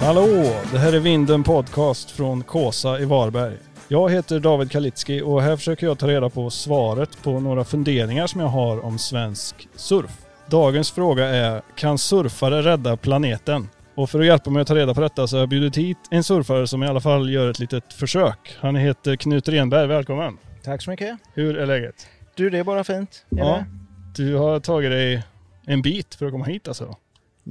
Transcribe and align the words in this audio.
Hallå! 0.00 0.26
Det 0.72 0.78
här 0.78 0.92
är 0.92 1.00
Vinden 1.00 1.42
Podcast 1.42 2.10
från 2.10 2.42
Kåsa 2.42 3.00
i 3.00 3.04
Varberg. 3.04 3.56
Jag 3.88 4.10
heter 4.10 4.40
David 4.40 4.70
Kalitski 4.70 5.22
och 5.22 5.42
här 5.42 5.56
försöker 5.56 5.86
jag 5.86 5.98
ta 5.98 6.08
reda 6.08 6.30
på 6.30 6.50
svaret 6.50 7.22
på 7.22 7.40
några 7.40 7.64
funderingar 7.64 8.26
som 8.26 8.40
jag 8.40 8.48
har 8.48 8.84
om 8.84 8.98
svensk 8.98 9.68
surf. 9.76 10.10
Dagens 10.46 10.90
fråga 10.90 11.26
är, 11.26 11.62
kan 11.76 11.98
surfare 11.98 12.62
rädda 12.62 12.96
planeten? 12.96 13.68
Och 13.94 14.10
för 14.10 14.20
att 14.20 14.26
hjälpa 14.26 14.50
mig 14.50 14.62
att 14.62 14.68
ta 14.68 14.74
reda 14.74 14.94
på 14.94 15.00
detta 15.00 15.26
så 15.26 15.36
har 15.36 15.40
jag 15.40 15.48
bjudit 15.48 15.76
hit 15.76 15.98
en 16.10 16.24
surfare 16.24 16.66
som 16.66 16.82
i 16.82 16.86
alla 16.86 17.00
fall 17.00 17.30
gör 17.30 17.50
ett 17.50 17.58
litet 17.58 17.92
försök. 17.92 18.56
Han 18.60 18.76
heter 18.76 19.16
Knut 19.16 19.48
Renberg, 19.48 19.86
välkommen! 19.86 20.38
Tack 20.64 20.82
så 20.82 20.90
mycket. 20.90 21.18
Hur 21.34 21.58
är 21.58 21.66
läget? 21.66 21.94
Du, 22.34 22.50
det 22.50 22.58
är 22.58 22.64
bara 22.64 22.84
fint. 22.84 23.26
Är 23.30 23.38
Ja. 23.38 23.64
det? 24.16 24.22
Du 24.22 24.34
har 24.36 24.60
tagit 24.60 24.90
dig 24.90 25.22
en 25.66 25.82
bit 25.82 26.14
för 26.14 26.26
att 26.26 26.32
komma 26.32 26.44
hit 26.44 26.68
alltså? 26.68 26.96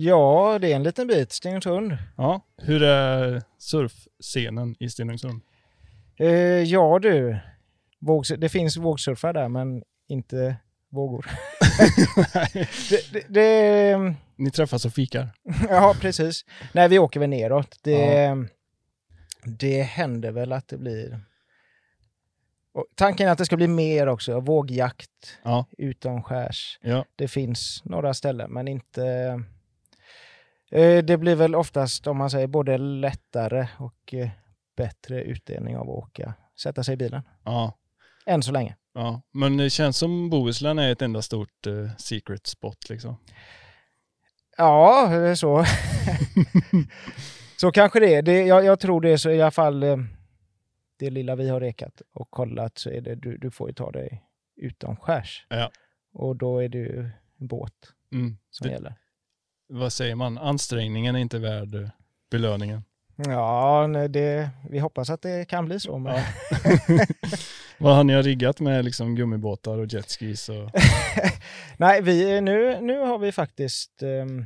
Ja, 0.04 0.58
det 0.62 0.72
är 0.72 0.76
en 0.76 0.84
liten 0.84 1.08
bit. 1.08 1.32
Stenungsund. 1.32 1.98
Ja. 2.18 2.42
Hur 2.58 2.84
är 2.84 3.42
surfscenen 3.58 4.76
i 4.80 4.90
Stenungsund? 4.90 5.42
Eh, 6.20 6.28
ja 6.64 7.00
du, 7.00 7.40
Vågs- 8.00 8.36
det 8.38 8.50
finns 8.50 8.78
vågsurfare 8.78 9.34
där 9.34 9.50
men 9.50 9.84
inte 10.08 10.56
vågor. 10.90 11.26
det, 12.90 13.12
det, 13.14 13.26
det, 13.30 14.16
Ni 14.36 14.52
träffas 14.52 14.86
och 14.86 14.94
fikar? 14.94 15.30
ja, 15.70 15.96
precis. 16.02 16.46
Nej, 16.74 16.88
vi 16.90 17.00
åker 17.00 17.20
väl 17.20 17.30
neråt. 17.30 17.80
Det, 17.82 18.36
det 19.44 19.82
händer 19.82 20.32
väl 20.32 20.52
att 20.52 20.68
det 20.68 20.78
blir... 20.78 21.20
Och 22.74 22.86
tanken 22.96 23.28
är 23.28 23.32
att 23.32 23.38
det 23.38 23.46
ska 23.46 23.56
bli 23.58 23.68
mer 23.68 24.08
också, 24.08 24.40
vågjakt 24.40 25.38
Ja. 25.44 25.66
utomskärs. 25.78 26.80
Ja. 26.82 27.06
Det 27.16 27.28
finns 27.28 27.82
några 27.86 28.14
ställen, 28.14 28.52
men 28.52 28.68
inte... 28.68 29.44
Eh, 30.72 31.04
Det 31.04 31.18
blir 31.18 31.36
väl 31.36 31.56
oftast, 31.56 32.08
om 32.08 32.18
man 32.18 32.30
säger, 32.30 32.48
både 32.48 32.78
lättare 32.78 33.68
och 33.80 34.14
eh, 34.14 34.30
bättre 34.78 35.24
utdelning 35.24 35.78
av 35.78 35.82
att 35.90 35.96
åka, 35.96 36.34
sätta 36.62 36.84
sig 36.84 36.94
i 36.94 36.98
bilen. 36.98 37.22
Ja. 37.44 37.78
Än 38.26 38.44
så 38.44 38.52
länge. 38.52 38.76
Ja, 38.94 39.22
men 39.32 39.58
det 39.58 39.70
känns 39.70 39.98
som 39.98 40.30
Bohuslän 40.30 40.80
är 40.80 40.92
ett 40.92 41.02
enda 41.02 41.22
stort 41.22 41.68
eh, 41.68 41.90
secret 41.98 42.48
spot 42.48 42.90
liksom. 42.90 43.18
Ja, 44.58 45.14
eh, 45.16 45.34
så. 45.34 45.66
så 47.58 47.72
kanske 47.72 48.00
det 48.00 48.16
är. 48.16 48.22
Det, 48.22 48.46
jag, 48.46 48.66
jag 48.66 48.80
tror 48.80 49.02
det 49.02 49.10
är 49.10 49.18
så 49.18 49.30
i 49.32 49.42
alla 49.42 49.52
fall 49.52 49.84
eh, 49.84 49.98
det 51.00 51.10
lilla 51.10 51.36
vi 51.36 51.50
har 51.50 51.60
rekat 51.60 52.02
och 52.14 52.32
kollat 52.32 52.78
så 52.78 52.90
är 52.90 53.02
det 53.02 53.16
du, 53.16 53.38
du 53.38 53.52
får 53.52 53.70
ju 53.70 53.74
ta 53.74 53.92
dig 53.92 54.24
utomskärs. 54.56 55.46
Ja. 55.50 55.72
Och 56.14 56.36
då 56.36 56.60
är 56.64 56.70
det 56.70 56.78
ju 56.78 57.10
båt 57.38 57.74
Mm. 58.12 58.38
som 58.50 58.68
Det, 58.68 58.74
gäller. 58.74 58.96
Vad 59.70 59.94
säger 59.94 60.16
man? 60.16 60.38
Ansträngningen 60.38 61.16
är 61.16 61.20
inte 61.20 61.40
värd 61.40 61.76
eh, 61.76 61.90
belöningen. 62.32 62.84
Ja, 63.16 63.88
nej, 63.88 64.10
det, 64.10 64.50
vi 64.70 64.80
hoppas 64.80 65.10
att 65.10 65.22
det 65.22 65.46
kan 65.46 65.66
bli 65.66 65.80
så. 65.80 65.98
Men... 65.98 66.16
Ja. 66.16 66.24
vad 67.78 67.96
har 67.96 68.04
ni 68.04 68.22
riggat 68.22 68.60
med 68.60 68.86
liksom 68.86 69.16
gummibåtar 69.16 69.78
och 69.78 69.94
jetskis? 69.94 70.50
Och... 70.50 70.72
Nej, 71.78 72.02
vi, 72.02 72.42
nu, 72.42 72.82
nu 72.82 73.00
har 73.00 73.18
vi 73.18 73.32
faktiskt 73.32 74.04
um, 74.04 74.46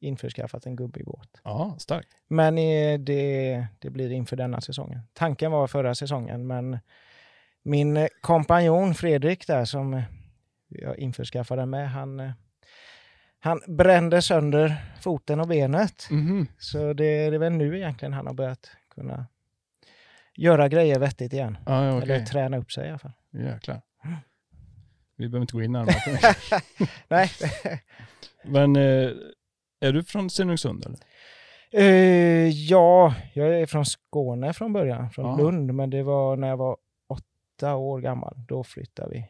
införskaffat 0.00 0.66
en 0.66 0.76
gummibåt. 0.76 1.40
Ja, 1.44 1.76
starkt. 1.78 2.08
Men 2.28 2.58
eh, 2.58 2.98
det, 2.98 3.66
det 3.78 3.90
blir 3.90 4.12
inför 4.12 4.36
denna 4.36 4.60
säsongen. 4.60 5.00
Tanken 5.12 5.52
var 5.52 5.66
förra 5.66 5.94
säsongen, 5.94 6.46
men 6.46 6.78
min 7.62 7.96
eh, 7.96 8.06
kompanjon 8.20 8.94
Fredrik 8.94 9.46
där 9.46 9.64
som 9.64 10.02
jag 10.68 10.98
införskaffade 10.98 11.66
med, 11.66 11.90
han, 11.90 12.32
han 13.40 13.60
brände 13.66 14.22
sönder 14.22 14.76
foten 15.00 15.40
och 15.40 15.48
benet. 15.48 16.08
Mhm. 16.10 16.46
Så 16.58 16.78
det, 16.92 17.30
det 17.30 17.34
är 17.36 17.38
väl 17.38 17.52
nu 17.52 17.76
egentligen 17.76 18.12
han 18.12 18.26
har 18.26 18.34
börjat 18.34 18.70
kunna 18.94 19.26
göra 20.34 20.68
grejer 20.68 20.98
vettigt 20.98 21.32
igen. 21.32 21.58
Ja, 21.66 21.84
ja, 21.84 21.98
okej. 21.98 22.02
Eller 22.16 22.26
träna 22.26 22.56
upp 22.58 22.72
sig 22.72 22.86
i 22.86 22.88
alla 22.88 22.98
fall. 22.98 23.12
Jäklar. 23.32 23.80
Vi 25.16 25.28
behöver 25.28 25.42
inte 25.42 25.52
gå 25.52 25.62
in 25.62 25.72
närmare 25.72 25.94
på 26.04 26.10
det. 26.10 26.62
Nej. 27.08 27.30
Men 28.44 28.76
eh, 28.76 29.10
är 29.80 29.92
du 29.92 30.04
från 30.04 30.30
Stenungsund 30.30 30.86
eller? 30.86 30.98
Eh, 31.72 32.48
ja, 32.48 33.14
jag 33.34 33.60
är 33.60 33.66
från 33.66 33.86
Skåne 33.86 34.52
från 34.52 34.72
början, 34.72 35.10
från 35.10 35.26
Ja. 35.26 35.36
Lund, 35.36 35.74
men 35.74 35.90
det 35.90 36.02
var 36.02 36.36
när 36.36 36.48
jag 36.48 36.56
var 36.56 36.76
åtta 37.08 37.74
år 37.76 38.00
gammal. 38.00 38.34
Då 38.48 38.64
flyttade 38.64 39.10
vi 39.10 39.26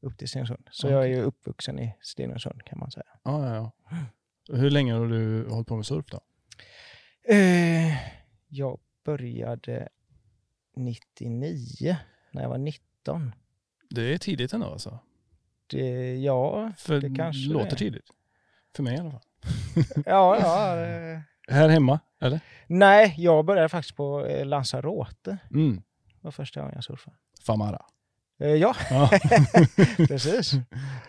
upp 0.00 0.18
till 0.18 0.28
Stenungsund. 0.28 0.68
Så 0.70 0.88
jag 0.88 1.02
är 1.02 1.08
ju 1.08 1.22
uppvuxen 1.22 1.78
i 1.78 1.96
Stenungsund 2.00 2.64
kan 2.64 2.78
man 2.78 2.90
säga. 2.90 3.06
Ja, 3.22 3.46
ja, 3.54 3.72
ja. 3.90 3.96
Hur 4.56 4.70
länge 4.70 4.92
har 4.94 5.06
du 5.06 5.48
hållit 5.48 5.68
på 5.68 5.76
med 5.76 5.86
surf 5.86 6.06
då? 6.06 6.20
Eh, 7.34 7.92
jag 8.48 8.80
började 9.04 9.88
99, 10.76 11.96
när 12.32 12.42
jag 12.42 12.48
var 12.48 12.58
19. 12.58 13.34
Det 13.90 14.14
är 14.14 14.18
tidigt 14.18 14.52
ändå 14.52 14.66
alltså. 14.66 14.98
Det, 15.66 16.16
ja, 16.16 16.72
För 16.78 17.00
det 17.00 17.14
kanske 17.16 17.48
låter 17.52 17.66
det 17.70 17.74
är. 17.74 17.76
tidigt. 17.76 18.10
För 18.76 18.82
mig 18.82 18.94
i 18.96 18.98
alla 18.98 19.10
fall. 19.10 19.20
ja, 20.06 20.38
ja. 20.40 20.76
Eh, 21.50 21.54
Här 21.54 21.68
hemma, 21.68 22.00
eller? 22.20 22.40
nej, 22.66 23.14
jag 23.18 23.44
började 23.44 23.68
faktiskt 23.68 23.96
på 23.96 24.26
eh, 24.26 24.46
Lanzarote. 24.46 25.38
Mm. 25.50 25.76
Det 25.76 26.20
var 26.20 26.30
första 26.30 26.60
gången 26.60 26.74
jag 26.74 26.84
surfade. 26.84 27.16
Famara. 27.46 27.84
Eh, 28.40 28.48
ja, 28.54 28.74
Ja. 28.90 29.10
precis. 29.96 30.52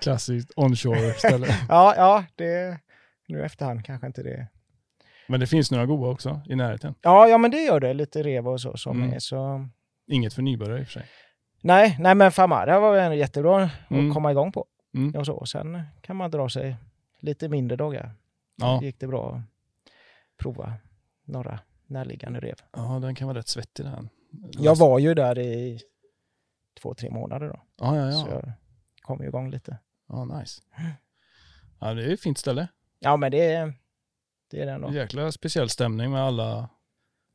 Klassiskt 0.02 0.52
onshore 0.56 1.14
ställe. 1.14 1.48
Ja, 1.70 1.94
ja, 1.98 2.26
det... 2.36 2.80
Nu 3.28 3.46
efterhand 3.46 3.86
kanske 3.86 4.08
inte 4.08 4.24
det... 4.24 4.48
Men 5.28 5.40
det 5.40 5.48
finns 5.48 5.72
några 5.72 5.86
goda 5.86 6.08
också 6.10 6.42
i 6.50 6.56
närheten. 6.56 6.96
Ja, 7.02 7.28
ja 7.28 7.38
men 7.38 7.52
det 7.52 7.62
gör 7.62 7.80
det. 7.80 7.94
Lite 7.94 8.24
reva 8.24 8.52
och 8.52 8.62
så 8.62 8.78
som 8.78 8.98
Mm. 9.04 9.14
är 9.14 9.20
så... 9.20 9.68
Inget 10.08 10.34
för 10.34 10.42
nybörjare 10.42 10.80
i 10.80 10.84
och 10.84 10.88
för 10.88 10.94
sig. 10.94 11.06
Nej, 11.62 11.98
nej 12.00 12.16
men 12.16 12.32
Famara 12.32 12.80
var 12.80 12.98
ändå 12.98 13.16
jättebra 13.18 13.64
att 13.64 13.92
Mm. 13.92 14.14
komma 14.14 14.32
igång 14.32 14.52
på. 14.52 14.66
Mm. 14.96 15.16
Och 15.20 15.26
så. 15.26 15.46
Sen 15.46 15.82
kan 16.02 16.16
man 16.16 16.32
dra 16.32 16.50
sig 16.50 16.76
lite 17.20 17.50
mindre 17.50 17.78
dagar. 17.78 18.12
Ja. 18.56 18.80
gick 18.84 19.00
det 19.00 19.08
bra 19.08 19.36
att 19.36 19.42
prova 20.44 20.74
några 21.26 21.60
närliggande 21.88 22.40
rev. 22.40 22.56
ja, 22.76 23.00
den 23.02 23.16
kan 23.16 23.28
vara 23.28 23.38
rätt 23.38 23.48
svettig 23.48 23.86
den. 23.86 24.10
Jag 24.52 24.76
var 24.78 25.00
ju 25.00 25.14
där 25.14 25.40
i 25.40 25.80
två, 26.82 26.94
tre 26.94 27.10
månader 27.10 27.48
då. 27.48 27.62
Ja, 27.78 27.98
ja, 27.98 28.12
Så 28.12 28.28
ja. 28.28 28.34
jag 28.34 28.54
kom 29.02 29.24
igång 29.24 29.50
lite. 29.52 29.78
Ja, 30.08 30.26
nice. 30.26 30.62
Ja, 31.80 31.94
det 31.94 32.04
är 32.04 32.14
ett 32.14 32.22
fint 32.22 32.38
ställe. 32.38 32.68
Ja, 33.00 33.18
men 33.18 33.32
det 33.32 33.54
är, 33.54 33.74
det 34.52 34.62
är 34.62 34.66
det 34.66 34.72
ändå. 34.72 34.92
Jäkla 34.92 35.32
speciell 35.32 35.70
stämning 35.70 36.12
med 36.12 36.22
alla, 36.22 36.70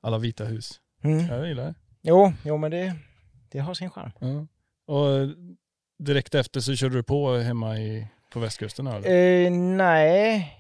alla 0.01 0.19
vita 0.19 0.45
hus. 0.45 0.81
Mm. 1.05 1.27
Jag 1.27 1.49
gillar 1.49 1.65
det. 1.65 1.75
Jo, 2.03 2.33
jo, 2.45 2.57
men 2.57 2.71
det, 2.71 2.95
det 3.49 3.59
har 3.59 3.75
sin 3.75 3.91
charm. 3.91 4.11
Ja. 4.21 4.47
Och 4.95 5.29
direkt 5.99 6.35
efter 6.35 6.61
så 6.61 6.77
körde 6.77 6.95
du 6.95 7.03
på 7.03 7.37
hemma 7.37 7.79
i, 7.79 8.09
på 8.33 8.41
västkusten? 8.41 8.87
Eller? 8.87 9.11
Eh, 9.11 9.51
nej, 9.53 10.53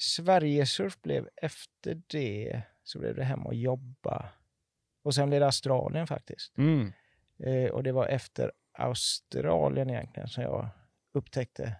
Sverigesurf 0.00 1.02
blev 1.02 1.28
efter 1.42 2.02
det 2.06 2.62
så 2.84 2.98
blev 2.98 3.14
det 3.14 3.24
hem 3.24 3.46
och 3.46 3.54
jobba. 3.54 4.28
Och 5.02 5.14
sen 5.14 5.28
blev 5.28 5.40
det 5.40 5.46
Australien 5.46 6.06
faktiskt. 6.06 6.58
Mm. 6.58 6.92
Eh, 7.38 7.70
och 7.70 7.82
det 7.82 7.92
var 7.92 8.06
efter 8.06 8.52
Australien 8.78 9.90
egentligen 9.90 10.28
som 10.28 10.42
jag 10.42 10.68
upptäckte 11.14 11.76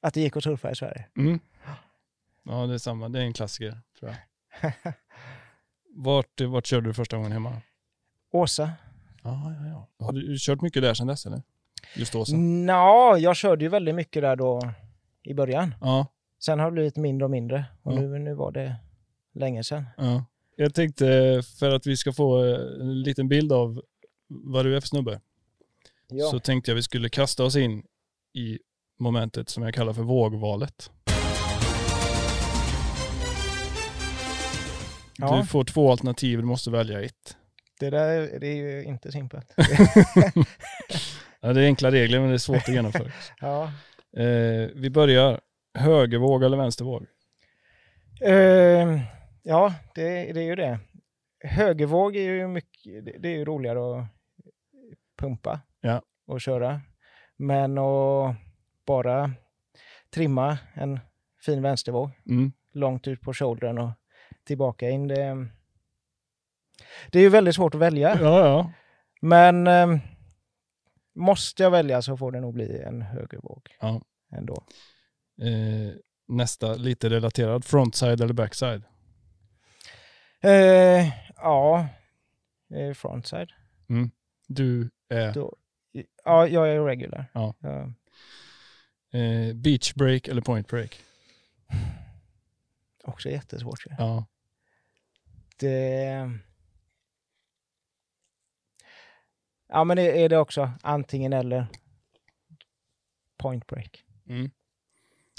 att 0.00 0.14
det 0.14 0.20
gick 0.20 0.36
att 0.36 0.42
surfa 0.44 0.70
i 0.70 0.74
Sverige. 0.76 1.06
Mm. 1.16 1.40
Ja, 2.42 2.66
det 2.66 2.74
är 2.74 2.78
samma. 2.78 3.08
Det 3.08 3.18
är 3.18 3.22
en 3.22 3.32
klassiker, 3.32 3.78
tror 3.98 4.10
jag. 4.10 4.72
Vart, 5.98 6.40
vart 6.40 6.66
körde 6.66 6.88
du 6.88 6.94
första 6.94 7.16
gången 7.16 7.32
hemma? 7.32 7.62
Åsa? 8.32 8.72
Ja, 9.22 9.54
ja, 9.60 9.66
ja. 9.98 10.06
Har 10.06 10.12
du 10.12 10.36
kört 10.38 10.60
mycket 10.60 10.82
där 10.82 10.94
sedan 10.94 11.06
dess, 11.06 11.26
eller? 11.26 11.42
Just 11.96 12.14
Åsa? 12.14 12.36
Nå, 12.36 13.16
jag 13.18 13.36
körde 13.36 13.64
ju 13.64 13.68
väldigt 13.68 13.94
mycket 13.94 14.22
där 14.22 14.36
då 14.36 14.60
i 15.22 15.34
början. 15.34 15.74
Ja, 15.80 16.06
Sen 16.38 16.58
har 16.58 16.66
det 16.66 16.72
blivit 16.72 16.96
mindre 16.96 17.24
och 17.24 17.30
mindre 17.30 17.64
och 17.82 17.92
Ja. 17.92 18.00
nu, 18.00 18.18
nu 18.18 18.34
var 18.34 18.52
det 18.52 18.76
länge 19.34 19.64
sedan. 19.64 19.84
ja. 19.96 20.24
Jag 20.58 20.74
tänkte, 20.74 21.42
för 21.58 21.70
att 21.70 21.86
vi 21.86 21.96
ska 21.96 22.12
få 22.12 22.38
en 22.80 23.02
liten 23.02 23.28
bild 23.28 23.52
av 23.52 23.82
vad 24.28 24.64
du 24.64 24.76
är 24.76 24.80
för 24.80 24.88
snubbe, 24.88 25.20
Ja. 26.08 26.26
så 26.30 26.38
tänkte 26.40 26.70
jag 26.70 26.76
vi 26.76 26.82
skulle 26.82 27.08
kasta 27.08 27.44
oss 27.44 27.56
in 27.56 27.82
i 28.34 28.58
momentet 28.98 29.48
som 29.48 29.62
jag 29.62 29.74
kallar 29.74 29.92
för 29.92 30.02
vågvalet. 30.02 30.90
ja, 35.18 35.36
Du 35.40 35.46
får 35.46 35.64
två 35.64 35.90
alternativ, 35.90 36.38
du 36.38 36.44
måste 36.44 36.70
välja 36.70 37.02
ett. 37.02 37.36
det 37.80 37.90
där 37.90 38.38
det 38.40 38.46
är 38.46 38.54
ju 38.56 38.84
inte 38.84 39.12
simpelt. 39.12 39.54
Ja, 41.40 41.52
det 41.52 41.60
är 41.60 41.66
enkla 41.66 41.90
regler, 41.90 42.20
men 42.20 42.28
det 42.28 42.34
är 42.34 42.38
svårt 42.38 42.56
att 42.56 42.68
genomföra. 42.74 43.12
ja. 43.40 43.64
Eh, 44.22 44.68
vi 44.74 44.90
börjar. 44.90 45.40
Högervåg 45.78 46.42
eller 46.44 46.56
vänstervåg? 46.56 47.06
Eh, 48.22 49.00
ja, 49.42 49.74
det, 49.94 50.32
det 50.32 50.40
är 50.40 50.44
ju 50.44 50.54
det. 50.56 50.78
Högervåg 51.44 52.16
är 52.16 52.20
ju 52.20 52.48
mycket, 52.48 53.04
det, 53.04 53.16
det 53.18 53.28
är 53.28 53.32
ju 53.36 53.44
roligare 53.44 53.78
att 54.00 54.06
pumpa 55.16 55.60
Ja. 55.80 56.02
och 56.26 56.40
köra. 56.40 56.80
Men 57.36 57.78
att 57.78 58.36
bara 58.86 59.32
trimma 60.14 60.58
en 60.74 61.00
fin 61.44 61.62
vänstervåg 61.62 62.10
Mm. 62.26 62.52
långt 62.72 63.08
ut 63.08 63.20
på 63.20 63.34
shouldern 63.34 63.78
och 63.78 63.90
tillbaka 64.44 64.90
in. 64.90 65.08
Det, 65.08 65.46
det 67.10 67.18
är 67.18 67.22
ju 67.22 67.28
väldigt 67.28 67.54
svårt 67.54 67.74
att 67.74 67.80
välja. 67.80 68.18
Ja, 68.20 68.46
ja. 68.46 68.72
Men 69.20 69.66
eh, 69.66 69.86
måste 71.14 71.62
jag 71.62 71.70
välja 71.70 72.02
så 72.02 72.16
får 72.16 72.32
det 72.32 72.40
nog 72.40 72.54
bli 72.54 72.82
en 72.82 73.02
högervåg 73.02 73.68
Ja. 73.80 74.00
ändå. 74.32 74.64
Eh, 75.42 75.94
nästa, 76.28 76.74
lite 76.74 77.10
relaterad. 77.10 77.64
Frontside 77.64 78.20
eller 78.20 78.34
backside? 78.34 78.82
Eh, 80.40 81.08
ja, 81.36 81.88
eh, 82.74 82.94
frontside. 82.94 83.48
Du 84.48 84.90
är 85.08 85.32
Då, 85.32 85.56
ja, 86.24 86.48
jag 86.48 86.68
är 86.68 86.84
regular. 86.84 87.30
Ja. 87.34 87.54
Ja. 87.58 87.92
eh, 89.18 89.54
beach 89.54 89.94
break 89.94 90.28
eller 90.28 90.42
point 90.42 90.68
break? 90.68 91.02
Också 93.04 93.30
jättesvårt. 93.30 93.86
ju. 93.86 93.90
Ja. 93.98 94.26
Det... 95.58 96.30
Ja, 99.68 99.84
men 99.84 99.96
det 99.96 100.24
är 100.24 100.28
det 100.28 100.38
också 100.38 100.70
antingen 100.82 101.32
eller. 101.32 101.66
Point 103.36 103.66
break. 103.66 104.04
Mm. 104.28 104.50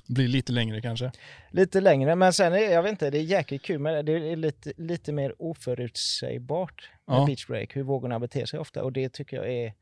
Blir 0.10 0.28
lite 0.28 0.52
längre 0.52 0.82
kanske. 0.82 1.12
Lite 1.52 1.82
längre, 1.82 2.16
men 2.16 2.34
sen 2.34 2.54
är 2.54 2.58
jag 2.58 2.84
vet 2.84 2.92
inte, 2.92 3.10
det 3.10 3.18
är 3.18 3.22
jäkligt 3.24 3.62
kul 3.62 3.80
men 3.80 4.06
det 4.06 4.12
är 4.32 4.36
lite, 4.36 4.74
lite 4.78 5.12
mer 5.12 5.36
oförutsägbart 5.42 6.90
med 7.08 7.16
Ja. 7.18 7.26
beach 7.26 7.48
break, 7.48 7.76
hur 7.76 7.84
vågorna 7.84 8.20
beter 8.20 8.46
sig 8.46 8.60
ofta 8.60 8.84
och 8.84 8.92
det 8.94 9.10
tycker 9.14 9.38
jag 9.38 9.54
är 9.54 9.74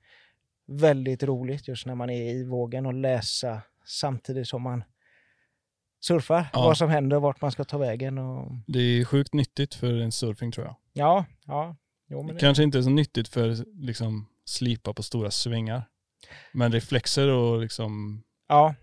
väldigt 0.68 1.24
roligt 1.24 1.68
just 1.68 1.86
när 1.86 1.96
man 1.96 2.10
är 2.10 2.22
i 2.34 2.44
vågen 2.44 2.86
och 2.86 2.94
läsa 2.94 3.62
samtidigt 3.86 4.48
som 4.48 4.62
man 4.62 4.84
surfar, 6.00 6.46
Ja. 6.54 6.62
vad 6.66 6.78
som 6.78 6.90
händer, 6.90 7.20
vart 7.20 7.42
man 7.42 7.52
ska 7.52 7.64
ta 7.64 7.78
vägen 7.78 8.18
och 8.18 8.52
Det 8.68 8.80
är 8.80 9.06
sjukt 9.06 9.34
nyttigt 9.34 9.74
för 9.76 9.94
en 9.94 10.12
surfing 10.12 10.52
tror 10.52 10.66
jag. 10.66 10.76
ja, 10.94 11.26
ja. 11.46 11.76
Jo, 12.10 12.28
det, 12.28 12.40
Kanske 12.40 12.64
inte 12.64 12.84
så 12.84 12.90
nyttigt 12.90 13.28
för 13.28 13.56
liksom 13.86 14.26
slipa 14.46 14.94
på 14.94 15.04
stora 15.04 15.32
svängar. 15.32 15.84
Men 16.54 16.72
reflexer 16.72 17.28
och 17.28 17.62
liksom, 17.62 18.24
ja. 18.48 18.76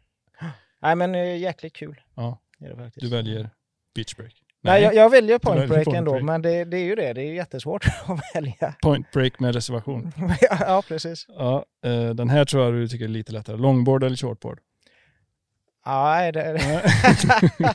Nej 0.82 0.96
men 0.96 1.14
eh, 1.14 1.36
jäkligt 1.36 1.72
kul. 1.72 2.00
ja, 2.14 2.38
det 2.58 2.76
faktiskt. 2.76 3.00
du 3.00 3.08
väljer 3.08 3.50
beach 3.94 4.16
break. 4.16 4.42
Nej, 4.64 4.82
jag, 4.82 4.94
jag 4.94 5.10
väljer 5.10 5.38
point 5.38 5.56
väljer 5.56 5.68
break 5.68 5.84
point 5.84 5.98
ändå, 5.98 6.10
break. 6.10 6.24
men 6.24 6.42
det, 6.42 6.64
det 6.64 6.76
är 6.76 6.84
ju 6.84 6.94
det. 6.94 7.12
Det 7.12 7.22
är 7.22 7.32
jättesvårt 7.32 7.86
att 8.06 8.20
välja. 8.34 8.74
Point 8.82 9.10
break 9.10 9.40
med 9.40 9.54
reservation. 9.54 10.12
ja, 10.40 10.56
ja, 10.60 10.82
precis. 10.88 11.26
Ja, 11.28 11.64
eh, 11.84 12.10
den 12.10 12.30
här 12.30 12.44
tror 12.44 12.64
jag 12.64 12.74
du 12.74 12.88
tycker 12.88 13.04
är 13.04 13.08
lite 13.08 13.32
lättare. 13.32 13.56
Longboard 13.56 14.04
eller 14.04 14.16
shortboard? 14.16 14.60
Nej, 15.86 16.32
det, 16.32 16.52
Nej. 16.52 17.74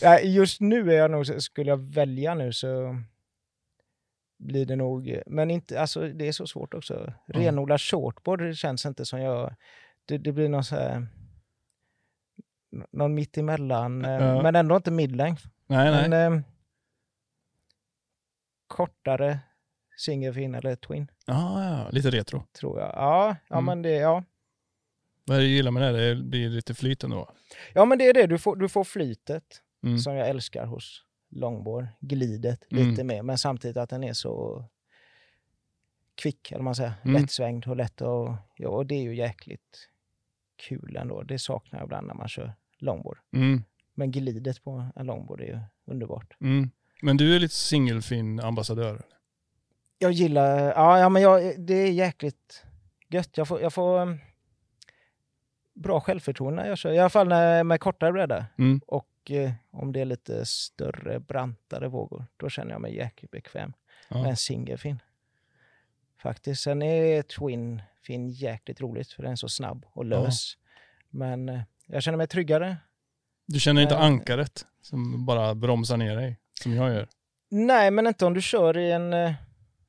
ja, 0.00 0.20
just 0.20 0.60
nu 0.60 0.92
är 0.92 0.96
jag 0.96 1.10
nog, 1.10 1.42
skulle 1.42 1.70
jag 1.70 1.94
välja 1.94 2.34
nu 2.34 2.52
så 2.52 2.96
blir 4.38 4.66
det 4.66 4.76
nog, 4.76 5.22
men 5.26 5.50
inte, 5.50 5.80
alltså 5.80 6.08
det 6.08 6.28
är 6.28 6.32
så 6.32 6.46
svårt 6.46 6.74
också. 6.74 7.12
Renodlad 7.26 7.80
shortboard 7.80 8.42
det 8.42 8.54
känns 8.54 8.86
inte 8.86 9.04
som 9.04 9.20
jag, 9.20 9.54
det, 10.06 10.18
det 10.18 10.32
blir 10.32 10.48
någon 10.48 10.64
så 10.64 10.74
här, 10.76 11.06
någon 12.70 13.14
mittemellan, 13.14 14.04
eh, 14.04 14.10
Ja. 14.10 14.42
men 14.42 14.56
ändå 14.56 14.76
inte 14.76 14.90
midlength. 14.90 15.46
nej, 15.66 15.90
nej. 15.90 16.08
Men 16.08 16.32
eh, 16.38 16.42
kortare 18.66 19.38
single 19.96 20.32
fin 20.32 20.54
eller 20.54 20.76
twin, 20.76 21.10
Ja, 21.26 21.64
ja, 21.64 21.88
lite 21.90 22.10
retro. 22.10 22.42
tror 22.52 22.80
jag. 22.80 22.88
Ja, 22.88 23.36
ja 23.48 23.56
Mm. 23.56 23.64
men 23.64 23.82
det, 23.82 23.90
ja. 23.94 24.24
Vad 25.24 25.36
är 25.36 25.40
det 25.40 25.46
du 25.46 25.52
gillar 25.52 25.70
med 25.70 25.94
det? 25.94 26.14
Det 26.14 26.22
blir 26.22 26.48
lite 26.48 26.74
flyt 26.74 27.04
ändå. 27.04 27.30
Ja, 27.74 27.84
men 27.84 27.98
det 27.98 28.04
är 28.08 28.14
det. 28.14 28.26
Du 28.26 28.38
får, 28.38 28.56
du 28.56 28.68
får 28.68 28.84
flytet 28.84 29.62
Mm. 29.82 29.98
som 29.98 30.14
jag 30.14 30.28
älskar 30.28 30.66
hos 30.66 31.04
longboard. 31.30 31.86
Glidet 32.00 32.72
Mm. 32.72 32.88
lite 32.90 33.04
mer, 33.04 33.22
men 33.22 33.38
samtidigt 33.38 33.76
att 33.76 33.90
den 33.90 34.04
är 34.04 34.12
så 34.12 34.64
kvick, 36.14 36.52
eller 36.52 36.62
man 36.62 36.74
säger. 36.74 36.92
Mm. 37.04 37.20
Lättsvängd 37.22 37.66
och 37.68 37.76
lätt 37.76 38.00
och, 38.00 38.34
ja, 38.56 38.68
och 38.68 38.86
det 38.86 38.94
är 38.94 39.02
ju 39.02 39.16
jäkligt 39.16 39.88
kul 40.58 40.96
ändå. 40.96 41.22
Det 41.22 41.38
saknar 41.38 41.78
jag 41.80 41.86
ibland 41.86 42.06
när 42.06 42.14
man 42.14 42.28
kör 42.28 42.52
longboard. 42.78 43.18
Mm. 43.32 43.64
Men 43.94 44.10
glidet 44.10 44.64
på 44.64 44.86
en 44.96 45.06
longboard 45.06 45.40
är 45.40 45.44
ju 45.44 45.58
underbart. 45.84 46.36
Mm. 46.40 46.70
Men 47.02 47.16
du 47.16 47.36
är 47.36 47.40
lite 47.40 47.54
singelfin 47.54 48.40
ambassadör. 48.40 49.02
Jag 49.98 50.12
gillar, 50.12 50.58
ja, 50.58 50.98
ja 50.98 51.08
men 51.08 51.22
jag, 51.22 51.60
det 51.60 51.74
är 51.74 51.92
jäkligt 51.92 52.64
gött. 53.08 53.36
Jag 53.36 53.48
får, 53.48 53.60
jag 53.60 53.72
får 53.72 54.00
um, 54.00 54.18
bra 55.74 56.00
självförtroende 56.00 56.62
när 56.62 56.68
jag 56.68 56.78
kör, 56.78 56.92
i 56.92 56.98
alla 56.98 57.10
fall 57.10 57.28
när, 57.28 57.64
med 57.64 57.80
kortare 57.80 58.12
bräda. 58.12 58.46
Mm. 58.58 58.80
Och 58.86 59.30
eh, 59.30 59.50
om 59.70 59.92
det 59.92 60.00
är 60.00 60.04
lite 60.04 60.46
större, 60.46 61.20
brantare 61.20 61.88
vågor, 61.88 62.26
då 62.36 62.48
känner 62.48 62.72
jag 62.72 62.80
mig 62.80 62.96
jäkligt 62.96 63.30
bekväm 63.30 63.72
Ja. 64.08 64.22
med 64.22 64.30
en 64.30 64.36
singelfin. 64.36 65.02
Faktiskt. 66.22 66.62
Sen 66.62 66.82
är 66.82 67.22
twin 67.22 67.82
fin 68.08 68.28
jäkligt 68.28 68.80
roligt 68.80 69.12
för 69.12 69.22
den 69.22 69.32
är 69.32 69.36
så 69.36 69.48
snabb 69.48 69.84
och 69.92 70.04
lös. 70.04 70.54
Men 71.10 71.48
eh, 71.48 71.60
jag 71.86 72.02
känner 72.02 72.18
mig 72.18 72.26
tryggare. 72.26 72.76
Du 73.46 73.60
känner 73.60 73.82
inte 73.82 73.94
Eh. 73.94 74.00
ankaret 74.02 74.64
som 74.82 75.26
bara 75.26 75.54
bromsar 75.54 75.96
ner 75.96 76.16
dig, 76.16 76.38
som 76.62 76.72
jag 76.72 76.90
gör? 76.94 77.08
Nej, 77.50 77.90
men 77.90 78.06
inte 78.06 78.26
om 78.26 78.34
du 78.34 78.42
kör 78.42 78.78
i 78.78 78.90
en 78.92 79.12
eh, 79.12 79.32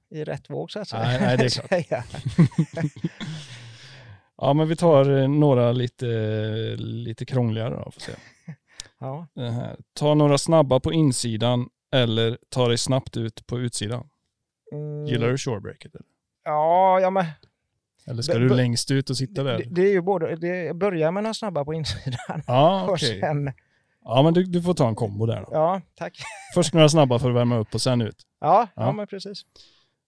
i 0.09 0.23
rätt 0.23 0.49
våg 0.49 0.71
så 0.71 0.79
att 0.79 0.87
säga. 0.87 1.03
Nej, 1.03 1.19
nej, 1.21 1.37
det 1.37 1.45
är 1.45 1.83
klart. 1.83 2.05
Ja, 4.41 4.53
men 4.53 4.67
vi 4.67 4.75
tar 4.75 5.27
några 5.27 5.71
lite, 5.71 6.05
lite 6.77 7.25
krångligare 7.25 7.75
då, 7.75 7.91
får 7.91 8.01
se. 8.01 8.11
ja. 8.99 9.27
Ta 9.93 10.13
några 10.13 10.37
snabba 10.37 10.79
på 10.79 10.93
insidan 10.93 11.69
eller 11.91 12.37
ta 12.49 12.67
dig 12.67 12.77
snabbt 12.77 13.17
ut 13.17 13.47
på 13.47 13.59
utsidan. 13.59 14.09
Mm, 14.71 15.05
Gillar 15.05 15.27
du 15.27 15.37
shorebreaket? 15.37 15.95
Eller, 15.95 16.05
Ja, 16.43 16.99
ja 16.99 17.09
men 17.09 17.25
eller 18.09 18.21
ska 18.21 18.37
du 18.37 18.49
längst 18.49 18.91
ut 18.91 19.09
och 19.09 19.17
sitta 19.17 19.43
det, 19.43 19.51
där? 19.57 19.65
det 19.71 19.81
är 19.81 19.91
ju 19.91 20.01
både, 20.01 20.35
det 20.35 20.75
börjar 20.75 21.11
med 21.11 21.23
några 21.23 21.33
snabba 21.33 21.65
på 21.65 21.73
insidan 21.73 22.43
Ja, 22.47 22.85
okej. 22.89 23.19
sen, 23.19 23.53
Ja, 24.03 24.21
men 24.21 24.33
du, 24.33 24.43
du 24.43 24.61
får 24.61 24.73
ta 24.73 24.87
en 24.87 24.95
kombo 24.95 25.25
där 25.25 25.41
då. 25.41 25.47
ja 25.51 25.81
tack. 25.95 26.17
Först 26.53 26.73
några 26.73 26.89
snabba 26.89 27.19
för 27.19 27.29
att 27.29 27.35
värma 27.35 27.57
upp 27.57 27.73
och 27.73 27.81
sen 27.81 28.01
ut. 28.01 28.15
Ja, 28.41 28.67
ja. 28.75 28.83
Ja. 28.85 28.91
men 28.91 29.07
precis. 29.07 29.41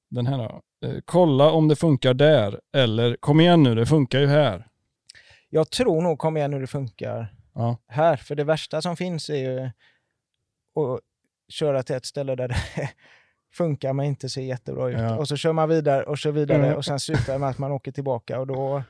Den 0.10 0.28
här 0.28 0.38
då. 0.38 0.62
Eh, 0.88 0.96
kolla 1.06 1.52
om 1.52 1.68
det 1.68 1.76
funkar 1.76 2.14
där. 2.14 2.60
Eller 2.74 3.16
kom 3.16 3.40
igen 3.40 3.64
nu, 3.64 3.76
det 3.76 3.86
funkar 3.86 4.20
ju 4.20 4.28
här. 4.28 4.68
Jag 5.50 5.70
tror 5.72 6.02
nog, 6.02 6.18
kom 6.20 6.38
igen 6.38 6.54
hur 6.54 6.62
det 6.62 6.68
funkar 6.68 7.36
Ja. 7.54 7.78
här. 7.88 8.16
För 8.18 8.36
det 8.36 8.44
värsta 8.44 8.82
som 8.82 8.96
finns 8.98 9.30
är 9.30 9.36
ju 9.36 9.60
att 9.66 11.00
köra 11.50 11.84
till 11.84 11.96
ett 11.96 12.06
ställe 12.06 12.36
där 12.36 12.48
det 12.48 12.56
funkar 13.54 13.94
men 13.94 14.06
inte 14.06 14.30
ser 14.30 14.42
jättebra 14.42 14.90
ut. 14.90 15.00
Ja. 15.00 15.18
Och 15.18 15.28
så 15.28 15.36
kör 15.36 15.54
man 15.54 15.70
vidare 15.70 16.04
och 16.04 16.18
kör 16.18 16.32
vidare 16.32 16.58
Mm. 16.66 16.78
och 16.78 16.86
sen 16.86 17.00
slutar 17.00 17.34
det 17.34 17.40
med 17.40 17.50
att 17.50 17.58
man 17.58 17.72
åker 17.72 17.92
tillbaka 17.92 18.40
och 18.40 18.48
då 18.48 18.84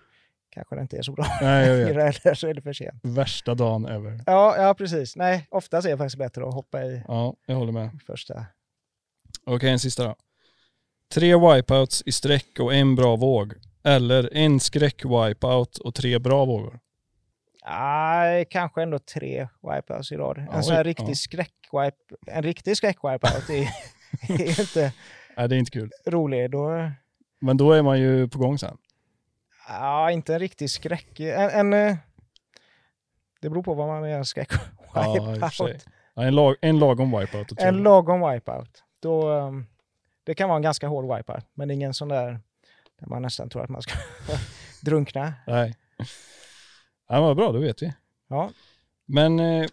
kanske 0.50 0.76
det 0.76 0.82
inte 0.82 0.98
är 0.98 1.02
så 1.02 1.12
bra. 1.12 1.26
Vet. 1.42 1.42
Eller 1.90 2.34
så 2.34 2.48
är 2.48 2.54
det 2.54 2.62
för 2.62 2.74
sent. 2.74 3.00
Värsta 3.04 3.56
dagen 3.56 3.86
ever. 3.86 4.20
Ja, 4.26 4.58
ja 4.58 4.74
precis. 4.74 5.16
Nej, 5.16 5.48
oftast 5.52 5.88
är 5.88 5.92
det 5.92 5.98
faktiskt 5.98 6.18
bättre 6.18 6.48
att 6.48 6.54
hoppa 6.54 6.84
i 6.84 7.04
Ja, 7.08 7.34
jag 7.46 7.56
håller 7.56 7.72
med. 7.72 7.90
första. 8.08 8.46
Okej, 9.46 9.70
en 9.70 9.80
sista 9.80 10.04
då. 10.04 10.16
Tre 11.14 11.36
wipeouts 11.36 12.04
i 12.06 12.12
sträck 12.12 12.60
och 12.60 12.74
en 12.74 12.96
bra 12.96 13.16
våg. 13.16 13.54
Eller 13.84 14.30
en 14.34 14.60
skräck-wipeout 14.60 15.78
och 15.80 15.96
tre 15.96 16.20
bra 16.20 16.46
vågor. 16.46 16.80
Nej, 17.66 18.46
kanske 18.50 18.82
ändå 18.84 19.00
tre 19.00 19.48
wipeouts 19.62 20.12
i 20.12 20.16
rad. 20.16 20.46
Ja, 20.52 20.58
En 20.58 20.64
sån 20.64 20.76
här 20.76 20.84
riktig 20.84 21.10
ja. 21.10 21.16
skräckwipe, 21.16 21.98
en 22.28 22.44
riktig 22.44 22.78
skräckwipeout 22.78 23.50
är, 23.50 23.68
är 24.30 24.60
inte 24.60 24.94
Nej, 25.38 25.48
det 25.50 25.56
är 25.56 25.60
inte 25.60 25.72
kul. 25.72 25.92
rolig. 26.06 26.52
Då, 26.52 26.92
Men 27.40 27.58
då 27.58 27.72
är 27.72 27.82
man 27.82 28.00
ju 28.00 28.28
på 28.28 28.40
gång 28.40 28.58
sen. 28.58 28.78
ja, 29.68 30.12
inte 30.12 30.34
en 30.34 30.40
riktig 30.40 30.70
skräck. 30.70 31.20
En, 31.20 31.50
en, 31.50 31.74
eh, 31.74 31.96
det 33.42 33.50
beror 33.50 33.64
på 33.64 33.74
vad 33.74 33.88
man 33.88 34.02
menar 34.02 34.18
Ja, 34.24 34.24
för 34.24 35.50
sig. 35.50 35.50
skräckwipeout. 35.50 35.86
Ja, 36.14 36.24
en, 36.24 36.36
lag, 36.36 36.56
en 36.62 36.80
lagom 36.80 37.20
wipeout. 37.20 37.52
En 37.58 37.78
lagom 37.84 38.32
wipeout. 38.32 38.84
Då, 39.00 39.30
um, 39.30 39.66
det 40.24 40.36
kan 40.36 40.50
vara 40.50 40.56
en 40.56 40.62
ganska 40.62 40.88
hård 40.88 41.18
wipeout, 41.18 41.46
men 41.54 41.72
ingen 41.72 41.94
sån 41.94 42.08
där 42.08 42.40
där 43.00 43.08
man 43.08 43.22
nästan 43.22 43.50
tror 43.50 43.64
att 43.64 43.70
man 43.70 43.82
ska 43.82 43.94
drunkna. 44.82 45.34
Nej. 45.48 45.76
Ja, 47.10 47.22
vad 47.22 47.38
bra, 47.38 47.52
då 47.52 47.60
vet 47.60 47.82
vi. 47.82 47.94
Ja, 48.28 48.52
Men 49.06 49.40
eh, 49.40 49.66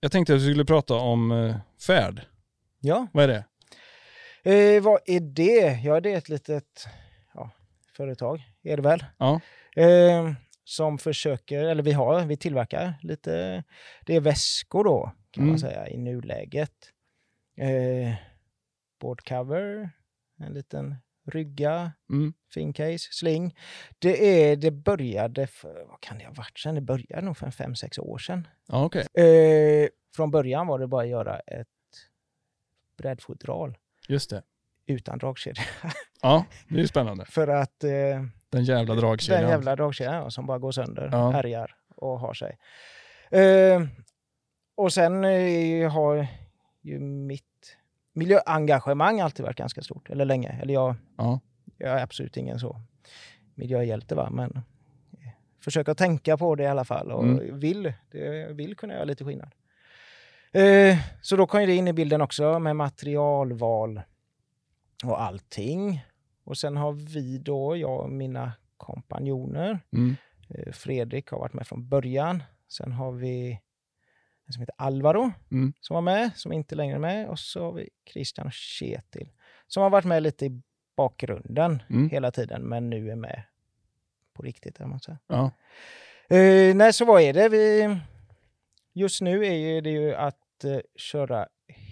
jag 0.00 0.12
tänkte 0.12 0.34
att 0.34 0.40
vi 0.40 0.50
skulle 0.50 0.64
prata 0.64 0.94
om 0.94 1.32
eh, 1.32 1.56
färd. 1.86 2.20
Ja. 2.86 3.06
Vad 3.12 3.24
är 3.24 3.28
det? 3.28 3.44
Eh, 4.76 4.82
vad 4.82 5.00
är 5.06 5.20
det? 5.20 5.80
Ja, 5.84 6.00
det 6.00 6.12
är 6.12 6.16
ett 6.18 6.28
litet 6.28 6.86
ja, 7.34 7.50
företag, 7.96 8.42
är 8.62 8.76
det 8.76 8.82
väl? 8.82 9.04
Ja. 9.18 9.40
Eh, 9.76 10.32
som 10.64 10.98
försöker, 10.98 11.64
eller 11.64 11.82
vi 11.82 11.92
har, 11.92 12.24
vi 12.24 12.36
tillverkar 12.36 12.94
lite, 13.02 13.64
det 14.06 14.16
är 14.16 14.20
väskor 14.20 14.84
då 14.84 15.12
kan 15.30 15.42
Mm. 15.42 15.50
man 15.52 15.58
säga 15.58 15.88
i 15.88 15.98
nuläget. 15.98 16.72
Eh, 17.58 18.14
boardcover, 19.00 19.90
en 20.40 20.52
liten 20.54 20.94
rygga, 21.32 21.92
Mm. 22.10 22.32
fin 22.54 22.72
case, 22.72 22.98
sling. 23.12 23.56
Det, 23.98 24.42
är, 24.50 24.56
det 24.56 24.70
började 24.70 25.46
för, 25.46 25.84
vad 25.88 26.00
kan 26.00 26.18
det 26.18 26.24
ha 26.24 26.32
varit 26.32 26.58
sen? 26.58 26.74
Det 26.74 26.80
började 26.80 27.22
nog 27.22 27.36
för 27.36 27.50
fem, 27.50 27.74
sex 27.74 27.98
år 27.98 28.18
sedan. 28.18 28.48
Okej. 28.68 29.06
Eh, 29.24 29.88
från 30.16 30.30
början 30.30 30.66
var 30.66 30.78
det 30.78 30.86
bara 30.86 31.02
att 31.02 31.08
göra 31.08 31.38
ett 31.38 31.68
brädfodral 32.96 33.76
Just 34.08 34.30
det. 34.30 34.42
utan 34.86 35.18
dragkedja. 35.18 35.62
Ja, 36.22 36.44
det 36.68 36.74
är 36.74 36.78
ju 36.78 36.88
spännande. 36.88 37.24
För 37.24 37.48
att 37.48 37.84
eh, 37.84 37.90
Den 38.50 38.64
jävla 38.64 38.94
dragkedjan. 38.94 39.42
den 39.42 39.50
jävla 39.50 39.76
dragkedjan 39.76 40.14
ja, 40.14 40.30
som 40.30 40.46
bara 40.46 40.58
går 40.58 40.72
sönder, 40.72 41.08
Ja. 41.12 41.30
härjar 41.30 41.76
och 41.96 42.20
har 42.20 42.34
sig. 42.34 42.58
Eh, 43.30 43.82
och 44.74 44.92
sen 44.92 45.24
eh, 45.24 45.90
har 45.92 46.26
ju 46.82 46.98
mitt 47.00 47.76
miljöengagemang 48.12 49.20
alltid 49.20 49.44
varit 49.44 49.56
ganska 49.56 49.82
stort, 49.82 50.10
eller 50.10 50.24
länge. 50.24 50.58
Eller 50.62 50.74
jag, 50.74 50.94
Ja. 51.18 51.40
jag 51.76 51.90
är 51.98 52.02
absolut 52.02 52.36
ingen 52.36 52.58
så 52.58 52.80
miljöhjälte, 53.54 54.14
va? 54.14 54.30
men 54.30 54.50
eh, 55.12 55.28
försöker 55.60 55.94
tänka 55.94 56.36
på 56.36 56.54
det 56.54 56.62
i 56.62 56.66
alla 56.66 56.84
fall 56.84 57.12
och 57.12 57.24
Mm. 57.24 57.58
vill, 57.60 57.92
det, 58.10 58.52
vill 58.52 58.76
kunna 58.76 58.94
göra 58.94 59.04
lite 59.04 59.24
skillnad. 59.24 59.50
Eh, 60.56 60.98
så 61.22 61.36
då 61.36 61.46
kom 61.46 61.60
ju 61.60 61.66
det 61.66 61.74
in 61.74 61.88
i 61.88 61.92
bilden 61.92 62.20
också 62.20 62.58
med 62.58 62.76
materialval 62.76 64.00
och 65.04 65.22
allting. 65.22 66.04
Och 66.44 66.58
sen 66.58 66.76
har 66.76 66.92
vi 66.92 67.38
då, 67.38 67.76
jag 67.76 68.00
och 68.00 68.10
mina 68.10 68.52
kompanjoner, 68.76 69.80
Mm. 69.92 70.16
eh, 70.48 70.72
Fredrik 70.72 71.30
har 71.30 71.38
varit 71.38 71.52
med 71.52 71.66
från 71.66 71.88
början. 71.88 72.42
Sen 72.68 72.92
har 72.92 73.12
vi 73.12 73.60
en 74.46 74.52
som 74.52 74.60
heter 74.60 74.74
Alvaro 74.78 75.32
Mm. 75.50 75.72
som 75.80 75.94
var 75.94 76.00
med, 76.00 76.30
som 76.34 76.52
inte 76.52 76.74
längre 76.74 76.94
är 76.94 76.98
med. 77.00 77.28
Och 77.28 77.38
så 77.38 77.64
har 77.64 77.72
vi 77.72 77.88
Christian 78.12 78.46
och 78.46 78.52
Kjetil 78.52 79.28
som 79.66 79.82
har 79.82 79.90
varit 79.90 80.04
med 80.04 80.22
lite 80.22 80.46
i 80.46 80.62
bakgrunden 80.96 81.82
Mm. 81.90 82.08
hela 82.10 82.30
tiden, 82.30 82.62
men 82.62 82.90
nu 82.90 83.10
är 83.10 83.16
med 83.16 83.42
på 84.32 84.42
riktigt. 84.42 84.78
Man 84.80 85.00
säga. 85.00 85.18
Ja. 85.26 85.50
Eh, 86.36 86.74
nej, 86.76 86.92
så 86.92 87.04
vad 87.04 87.22
är 87.22 87.32
det? 87.32 87.48
Vi, 87.48 87.96
just 88.92 89.20
nu 89.22 89.46
är 89.46 89.80
det 89.82 89.90
ju 89.90 90.14
att 90.14 90.38
eh, 90.64 90.80
köra 90.96 91.48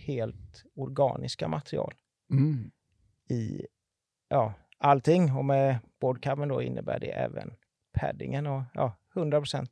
helt 0.06 0.64
organiska 0.74 1.48
material 1.48 1.94
Mm. 2.30 2.70
i 3.28 3.66
ja, 4.28 4.54
allting. 4.78 5.32
Och 5.32 5.44
med 5.44 5.78
boardcovern 6.00 6.48
då 6.48 6.62
innebär 6.62 6.98
det 7.00 7.10
även 7.10 7.54
paddingen 7.92 8.46
och 8.46 8.62
ja, 8.74 8.96
100% 9.14 9.68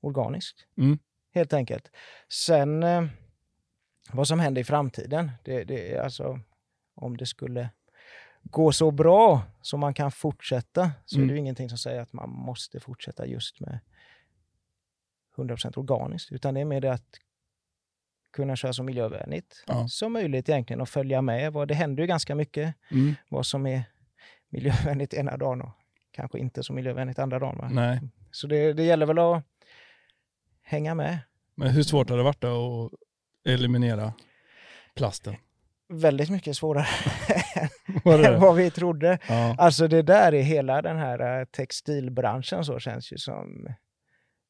organiskt. 0.00 0.66
Mm. 0.76 0.98
Helt 1.34 1.52
enkelt. 1.52 1.90
Sen 2.28 2.82
eh, 2.82 3.04
vad 4.12 4.28
som 4.28 4.40
händer 4.40 4.60
i 4.60 4.64
framtiden, 4.64 5.30
det, 5.44 5.64
det 5.64 5.94
är 5.94 6.00
alltså 6.02 6.40
om 6.94 7.16
det 7.16 7.26
skulle 7.26 7.70
gå 8.42 8.72
så 8.72 8.90
bra 8.90 9.42
så 9.62 9.76
man 9.76 9.94
kan 9.94 10.10
fortsätta 10.12 10.92
så 11.04 11.16
Mm. 11.16 11.24
är 11.24 11.28
det 11.28 11.34
ju 11.34 11.40
ingenting 11.40 11.68
som 11.68 11.78
säger 11.78 12.00
att 12.00 12.12
man 12.12 12.30
måste 12.30 12.80
fortsätta 12.80 13.26
just 13.26 13.60
med 13.60 13.78
100% 15.36 15.78
organiskt, 15.78 16.32
utan 16.32 16.54
det 16.54 16.60
är 16.60 16.64
mer 16.64 16.80
det 16.80 16.92
att 16.92 17.18
kunna 18.32 18.56
köra 18.56 18.72
så 18.72 18.82
miljövänligt 18.82 19.64
Ja. 19.66 19.88
som 19.88 20.12
möjligt 20.12 20.48
egentligen 20.48 20.80
och 20.80 20.88
följa 20.88 21.22
med. 21.22 21.52
Vad, 21.52 21.68
det 21.68 21.74
händer 21.74 22.02
ju 22.02 22.06
ganska 22.06 22.34
mycket 22.34 22.74
Mm. 22.90 23.14
vad 23.28 23.46
som 23.46 23.66
är 23.66 23.82
miljövänligt 24.48 25.14
ena 25.14 25.36
dagen 25.36 25.60
och 25.62 25.70
kanske 26.12 26.38
inte 26.38 26.62
så 26.62 26.72
miljövänligt 26.72 27.18
andra 27.18 27.38
dagen. 27.38 27.68
Nej. 27.74 28.00
Så 28.30 28.46
det, 28.46 28.72
det 28.72 28.82
gäller 28.82 29.06
väl 29.06 29.18
att 29.18 29.44
hänga 30.62 30.94
med. 30.94 31.18
Men 31.54 31.70
hur 31.70 31.82
svårt 31.82 32.10
har 32.10 32.16
det 32.16 32.22
varit 32.22 32.44
att 32.44 32.90
eliminera 33.52 34.12
plasten? 34.94 35.36
Väldigt 35.92 36.30
mycket 36.30 36.56
svårare 36.56 36.86
än 38.34 38.40
vad 38.40 38.56
vi 38.56 38.70
trodde. 38.70 39.18
Ja. 39.28 39.54
Alltså 39.58 39.88
det 39.88 40.02
där 40.02 40.34
är 40.34 40.42
hela 40.42 40.82
den 40.82 40.96
här 40.98 41.40
eh, 41.40 41.44
textilbranschen 41.44 42.64
så 42.64 42.78
känns 42.78 43.12
ju 43.12 43.18
som 43.18 43.66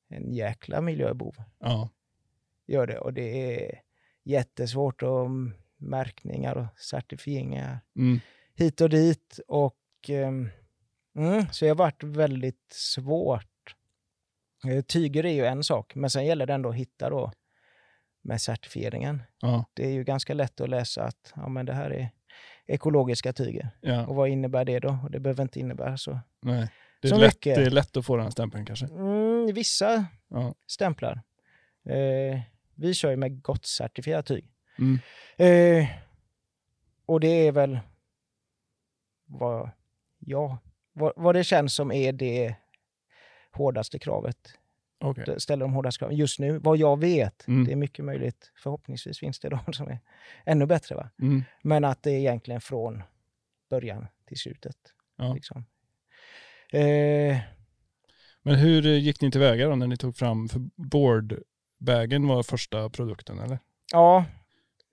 en 0.08 0.32
jäkla 0.34 0.80
miljöbov. 0.80 1.34
ja. 1.60 1.88
Gör 2.70 2.86
det. 2.86 2.98
Och 2.98 3.12
det 3.12 3.54
är 3.66 3.80
jättesvårt 4.24 5.02
och 5.02 5.30
märkningar 5.76 6.56
och 6.56 6.78
certifieringar 6.80 7.80
Mm. 7.96 8.20
hit 8.54 8.80
och 8.80 8.90
dit. 8.90 9.40
Och, 9.48 9.76
ehm, 10.08 10.50
mm, 11.16 11.46
så 11.52 11.64
det 11.64 11.68
har 11.68 11.76
varit 11.76 12.02
väldigt 12.02 12.66
svårt. 12.72 13.46
Eh, 14.68 14.82
Tyger 14.84 15.26
är 15.26 15.32
ju 15.32 15.44
en 15.46 15.64
sak, 15.64 15.94
men 15.94 16.10
sen 16.10 16.24
gäller 16.26 16.46
det 16.46 16.54
ändå 16.54 16.68
att 16.68 16.74
hitta 16.74 17.10
då 17.10 17.32
med 18.22 18.40
certifieringen. 18.40 19.22
Ja. 19.40 19.64
Det 19.74 19.86
är 19.86 19.90
ju 19.92 20.04
ganska 20.04 20.34
lätt 20.34 20.60
att 20.60 20.68
läsa 20.68 21.02
att 21.04 21.32
ja, 21.36 21.48
men 21.48 21.66
det 21.66 21.72
här 21.74 21.90
är 21.90 22.10
ekologiska 22.66 23.32
tyger. 23.32 23.70
ja. 23.80 24.06
Och 24.06 24.14
vad 24.14 24.28
innebär 24.28 24.64
det 24.64 24.78
då? 24.78 24.98
Och 25.04 25.10
det 25.10 25.20
behöver 25.20 25.42
inte 25.42 25.60
innebära 25.60 25.96
så. 25.96 26.20
Nej. 26.42 26.68
Det 27.02 27.08
är, 27.08 27.10
Så 27.10 27.18
lätt, 27.18 27.34
mycket. 27.34 27.56
det 27.56 27.62
är 27.62 27.70
lätt 27.70 27.96
att 27.96 28.06
få 28.06 28.16
den 28.16 28.32
stämpeln 28.32 28.66
kanske. 28.66 28.86
Mm, 28.86 29.54
vissa 29.54 30.04
Ja. 30.28 30.54
stämplar. 30.66 31.22
Eh, 31.88 32.40
vi 32.80 32.94
kör 32.94 33.10
ju 33.10 33.16
med 33.16 33.42
gott 33.42 33.66
certifierat 33.66 34.26
tyg. 34.26 34.44
Mm. 34.78 34.99
Eh, 35.37 35.88
och 37.06 37.20
det 37.20 37.46
är 37.46 37.52
väl 37.52 37.80
vad, 39.26 39.70
ja, 40.18 40.58
vad, 40.92 41.12
vad 41.16 41.34
det 41.34 41.44
känns 41.44 41.75
som 41.75 41.92
är 41.92 42.12
det 42.12 42.54
hårdaste 43.52 43.99
kravet. 43.99 44.37
Det 45.26 45.40
ställer 45.40 45.64
de 45.64 45.72
hårdaste 45.72 45.99
kraven 45.99 46.16
just 46.16 46.38
nu. 46.38 46.58
Vad 46.58 46.76
jag 46.76 47.00
vet, 47.00 47.49
Mm. 47.49 47.64
det 47.64 47.72
är 47.72 47.76
mycket 47.76 48.04
möjligt. 48.04 48.52
Förhoppningsvis 48.62 49.18
finns 49.18 49.40
det 49.40 49.49
de 49.49 49.72
som 49.72 49.88
är 49.88 49.99
ännu 50.46 50.66
bättre. 50.66 50.94
Va? 50.94 51.10
Mm. 51.22 51.44
Men 51.62 51.84
att 51.84 52.02
det 52.02 52.10
är 52.10 52.18
egentligen 52.18 52.60
från 52.60 53.02
början 53.70 54.06
till 54.26 54.38
slutet. 54.38 54.76
Ja. 55.16 55.34
Liksom. 55.34 55.64
Eh, 56.72 57.38
Men 58.42 58.54
hur 58.54 58.82
gick 58.82 59.20
ni 59.20 59.30
tillväga 59.30 59.68
då 59.68 59.76
när 59.76 59.87
ni 59.87 59.96
tog 59.96 60.16
fram, 60.16 60.49
för 60.49 60.60
boardbagen 61.80 62.26
var 62.28 62.42
första 62.42 62.88
produkten 62.88 63.38
eller? 63.38 63.58
ja, 63.92 64.25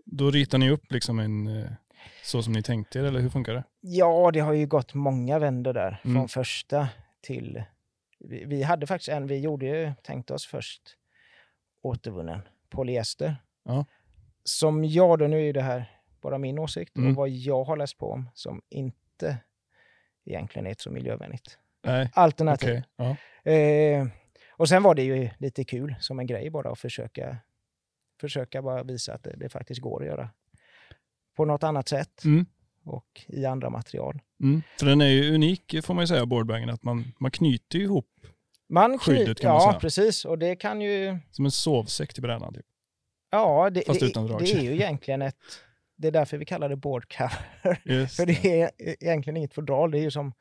Då 0.06 0.32
ritade 0.32 0.66
ni 0.66 0.70
upp 0.72 0.92
liksom 0.92 1.20
en, 1.20 1.48
eh, 1.48 1.70
så 2.24 2.44
som 2.44 2.54
ni 2.54 2.64
tänkte 2.64 3.00
er 3.00 3.04
eller 3.04 3.20
hur 3.20 3.30
funkar 3.30 3.54
det? 3.54 3.64
Ja, 3.82 4.32
det 4.34 4.40
har 4.40 4.54
ju 4.54 4.68
gått 4.68 4.94
många 4.94 5.40
vändor 5.40 5.74
där. 5.74 6.02
Mm. 6.06 6.16
Från 6.16 6.28
första 6.28 6.88
till... 7.22 7.64
Vi, 8.20 8.46
vi 8.46 8.64
hade 8.64 8.88
faktiskt 8.88 9.10
en, 9.10 9.28
vi 9.28 9.40
gjorde 9.40 9.66
ju, 9.66 9.94
tänkte 10.04 10.34
oss 10.34 10.46
först 10.46 10.82
återvunnen 11.82 12.42
polyester. 12.70 13.36
Ja. 13.64 13.86
Som 14.44 14.86
jag 14.86 15.20
då, 15.20 15.28
nu 15.28 15.50
är 15.50 15.54
det 15.54 15.62
här 15.62 15.92
bara 16.22 16.38
min 16.38 16.60
åsikt 16.60 16.98
Mm. 16.98 17.10
och 17.10 17.16
vad 17.16 17.30
jag 17.30 17.64
har 17.64 17.78
läst 17.78 17.98
på 17.98 18.12
om 18.12 18.30
som 18.34 18.62
inte 18.70 19.38
egentligen 20.26 20.68
är 20.68 20.76
så 20.78 20.92
miljövänligt 20.92 21.58
Nej, 21.84 22.10
alternativ. 22.14 22.70
okej. 22.70 23.16
Ja. 23.44 23.52
Eh, 23.52 24.08
och 24.58 24.70
sen 24.70 24.84
var 24.84 24.96
det 24.96 25.04
ju 25.04 25.30
lite 25.38 25.64
kul 25.64 25.96
som 26.00 26.20
en 26.20 26.28
grej 26.28 26.50
bara 26.50 26.72
att 26.72 26.80
försöka, 26.80 27.38
försöka 28.22 28.62
bara 28.62 28.84
visa 28.84 29.14
att 29.14 29.24
det, 29.24 29.36
det 29.38 29.50
faktiskt 29.50 29.82
går 29.82 30.02
att 30.02 30.08
göra 30.08 30.30
på 31.36 31.46
något 31.46 31.64
annat 31.64 31.88
sätt 31.90 32.24
Mm. 32.26 32.46
och 32.84 33.26
i 33.28 33.46
andra 33.46 33.70
material. 33.70 34.20
Mm. 34.44 34.62
För 34.80 34.86
den 34.86 35.02
är 35.02 35.06
ju 35.08 35.36
unik 35.36 35.76
får 35.84 35.94
man 35.94 36.04
ju 36.04 36.08
säga, 36.08 36.26
boardbagen, 36.26 36.70
att 36.70 36.84
man, 36.84 37.14
man 37.20 37.32
knyter 37.32 37.80
ihop 37.80 38.10
Man 38.70 38.92
kny- 38.94 39.00
Skyddet 39.00 39.40
kan 39.40 39.54
man 39.54 39.62
ja, 39.62 39.72
säga. 39.72 39.80
precis. 39.80 40.26
Och 40.26 40.38
det 40.40 40.56
kan 40.56 40.82
ju... 40.82 41.18
som 41.32 41.46
en 41.46 41.52
sovsäck 41.52 42.14
till 42.14 42.22
brädan. 42.24 42.54
Typ. 42.54 42.66
Ja, 43.30 43.70
det, 43.70 43.84
Fast 43.88 44.00
det, 44.00 44.06
utan 44.06 44.24
det 44.24 44.30
dragkedja. 44.30 44.60
är 44.60 44.64
ju 44.64 44.72
egentligen 44.76 45.22
ett... 45.22 45.38
Det 45.96 46.08
är 46.08 46.12
därför 46.12 46.38
vi 46.38 46.46
kallar 46.46 46.70
det 46.70 46.76
board 46.76 47.14
cover. 47.18 47.82
Just 47.86 48.16
För 48.16 48.26
det 48.26 48.62
är 48.62 48.72
egentligen 48.80 49.38
inget 49.38 49.54
fodral. 49.54 49.92
Det 49.92 50.00
är 50.00 50.02
ju 50.02 50.12
som 50.12 50.34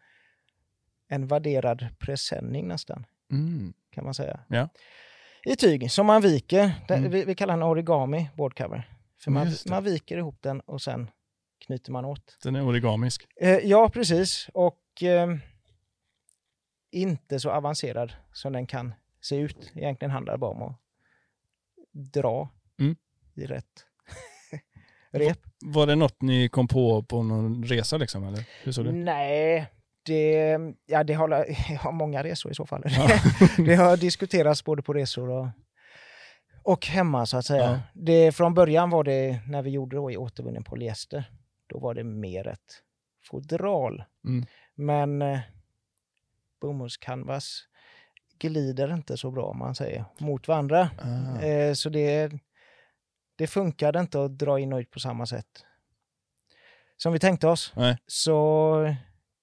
en 1.09 1.27
värderad 1.27 1.87
presenning 1.99 2.69
nästan, 2.69 3.07
Mm. 3.31 3.73
Kan 3.97 4.05
man 4.05 4.15
säga. 4.15 4.41
Ja. 4.49 4.69
I 5.45 5.57
tyg, 5.57 5.91
som 5.91 6.07
man 6.07 6.23
viker. 6.23 6.73
Den, 6.89 6.99
Mm. 6.99 7.11
vi, 7.11 7.25
vi 7.25 7.35
kallar 7.35 7.55
den 7.55 7.63
origami 7.63 8.31
board 8.37 8.57
cover. 8.59 8.91
För 9.21 9.31
man, 9.31 9.49
man 9.71 9.85
viker 9.85 10.17
ihop 10.19 10.39
den 10.43 10.61
och 10.61 10.83
sen 10.83 11.11
knyter 11.67 11.93
man 11.93 12.05
åt. 12.05 12.39
Den 12.43 12.57
är 12.57 12.67
origamisk. 12.67 13.27
Eh, 13.41 13.51
ja, 13.59 13.89
precis. 13.89 14.49
Och 14.55 15.03
eh, 15.03 15.37
inte 16.91 17.41
så 17.41 17.51
avancerad 17.51 18.13
som 18.33 18.53
den 18.53 18.67
kan 18.67 18.95
se 19.21 19.37
ut. 19.37 19.73
Egentligen 19.75 20.11
handlar 20.11 20.33
det 20.33 20.39
bara 20.39 20.51
om 20.51 20.63
att 20.63 20.81
dra 21.93 22.49
Mm. 22.81 22.97
i 23.35 23.47
rätt 23.47 23.85
rep. 25.13 25.39
Var 25.65 25.87
det 25.87 25.95
något 25.97 26.23
ni 26.23 26.49
kom 26.49 26.69
på 26.69 27.03
på 27.03 27.23
någon 27.23 27.65
resa 27.65 27.97
liksom? 27.97 28.25
Eller? 28.25 28.45
Hur 28.63 28.73
såg 28.73 28.85
det? 28.85 28.93
Nej, 28.93 29.67
det, 30.07 30.59
ja, 30.87 31.05
det 31.05 31.15
har, 31.15 31.29
jag 31.29 31.77
har 31.81 31.93
många 31.93 32.25
resor 32.25 32.53
i 32.53 32.55
så 32.55 32.67
fall. 32.67 32.83
Ja. 32.85 33.09
det 33.65 33.75
har 33.75 33.97
diskuterats 34.01 34.65
både 34.65 34.83
på 34.83 34.93
resor 34.93 35.31
och, 35.31 35.49
och 36.63 36.87
hemma 36.87 37.27
så 37.27 37.37
att 37.37 37.47
säga. 37.47 37.71
Ja. 37.71 37.81
Det, 37.95 38.33
från 38.33 38.55
början 38.55 38.91
var 38.91 39.05
det, 39.05 39.41
när 39.49 39.63
vi 39.63 39.71
gjorde 39.71 39.97
då 39.97 40.11
i 40.11 40.17
återvunnen 40.17 40.65
polyester, 40.65 41.31
då 41.67 41.79
var 41.79 41.95
det 41.95 42.05
mer 42.05 42.49
ett 42.49 42.83
fodral. 43.25 44.05
Mm. 44.25 44.47
Men 44.75 45.23
eh, 45.23 45.39
bomullscanvas 46.61 47.63
glider 48.39 48.95
inte 48.95 49.17
så 49.17 49.31
bra 49.31 49.45
om 49.45 49.59
man 49.59 49.75
säger 49.75 50.05
mot 50.19 50.49
varandra. 50.49 50.91
Ah. 50.99 51.43
Eh, 51.43 51.73
så 51.73 51.89
det, 51.89 52.33
det 53.37 53.47
funkade 53.47 54.01
inte 54.01 54.25
att 54.25 54.39
dra 54.39 54.61
in 54.61 54.73
och 54.73 54.79
ut 54.79 54.91
på 54.91 55.01
samma 55.01 55.27
sätt 55.27 55.65
som 56.97 57.13
vi 57.13 57.19
tänkte 57.19 57.49
oss. 57.49 57.73
Nej. 57.77 57.99
Så 58.07 58.95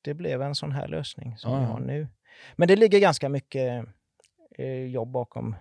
det 0.04 0.14
blev 0.14 0.42
en 0.42 0.56
sån 0.56 0.72
här 0.72 0.88
lösning 0.88 1.38
som 1.38 1.52
Ja, 1.54 1.60
vi 1.60 1.66
har 1.66 1.80
nu. 1.80 2.08
Men 2.56 2.68
det 2.68 2.76
ligger 2.76 3.00
ganska 3.00 3.30
mycket 3.30 3.86
eh, 4.58 4.86
jobb 4.86 5.12
bakom 5.12 5.56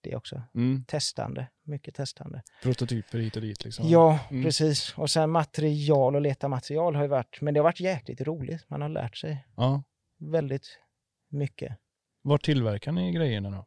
det 0.00 0.16
också. 0.16 0.42
Mm. 0.54 0.84
Testande, 0.84 1.46
mycket 1.62 1.94
testande. 1.94 2.42
Prototyper 2.62 3.18
hit 3.18 3.36
och 3.36 3.42
dit 3.42 3.64
liksom. 3.64 3.88
Ja, 3.88 4.18
Mm. 4.30 4.42
precis. 4.44 4.94
Och 4.98 5.10
sen 5.10 5.30
material 5.30 6.14
och 6.14 6.20
leta 6.20 6.48
material 6.48 6.94
har 6.94 7.02
ju 7.02 7.08
varit, 7.08 7.40
men 7.40 7.54
det 7.54 7.60
har 7.60 7.64
varit 7.64 7.80
jäkligt 7.80 8.20
roligt. 8.20 8.70
Man 8.70 8.82
har 8.82 8.88
lärt 8.88 9.16
sig 9.16 9.46
ja. 9.56 9.82
väldigt 10.18 10.78
mycket. 11.28 11.78
Var 12.22 12.38
tillverkar 12.38 12.92
ni 12.92 13.12
grejerna 13.12 13.50
då? 13.50 13.66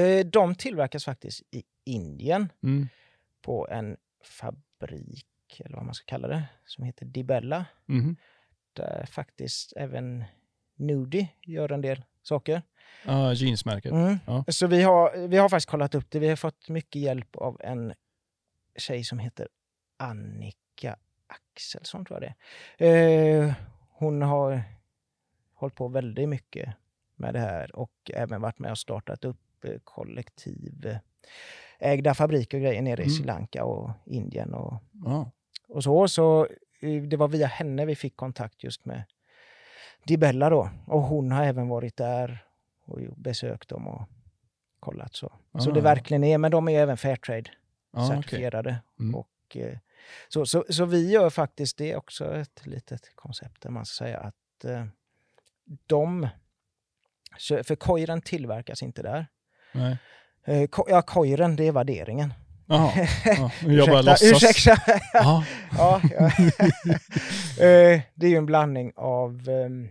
Eh, 0.00 0.26
De 0.26 0.54
tillverkas 0.54 1.04
faktiskt 1.04 1.42
i 1.50 1.62
Indien 1.84 2.52
Mm. 2.62 2.88
på 3.42 3.68
en 3.70 3.96
fabrik, 4.24 5.60
eller 5.64 5.76
vad 5.76 5.84
man 5.84 5.94
ska 5.94 6.04
kalla 6.06 6.28
det, 6.28 6.42
som 6.64 6.84
heter 6.84 7.06
Dibella. 7.06 7.64
Mhm. 7.86 8.16
Där 8.76 9.06
faktiskt 9.10 9.72
även 9.76 10.24
Nudie 10.76 11.28
gör 11.42 11.72
en 11.72 11.80
del 11.80 12.04
saker. 12.22 12.62
Ja, 13.04 13.32
jeansmärket. 13.32 13.92
Mm. 13.92 14.18
Ja. 14.26 14.44
Så 14.48 14.66
vi 14.66 14.82
har, 14.82 15.28
vi 15.28 15.36
har 15.36 15.48
faktiskt 15.48 15.70
kollat 15.70 15.94
upp 15.94 16.10
det. 16.10 16.18
Vi 16.18 16.28
har 16.28 16.36
fått 16.36 16.68
mycket 16.68 17.02
hjälp 17.02 17.36
av 17.36 17.60
en 17.60 17.94
tjej 18.76 19.04
som 19.04 19.18
heter 19.18 19.48
Annika 19.96 20.96
Axelsson, 21.26 22.04
tror 22.04 22.22
jag 22.22 22.34
det 22.78 22.86
eh, 22.88 23.52
Hon 23.90 24.22
har 24.22 24.62
hållit 25.54 25.74
på 25.74 25.88
väldigt 25.88 26.28
mycket 26.28 26.74
med 27.16 27.34
det 27.34 27.40
här 27.40 27.76
och 27.76 28.10
även 28.14 28.40
varit 28.40 28.58
med 28.58 28.70
och 28.70 28.78
startat 28.78 29.24
upp 29.24 29.64
eh, 29.64 29.78
kollektiv 29.84 30.86
eh, 30.86 30.96
ägda 31.78 32.14
fabriker 32.14 32.56
och 32.58 32.62
grejer 32.62 32.82
nere 32.82 33.00
i 33.02 33.04
Mm. 33.04 33.14
Sri 33.16 33.24
Lanka 33.24 33.64
och 33.64 33.90
Indien 34.06 34.54
och, 34.54 34.74
Ja. 35.04 35.30
och 35.68 35.82
så. 35.84 36.08
Så 36.08 36.44
eh, 36.44 36.50
det 36.80 37.16
var 37.16 37.28
via 37.28 37.46
henne 37.46 37.86
vi 37.86 37.96
fick 37.96 38.16
kontakt 38.16 38.64
just 38.64 38.84
med 38.84 39.02
Dibella 40.04 40.50
då. 40.50 40.70
Och 40.86 41.02
hon 41.02 41.32
har 41.32 41.44
även 41.44 41.68
varit 41.68 41.96
där 41.96 42.44
och 42.84 42.98
besökt 43.16 43.68
dem 43.68 43.88
och 43.88 44.08
kollat 44.80 45.14
så. 45.14 45.32
Så 45.58 45.70
Ah. 45.70 45.74
det 45.74 45.80
verkligen 45.80 46.24
är, 46.24 46.38
men 46.38 46.50
de 46.50 46.68
är 46.68 46.80
även 46.80 46.96
Fairtrade 46.96 47.50
Ja, 47.92 48.06
okej. 48.06 48.16
certifierade. 48.22 48.76
Mm. 49.00 49.14
Och, 49.14 49.56
eh, 49.56 49.78
så, 50.28 50.46
så, 50.46 50.64
så 50.70 50.84
vi 50.84 51.10
gör 51.10 51.30
faktiskt 51.30 51.76
det 51.78 51.96
också 51.96 52.34
ett 52.34 52.66
litet 52.66 53.12
koncept 53.14 53.62
där 53.62 53.70
man 53.70 53.86
ska 53.86 54.04
säga 54.04 54.18
att 54.18 54.64
eh, 54.64 54.86
de, 55.86 56.28
så- 57.38 57.64
för 57.64 57.76
kojren 57.76 58.22
tillverkas 58.22 58.82
inte 58.82 59.02
där. 59.02 59.26
Nej. 59.72 59.96
Eh, 60.44 60.66
ko, 60.68 60.84
ja, 60.88 61.02
kojren 61.02 61.56
det 61.56 61.64
är 61.68 61.72
värderingen. 61.72 62.34
Jaha. 62.66 62.92
Ja. 63.24 63.50
Jag 63.72 63.88
bara 63.88 64.02
låtsas. 64.02 64.32
ursäkta. 64.32 64.76
Ja. 65.12 65.44
ja. 65.78 66.00
Eh, 67.60 68.00
det 68.14 68.26
är 68.26 68.30
ju 68.30 68.36
en 68.36 68.46
blandning 68.46 68.92
av 68.96 69.48
ehm, 69.48 69.88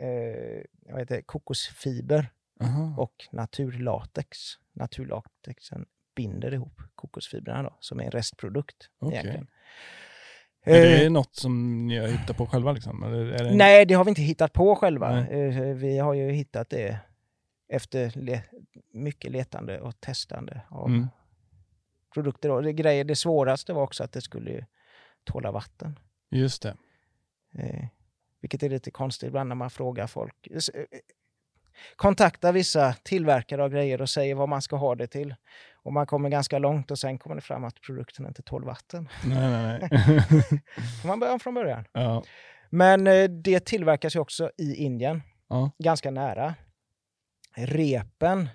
eh, 0.00 0.62
vad 0.92 0.98
heter 1.00 1.22
kokosfiber 1.22 2.30
Aha. 2.62 2.94
och 2.98 3.14
naturlatex. 3.32 4.38
Naturlatexen 4.72 5.84
binder 6.16 6.54
ihop 6.54 6.80
kokosfibrerna 6.94 7.62
då, 7.62 7.76
som 7.80 8.00
är 8.00 8.04
en 8.04 8.10
restprodukt. 8.10 8.76
Okej. 9.00 9.18
egentligen. 9.18 9.46
Är 10.64 10.84
Eh, 10.94 11.00
det 11.00 11.10
något 11.10 11.36
som 11.36 11.86
ni 11.86 11.98
har 11.98 12.08
hittat 12.08 12.36
på 12.36 12.46
själva 12.46 12.72
liksom? 12.72 13.00
Det. 13.00 13.54
Nej, 13.54 13.86
det 13.86 13.94
har 13.94 14.04
vi 14.04 14.08
inte 14.08 14.22
hittat 14.22 14.52
på 14.52 14.76
själva. 14.76 15.10
Nej. 15.20 15.40
Eh, 15.48 15.74
Vi 15.74 15.98
har 15.98 16.14
ju 16.14 16.30
hittat 16.30 16.70
det 16.70 16.98
efter 17.72 18.12
le 18.16 18.42
mycket 18.94 19.30
letande 19.30 19.80
och 19.80 20.00
testande 20.00 20.62
av 20.70 20.88
Mm. 20.88 21.08
Produkter. 22.14 22.48
Då. 22.48 22.60
Det, 22.60 22.72
grejer, 22.72 23.04
det 23.04 23.16
svåraste 23.16 23.72
var 23.72 23.82
också 23.82 24.04
att 24.04 24.12
det 24.12 24.20
skulle 24.20 24.50
ju 24.50 24.64
tåla 25.24 25.50
vatten. 25.52 25.98
Just 26.30 26.62
det. 26.62 26.76
Eh, 27.54 27.84
vilket 28.40 28.62
är 28.62 28.68
lite 28.70 28.90
konstigt 28.90 29.26
ibland 29.28 29.48
när 29.48 29.54
man 29.56 29.70
frågar 29.70 30.06
folk. 30.06 30.46
Eh, 30.46 30.60
Kontaktar 31.96 32.52
vissa 32.52 32.92
tillverkare 32.92 33.64
av 33.64 33.70
grejer 33.70 34.00
och 34.02 34.10
säger 34.10 34.34
vad 34.34 34.48
man 34.48 34.62
ska 34.62 34.76
ha 34.76 34.94
det 34.94 35.06
till. 35.06 35.34
Och 35.74 35.92
man 35.92 36.06
kommer 36.06 36.28
ganska 36.28 36.58
långt 36.58 36.90
och 36.90 36.98
sen 36.98 37.18
kommer 37.18 37.34
det 37.36 37.40
fram 37.42 37.64
att 37.64 37.80
produkten 37.80 38.26
inte 38.26 38.42
tål 38.42 38.64
vatten. 38.64 39.08
Nej, 39.24 39.50
nej, 39.50 39.88
nej. 39.90 40.62
Man 41.06 41.20
börja 41.20 41.32
om 41.32 41.40
från 41.40 41.54
början. 41.54 41.84
ja. 41.92 42.24
Men 42.70 43.06
eh, 43.06 43.24
det 43.28 43.60
tillverkas 43.64 44.16
ju 44.16 44.20
också 44.20 44.50
i 44.58 44.74
Indien, 44.74 45.22
Ja. 45.48 45.70
ganska 45.78 46.10
nära. 46.10 46.54
Repen 47.56 48.48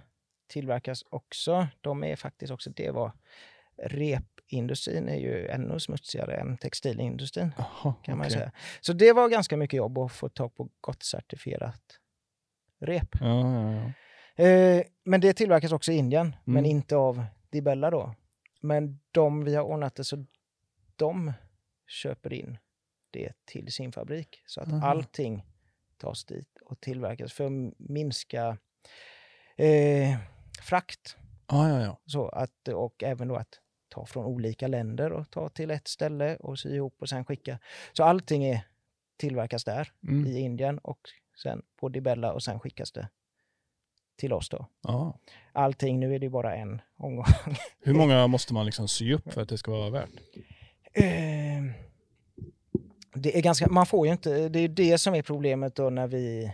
tillverkas 0.56 1.04
också. 1.10 1.68
De 1.82 2.04
är 2.04 2.15
faktiskt 2.15 2.52
också, 2.52 2.70
det 2.70 2.91
var 2.91 3.12
repindustrin 3.78 5.10
är 5.10 5.15
ju 5.15 5.48
ännu 5.48 5.80
smutsigare 5.80 6.36
än 6.36 6.58
textilindustrin 6.58 7.52
Jaha, 7.58 7.94
kan 8.04 8.18
man 8.18 8.28
okej. 8.28 8.38
säga. 8.38 8.52
Så 8.82 8.94
det 8.94 9.13
var 9.13 9.30
ganska 9.30 9.58
mycket 9.58 9.78
jobb 9.78 9.98
att 9.98 10.12
få 10.12 10.30
tag 10.30 10.56
på 10.56 10.70
gott 10.82 11.04
certifierat 11.04 12.00
rep. 12.80 13.08
Ja, 13.20 13.62
ja, 13.62 13.91
ja. 14.36 14.44
Eh, 14.44 14.84
men 15.04 15.22
det 15.22 15.34
tillverkas 15.34 15.72
också 15.72 15.91
i 15.91 15.96
Indien, 15.96 16.36
men 16.44 16.58
Mm. 16.65 16.72
inte 16.72 16.96
av 16.96 17.26
Dibella 17.50 17.89
då. 17.91 18.15
Men 18.62 19.00
de 19.12 19.44
vi 19.44 19.56
har 19.56 19.63
ordnat 19.63 19.96
det 19.96 20.04
så 20.04 20.26
de 20.96 21.34
köper 21.88 22.34
in 22.34 22.58
det 23.12 23.34
till 23.46 23.72
sin 23.72 23.91
fabrik. 23.91 24.41
Så 24.46 24.62
att 24.62 24.68
Aha. 24.74 24.88
allting 24.88 25.44
tas 25.98 26.26
dit 26.26 26.58
och 26.65 26.80
tillverkas 26.82 27.34
för 27.34 27.46
att 27.46 27.74
minska 27.80 28.58
eh, 29.58 30.18
frakt. 30.62 31.18
Ja, 31.48 31.70
ja, 31.70 31.82
ja. 31.84 32.00
Så 32.06 32.28
att, 32.30 32.68
och 32.68 33.04
även 33.04 33.28
då 33.28 33.36
att 33.36 33.60
ta 33.89 34.06
från 34.06 34.26
olika 34.26 34.68
länder 34.68 35.12
och 35.12 35.30
ta 35.30 35.50
till 35.50 35.72
ett 35.72 35.88
ställe 35.88 36.36
och 36.36 36.60
sy 36.60 36.76
ihop 36.76 36.96
och 37.02 37.10
sen 37.10 37.26
skicka. 37.26 37.60
Så 37.94 38.04
allting 38.04 38.44
är, 38.46 38.68
tillverkas 39.18 39.63
där 39.63 39.91
Mm. 40.08 40.26
i 40.28 40.39
Indien 40.39 40.78
och 40.78 41.00
sen 41.44 41.62
på 41.80 41.89
Dibella 41.89 42.34
och 42.34 42.44
sen 42.44 42.60
skickas 42.60 42.91
det 42.91 43.10
till 44.18 44.34
oss 44.34 44.50
då. 44.50 44.68
ja. 44.82 45.20
Allting, 45.54 46.00
nu 46.00 46.15
är 46.15 46.20
det 46.20 46.26
ju 46.26 46.30
bara 46.30 46.56
en 46.56 46.82
omgång. 46.98 47.26
Hur 47.80 47.94
många 47.94 48.28
måste 48.28 48.54
man 48.54 48.65
liksom 48.65 48.88
sy 48.88 49.13
upp 49.13 49.34
för 49.34 49.41
att 49.41 49.50
det 49.50 49.58
ska 49.58 49.72
vara 49.72 49.89
värt? 49.89 50.10
Eh, 50.94 51.63
det 53.13 53.38
är 53.38 53.41
ganska, 53.41 53.68
man 53.68 53.86
får 53.86 54.06
ju 54.08 54.12
inte, 54.12 54.50
det 54.50 54.60
är 54.60 54.68
det 54.68 54.98
som 54.98 55.15
är 55.15 55.22
problemet 55.22 55.76
då 55.76 55.89
när 55.89 56.08
vi 56.08 56.54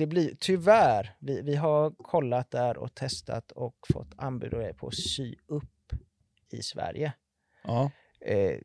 det 0.00 0.06
blir 0.06 0.34
tyvärr, 0.40 1.16
vi, 1.18 1.42
vi 1.42 1.54
har 1.56 1.90
kollat 1.90 2.50
där 2.50 2.76
och 2.76 2.94
testat 2.94 3.52
och 3.52 3.76
fått 3.92 4.14
anbud 4.16 4.76
på 4.76 4.86
att 4.86 4.94
sy 4.94 5.34
upp 5.46 5.92
i 6.52 6.62
Sverige. 6.62 7.12
Ja. 7.64 7.90
Eh, 8.20 8.58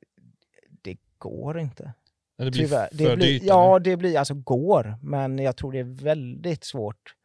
det 0.82 0.98
går 1.18 1.60
inte. 1.60 1.94
Det 2.38 2.52
blir 2.52 2.64
Tyvärr. 2.64 2.88
för 2.88 2.98
Det 2.98 3.16
blir, 3.16 3.28
dyrt? 3.28 3.44
ja, 3.44 3.76
eller? 3.76 3.84
det 3.84 3.98
blir 3.98 4.18
alltså 4.20 4.34
går, 4.34 4.98
men 5.02 5.40
jag 5.40 5.58
tror 5.58 5.72
det 5.72 5.80
är 5.80 6.04
väldigt 6.04 6.64
svårt 6.64 7.16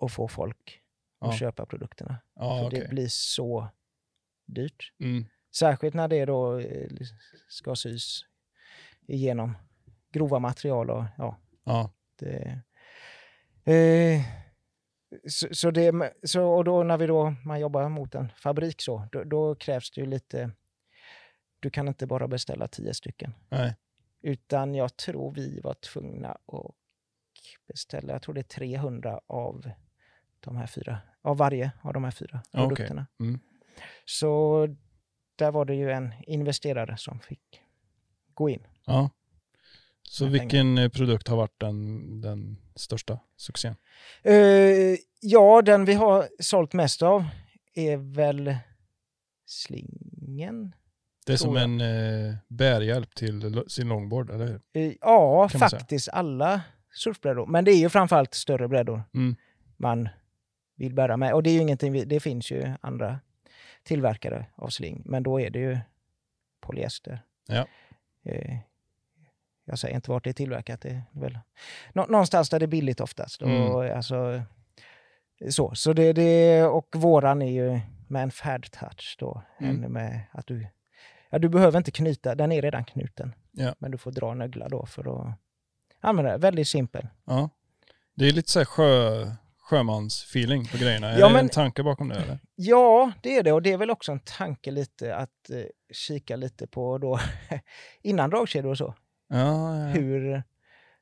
att 0.00 0.12
få 0.12 0.28
folk 0.28 0.82
att 1.18 1.32
Ja. 1.32 1.38
köpa 1.38 1.66
produkterna. 1.66 2.16
Ja, 2.34 2.58
för 2.58 2.66
okej. 2.66 2.80
det 2.80 2.88
blir 2.88 3.06
så 3.10 3.68
dyrt. 4.46 4.92
Mm. 5.00 5.24
Särskilt 5.56 5.94
när 5.94 6.08
det 6.08 6.24
då 6.24 6.58
eh, 6.58 6.88
ska 7.48 7.76
sys 7.76 8.20
igenom 9.06 9.56
grova 10.12 10.38
material 10.38 10.90
och 10.90 11.04
ja, 11.18 11.36
Ja. 11.64 11.90
det... 12.18 12.60
Eh, 13.68 14.22
så, 15.28 15.48
så 15.52 15.70
det, 15.70 16.12
så, 16.22 16.42
och 16.42 16.64
då 16.64 16.82
när 16.82 16.96
vi 16.96 17.06
då, 17.06 17.34
man 17.44 17.60
jobbar 17.60 17.88
mot 17.88 18.14
en 18.14 18.28
fabrik 18.36 18.80
så, 18.80 19.08
då, 19.12 19.24
då 19.24 19.54
krävs 19.54 19.90
det 19.90 20.00
ju 20.00 20.06
lite... 20.06 20.50
Du 21.60 21.70
kan 21.70 21.88
inte 21.88 22.06
bara 22.06 22.28
beställa 22.28 22.68
tio 22.68 22.94
stycken. 22.94 23.34
Nej. 23.48 23.76
Utan 24.22 24.74
jag 24.74 24.96
tror 24.96 25.34
vi 25.34 25.60
var 25.60 25.74
tvungna 25.74 26.28
att 26.28 26.74
beställa, 27.66 28.12
jag 28.12 28.22
tror 28.22 28.34
det 28.34 28.40
är 28.40 28.42
300 28.42 29.20
av 29.26 29.70
de 30.40 30.56
här 30.56 30.66
fyra, 30.66 30.98
av 31.22 31.36
varje 31.36 31.70
av 31.82 31.92
de 31.92 32.04
här 32.04 32.10
fyra 32.10 32.42
produkterna. 32.52 33.06
Mm. 33.20 33.40
Så 34.04 34.66
där 35.36 35.50
var 35.50 35.64
det 35.64 35.74
ju 35.74 35.90
en 35.90 36.12
investerare 36.26 36.96
som 36.96 37.20
fick 37.20 37.60
gå 38.34 38.48
in. 38.48 38.66
Ja. 38.84 39.10
Så 40.02 40.26
vilken 40.26 40.78
eh, 40.78 40.88
produkt 40.88 41.28
har 41.28 41.36
varit 41.36 41.60
den, 41.60 42.20
den 42.20 42.56
största 42.78 43.18
succén? 43.36 43.76
Eh, 44.22 44.96
ja, 45.20 45.62
den 45.62 45.84
vi 45.84 45.94
har 45.94 46.28
sålt 46.40 46.72
mest 46.72 47.02
av 47.02 47.24
är 47.74 47.96
väl 47.96 48.56
slingen. 49.46 50.74
Det 51.26 51.32
är 51.32 51.36
som 51.36 51.54
jag. 51.54 51.64
en 51.64 51.80
eh, 51.80 52.34
bärhjälp 52.48 53.14
till 53.14 53.62
sin 53.68 53.88
longboard, 53.88 54.30
eller 54.30 54.46
hur? 54.46 54.60
Eh, 54.72 54.92
ja, 55.00 55.48
Kan 55.48 55.60
faktiskt 55.60 56.08
alla 56.08 56.60
surfbrädor. 56.94 57.46
Men 57.46 57.64
det 57.64 57.70
är 57.70 57.78
ju 57.78 57.88
framförallt 57.88 58.34
större 58.34 58.68
brädor 58.68 59.02
Mm. 59.14 59.36
man 59.76 60.08
vill 60.76 60.94
bära 60.94 61.16
med. 61.16 61.34
Och 61.34 61.42
det 61.42 61.50
är 61.50 61.54
ju 61.54 61.60
ingenting, 61.60 61.92
vi, 61.92 62.04
det 62.04 62.20
finns 62.20 62.50
ju 62.50 62.72
andra 62.80 63.20
tillverkare 63.82 64.46
av 64.54 64.68
sling, 64.68 65.02
men 65.04 65.22
då 65.22 65.40
är 65.40 65.50
det 65.50 65.58
ju 65.58 65.78
polyester. 66.60 67.22
Ja. 67.46 67.66
Eh, 68.24 68.58
jag 69.68 69.78
säger 69.78 69.94
inte 69.94 70.10
vart 70.10 70.24
det 70.24 70.30
är 70.30 70.34
tillverkat, 70.34 70.80
det 70.80 70.88
är 70.90 71.02
väl 71.20 71.38
nå, 71.92 72.06
någonstans 72.08 72.50
där 72.50 72.58
det 72.58 72.64
är 72.64 72.66
billigt 72.66 73.00
oftast. 73.00 73.42
Mm. 73.42 73.62
Och, 73.62 73.84
alltså, 73.84 74.42
så 75.50 75.74
så 75.74 75.92
det, 75.92 76.12
det, 76.12 76.62
och 76.64 76.88
våran 76.94 77.42
är 77.42 77.50
ju 77.52 77.80
med 78.08 78.22
en 78.22 78.30
fad 78.30 78.62
touch 78.70 79.16
då, 79.18 79.42
Mm. 79.60 79.92
med 79.92 80.20
att 80.32 80.46
du, 80.46 80.66
ja, 81.30 81.38
du 81.38 81.48
behöver 81.48 81.78
inte 81.78 81.90
knyta, 81.90 82.34
den 82.34 82.52
är 82.52 82.62
redan 82.62 82.84
knuten. 82.84 83.34
Ja. 83.52 83.74
Men 83.78 83.90
du 83.90 83.98
får 83.98 84.10
dra 84.10 84.34
nöglar 84.34 84.68
då 84.68 84.86
för 84.86 85.20
att 85.28 85.34
använda 86.00 86.32
det. 86.32 86.38
Väldigt 86.38 86.68
simpel. 86.68 87.08
Ja. 87.24 87.50
Det 88.14 88.28
är 88.28 88.32
lite 88.32 88.50
så 88.50 88.58
här 88.60 88.64
sjö, 88.66 89.26
sjömansfeeling 89.58 90.66
på 90.66 90.76
grejerna? 90.76 91.10
Är 91.10 91.18
Ja, 91.20 91.26
det 91.26 91.32
men- 91.32 91.44
en 91.44 91.48
tanke 91.48 91.82
bakom 91.82 92.08
det 92.08 92.14
eller? 92.14 92.38
Ja, 92.54 93.12
det 93.22 93.36
är 93.36 93.42
det. 93.42 93.52
Och 93.52 93.62
det 93.62 93.72
är 93.72 93.76
väl 93.78 93.90
också 93.90 94.12
en 94.12 94.20
tanke 94.20 94.70
lite 94.70 95.16
att 95.16 95.50
eh, 95.50 95.62
kika 95.92 96.36
lite 96.36 96.66
på 96.66 96.98
då 96.98 97.20
innan 98.02 98.30
dragkedjor 98.30 98.70
och 98.70 98.78
så. 98.78 98.94
Ja, 99.28 99.78
ja. 99.78 99.86
Hur 99.86 100.42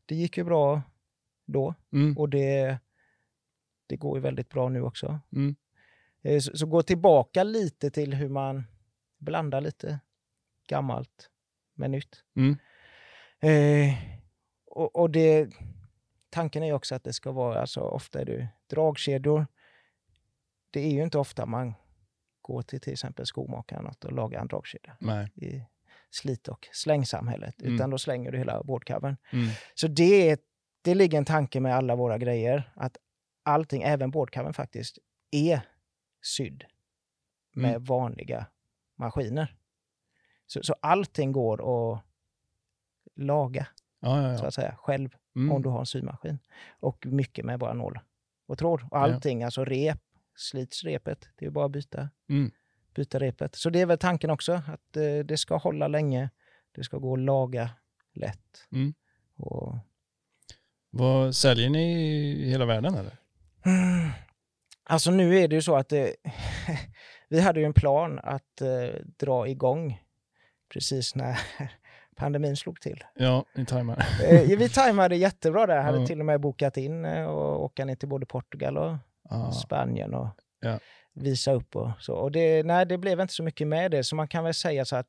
det 0.06 0.14
gick 0.14 0.36
ju 0.36 0.44
bra 0.44 0.82
då 1.44 1.74
Mm, 1.92 2.16
och 2.18 2.28
det, 2.28 2.78
det 3.86 3.96
går 3.96 4.16
ju 4.18 4.22
väldigt 4.22 4.48
bra 4.48 4.68
nu 4.68 4.82
också. 4.82 5.20
mm, 5.32 5.56
Eh, 6.22 6.40
Så, 6.40 6.56
så 6.56 6.66
gå 6.66 6.82
tillbaka 6.82 7.42
lite 7.42 7.90
till 7.90 8.14
hur 8.14 8.28
man 8.28 8.64
blandar 9.18 9.60
lite 9.60 10.00
gammalt 10.68 11.30
med 11.74 11.90
nytt. 11.90 12.24
mm, 12.36 12.56
Eh, 13.40 13.94
och, 14.66 14.96
och 14.96 15.10
det, 15.10 15.50
tanken 16.30 16.62
är 16.62 16.72
också 16.72 16.94
att 16.94 17.04
det 17.04 17.12
ska 17.12 17.32
vara, 17.32 17.60
alltså 17.60 17.80
ofta 17.80 18.20
är 18.20 18.24
det 18.24 18.48
dragkedjor. 18.66 19.46
Det 20.70 20.80
är 20.80 20.90
ju 20.90 21.02
inte 21.02 21.18
ofta 21.18 21.46
man 21.46 21.74
går 22.42 22.62
till 22.62 22.80
till 22.80 22.92
exempel 22.92 23.26
skomakaren 23.26 23.86
och 23.86 24.12
lagar 24.12 24.40
en 24.40 24.46
dragkedja 24.48 24.96
nej. 25.00 25.32
i 25.34 25.62
slit 26.10 26.48
och 26.48 26.68
slängsamhället, 26.72 27.62
Mm. 27.62 27.74
utan 27.74 27.90
då 27.90 27.98
slänger 27.98 28.32
du 28.32 28.38
hela 28.38 28.62
boardcovern. 28.62 29.16
Mm, 29.32 29.48
Så 29.74 29.88
det, 29.88 30.30
är, 30.30 30.38
det 30.82 30.94
ligger 30.94 31.18
en 31.18 31.24
tanke 31.24 31.60
med 31.60 31.74
alla 31.74 31.96
våra 31.96 32.18
grejer, 32.18 32.72
att 32.76 32.96
allting, 33.42 33.82
även 33.82 34.10
boardcovern 34.10 34.52
faktiskt, 34.54 34.98
är 35.30 35.60
sydd 36.22 36.64
med 37.54 37.70
Mm. 37.70 37.84
vanliga 37.84 38.46
maskiner. 38.98 39.56
Så, 40.46 40.62
så 40.62 40.74
allting 40.82 41.32
går 41.32 41.58
att 41.94 42.02
laga, 43.16 43.66
ja, 44.00 44.22
ja, 44.30 44.38
så 44.38 44.44
ja. 44.44 44.48
att 44.48 44.54
säga, 44.54 44.76
själv 44.78 45.16
Mm, 45.36 45.52
om 45.52 45.62
du 45.62 45.68
har 45.68 45.80
en 45.80 45.86
symaskin. 45.86 46.38
Och 46.80 47.06
mycket 47.06 47.44
med 47.44 47.58
bara 47.58 47.72
nål 47.72 47.98
och 48.46 48.58
tråd. 48.58 48.80
Och 48.90 48.98
allting, 48.98 49.42
alltså 49.44 49.64
rep, 49.64 49.98
slits 50.36 50.84
repet, 50.84 51.28
det 51.36 51.46
är 51.46 51.50
bara 51.50 51.64
att 51.66 51.72
byta, 51.72 52.10
mm, 52.28 52.50
byta 52.96 53.18
repet. 53.18 53.54
Så 53.54 53.70
det 53.70 53.80
är 53.80 53.86
väl 53.86 53.98
tanken 53.98 54.30
också, 54.30 54.52
att 54.52 54.96
eh, 54.96 55.18
det 55.24 55.36
ska 55.36 55.56
hålla 55.56 55.88
länge, 55.88 56.30
det 56.72 56.84
ska 56.84 56.98
gå 56.98 57.12
att 57.14 57.18
laga 57.20 57.70
lätt. 58.14 58.66
Mm. 58.72 58.94
Och, 59.36 59.74
Vad 60.90 61.36
säljer 61.36 61.70
ni 61.70 61.92
i 62.46 62.50
hela 62.50 62.64
världen 62.64 62.94
eller? 62.94 63.16
Mm. 63.66 64.10
Alltså 64.84 65.10
nu 65.10 65.38
är 65.38 65.48
det 65.48 65.54
ju 65.54 65.62
så 65.62 65.76
att 65.76 65.88
det, 65.88 66.16
vi 67.28 67.40
hade 67.40 67.60
ju 67.60 67.66
en 67.66 67.72
plan 67.74 68.18
att 68.22 68.60
eh, 68.60 69.00
dra 69.16 69.48
igång 69.48 70.02
precis 70.72 71.14
när 71.14 71.38
pandemin 72.16 72.56
slog 72.56 72.80
till. 72.80 73.04
Ja, 73.14 73.44
ni 73.54 73.66
tajmar. 73.66 74.06
Eh, 74.24 74.58
vi 74.58 74.68
tajmade 74.68 75.16
jättebra 75.16 75.66
där. 75.66 75.82
Hade 75.82 76.00
Ja. 76.00 76.06
till 76.06 76.20
och 76.20 76.26
med 76.26 76.40
bokat 76.40 76.76
in 76.76 77.04
eh, 77.04 77.24
och 77.26 77.64
åka 77.64 77.84
ner 77.84 77.94
till 77.94 78.08
både 78.08 78.26
Portugal 78.26 78.78
och 78.78 78.96
Ah, 79.30 79.52
Spanien 79.52 80.14
och 80.14 80.28
Ja. 80.60 80.78
Visa 81.16 81.52
upp 81.52 81.76
och 81.76 81.90
så. 82.00 82.14
Och 82.14 82.32
det, 82.32 82.62
nej, 82.62 82.86
det 82.86 82.98
blev 82.98 83.20
inte 83.20 83.34
så 83.34 83.42
mycket 83.42 83.66
med 83.68 83.90
det, 83.90 84.04
så 84.04 84.16
man 84.16 84.28
kan 84.28 84.44
väl 84.44 84.54
säga 84.54 84.84
så 84.84 84.96
att 84.96 85.08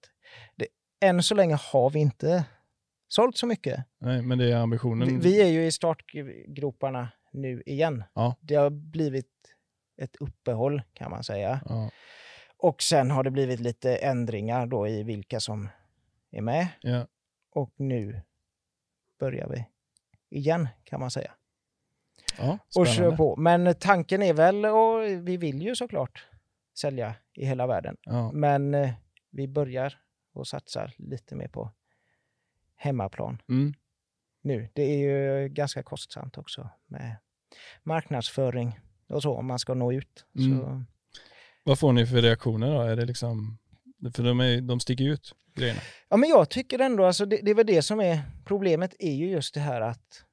det, 0.56 0.68
än 1.02 1.24
så 1.24 1.36
länge 1.36 1.56
har 1.72 1.90
vi 1.90 2.00
inte 2.00 2.46
sålt 3.08 3.38
så 3.38 3.48
mycket. 3.48 3.84
nej, 4.00 4.22
men 4.22 4.38
det 4.38 4.52
är 4.52 4.56
ambitionen. 4.56 5.08
Vi, 5.08 5.18
vi 5.18 5.42
är 5.42 5.48
ju 5.48 5.66
i 5.66 5.72
startgroparna 5.72 7.10
nu 7.32 7.64
igen. 7.66 8.04
Ja. 8.14 8.36
Det 8.40 8.56
har 8.56 8.70
blivit 8.70 9.32
ett 10.02 10.16
uppehåll 10.16 10.82
kan 10.94 11.12
man 11.12 11.24
säga. 11.24 11.62
Ja, 11.66 11.90
Och 12.58 12.82
sen 12.82 13.12
har 13.12 13.24
det 13.24 13.32
blivit 13.32 13.60
lite 13.60 13.96
ändringar 13.96 14.68
då 14.68 14.88
i 14.88 15.04
vilka 15.04 15.40
som 15.40 15.70
är 16.32 16.42
med. 16.42 16.68
ja, 16.82 17.08
Och 17.52 17.74
nu 17.78 18.22
börjar 19.20 19.48
vi 19.50 19.66
igen 20.38 20.68
kan 20.84 21.00
man 21.00 21.12
säga. 21.12 21.32
Ja, 22.40 22.58
Och 22.76 22.88
kör 22.88 23.18
på. 23.18 23.36
Men 23.36 23.76
tanken 23.80 24.24
är 24.24 24.34
väl, 24.34 24.66
och 24.66 25.28
vi 25.28 25.38
vill 25.38 25.62
ju 25.62 25.76
såklart 25.76 26.26
sälja 26.78 27.16
i 27.34 27.46
hela 27.46 27.68
världen. 27.68 27.98
Ja, 28.04 28.32
Men 28.32 28.74
eh, 28.74 28.90
vi 29.30 29.48
börjar 29.48 30.00
och 30.34 30.48
satsa 30.48 30.92
lite 30.98 31.36
mer 31.36 31.48
på 31.48 31.72
hemmaplan 32.76 33.42
mm, 33.50 33.74
nu. 34.42 34.70
Det 34.74 34.82
är 34.82 34.98
ju 34.98 35.50
ganska 35.50 35.84
kostsamt 35.84 36.38
också 36.38 36.70
med 36.88 37.16
marknadsföring 37.84 38.80
och 39.10 39.22
så 39.22 39.34
om 39.36 39.46
man 39.46 39.60
ska 39.60 39.74
nå 39.74 39.94
ut. 39.94 40.26
Mm. 40.36 40.86
Vad 41.64 41.80
får 41.80 41.94
ni 41.94 42.06
för 42.06 42.22
reaktioner 42.22 42.74
då? 42.74 42.82
Är 42.82 42.96
det 42.96 43.06
liksom, 43.06 43.58
för 44.14 44.24
de, 44.24 44.40
är, 44.40 44.62
de 44.62 44.80
sticker 44.80 45.04
ut, 45.04 45.36
grejerna. 45.56 45.80
ja, 46.10 46.18
men 46.18 46.30
jag 46.30 46.50
tycker 46.50 46.80
ändå, 46.80 47.06
alltså, 47.06 47.26
det, 47.26 47.40
det 47.44 47.52
är 47.52 47.56
väl 47.56 47.66
det 47.66 47.82
som 47.82 48.00
är 48.00 48.22
problemet, 48.46 48.96
är 49.00 49.14
ju 49.14 49.30
just 49.30 49.54
det 49.54 49.60
här 49.60 49.82
att 49.82 50.24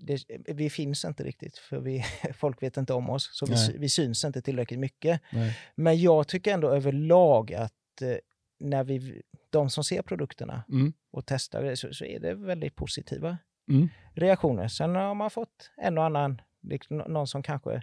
det, 0.00 0.24
vi 0.46 0.70
finns 0.70 1.04
inte 1.04 1.24
riktigt, 1.24 1.58
för 1.58 1.80
vi, 1.80 2.04
folk 2.34 2.62
vet 2.62 2.76
inte 2.76 2.92
om 2.94 3.10
oss, 3.10 3.30
så 3.32 3.46
vi, 3.46 3.78
vi 3.78 3.88
syns 3.88 4.24
inte 4.24 4.42
tillräckligt 4.42 4.80
mycket. 4.80 5.20
Nej. 5.32 5.58
Men 5.74 6.00
jag 6.00 6.28
tycker 6.28 6.54
ändå 6.54 6.68
överlag 6.70 7.54
att 7.54 8.02
eh, 8.02 8.16
när 8.58 8.84
vi, 8.84 9.22
de 9.50 9.70
som 9.70 9.84
ser 9.84 10.02
produkterna 10.02 10.64
Mm, 10.68 10.92
och 11.10 11.26
testar 11.26 11.62
det 11.62 11.76
så, 11.76 11.94
så 11.94 12.04
är 12.04 12.20
det 12.20 12.34
väldigt 12.34 12.76
positiva 12.76 13.38
mm, 13.68 13.88
reaktioner. 14.14 14.68
Sen 14.68 14.94
har 14.94 15.14
man 15.14 15.30
fått 15.30 15.70
en 15.76 15.98
och 15.98 16.04
annan, 16.04 16.40
nå- 16.88 17.08
någon 17.08 17.26
som 17.26 17.42
kanske 17.42 17.82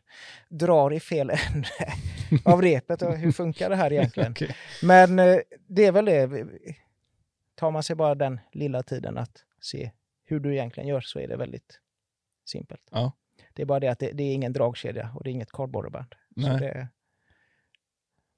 drar 0.49 0.93
i 0.93 0.99
fel 0.99 1.29
ände 1.53 1.69
av 2.45 2.61
repet. 2.61 3.01
Och 3.01 3.17
hur 3.17 3.31
funkar 3.31 3.69
det 3.69 3.75
här 3.75 3.93
egentligen? 3.93 4.31
okej. 4.35 4.55
Men 4.83 5.19
eh, 5.19 5.37
det 5.67 5.85
är 5.85 5.91
väl 5.91 6.05
det. 6.05 6.47
Tar 7.55 7.71
man 7.71 7.83
sig 7.83 7.95
bara 7.95 8.15
den 8.15 8.39
lilla 8.51 8.83
tiden 8.83 9.17
att 9.17 9.43
se 9.61 9.91
hur 10.25 10.39
du 10.39 10.53
egentligen 10.53 10.89
gör 10.89 11.01
så 11.01 11.19
är 11.19 11.27
det 11.27 11.37
väldigt 11.37 11.79
simpelt. 12.49 12.81
Ja. 12.91 13.11
Det 13.53 13.61
är 13.61 13.65
bara 13.65 13.79
det 13.79 13.87
att 13.87 13.99
det, 13.99 14.11
det 14.11 14.23
är 14.23 14.33
ingen 14.33 14.53
dragkedja 14.53 15.11
och 15.15 15.23
det 15.23 15.29
är 15.29 15.31
inget 15.31 15.51
kardborreband. 15.51 16.15
Det, 16.35 16.87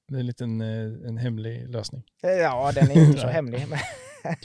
Det 0.08 0.14
är 0.16 0.20
en 0.20 0.26
liten 0.26 0.60
eh, 0.60 1.08
en 1.08 1.16
hemlig 1.18 1.68
lösning. 1.68 2.02
eh, 2.22 2.30
ja, 2.30 2.72
den 2.74 2.90
är 2.90 3.06
inte 3.08 3.20
så 3.20 3.26
hemlig. 3.38 3.66
Men, 3.68 3.78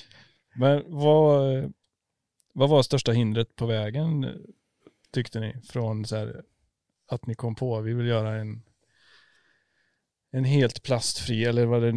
Men 0.55 0.83
vad, 0.87 1.73
vad 2.53 2.69
var 2.69 2.83
största 2.83 3.11
hindret 3.11 3.55
på 3.55 3.65
vägen, 3.65 4.37
tyckte 5.13 5.39
ni? 5.39 5.61
Från 5.69 6.05
så 6.05 6.15
här, 6.15 6.43
att 7.07 7.25
ni 7.27 7.35
kom 7.35 7.55
på, 7.55 7.81
vi 7.81 7.93
vill 7.93 8.07
göra 8.07 8.35
en, 8.35 8.63
en 10.31 10.43
helt 10.43 10.83
plastfri, 10.83 11.45
eller 11.45 11.65
var 11.65 11.81
det, 11.81 11.91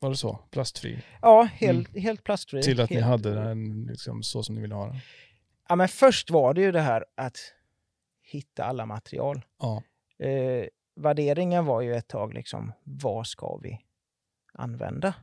var 0.00 0.10
det 0.10 0.16
så? 0.16 0.38
Plastfri? 0.50 1.02
ja, 1.22 1.42
helt, 1.42 1.96
helt 1.96 2.24
plastfri. 2.24 2.56
Mm. 2.56 2.62
Till 2.62 2.80
att 2.80 2.90
ni 2.90 2.96
helt, 2.96 3.06
hade 3.06 3.34
den 3.34 3.84
liksom 3.84 4.22
så 4.22 4.42
som 4.42 4.54
ni 4.54 4.60
ville 4.60 4.74
ha 4.74 4.86
den? 4.86 4.96
Ja, 5.72 5.76
men 5.76 5.88
först 5.88 6.30
var 6.30 6.54
det 6.54 6.60
ju 6.60 6.72
det 6.72 6.80
här 6.80 7.04
att 7.14 7.36
hitta 8.22 8.64
alla 8.64 8.86
material. 8.86 9.44
Ja. 9.58 9.82
Eh, 10.26 10.66
värderingen 10.96 11.64
var 11.64 11.80
ju 11.80 11.94
ett 11.94 12.08
tag 12.08 12.34
liksom, 12.34 12.72
vad 12.84 13.26
ska 13.26 13.56
vi 13.56 13.80
använda? 14.52 15.14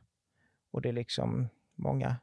Och 0.70 0.82
det 0.82 0.88
är 0.88 0.92
liksom 0.92 1.48
många 1.76 2.16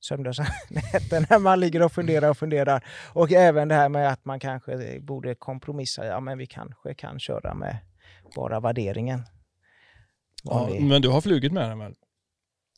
sömnlösa 0.00 0.46
nätter 0.70 1.26
när 1.30 1.38
man 1.38 1.60
ligger 1.60 1.82
och 1.82 1.92
funderar 1.92 2.30
och 2.30 2.38
funderar. 2.38 2.84
Och 3.12 3.32
även 3.32 3.68
det 3.68 3.74
här 3.74 3.88
med 3.88 4.12
att 4.12 4.24
man 4.24 4.40
kanske 4.40 5.00
borde 5.00 5.34
kompromissa. 5.34 6.06
Ja, 6.06 6.20
men 6.20 6.38
vi 6.38 6.46
kanske 6.46 6.94
kan 6.94 7.20
köra 7.20 7.54
med 7.54 7.78
bara 8.36 8.60
värderingen. 8.60 9.22
ja. 10.42 10.54
Vanlig. 10.54 10.82
Men 10.82 11.02
du 11.02 11.08
har 11.08 11.20
flugit 11.20 11.52
med 11.52 11.70
den 11.70 11.78
väl? 11.78 11.94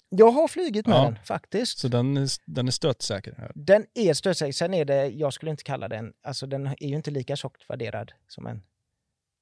Jag 0.09 0.31
har 0.31 0.49
flugit 0.49 0.87
med 0.87 0.97
Ja. 0.97 1.05
den 1.05 1.19
faktiskt. 1.25 1.79
Så 1.79 1.88
den, 1.88 2.17
är- 2.17 2.51
den 2.55 2.67
är 2.67 2.73
stötsäker? 2.73 3.35
Här. 3.38 3.53
Den 3.55 3.87
är 3.95 4.14
stötsäker. 4.14 4.53
Sen 4.53 4.75
är 4.75 4.85
det, 4.85 5.07
jag 5.07 5.33
skulle 5.33 5.51
inte 5.51 5.62
kalla 5.64 5.88
den, 5.88 6.12
alltså 6.23 6.47
den 6.47 6.67
är 6.67 6.87
ju 6.87 6.97
inte 6.97 7.11
lika 7.11 7.37
tjockt 7.37 7.71
värderad 7.71 8.12
som 8.29 8.47
en 8.47 8.62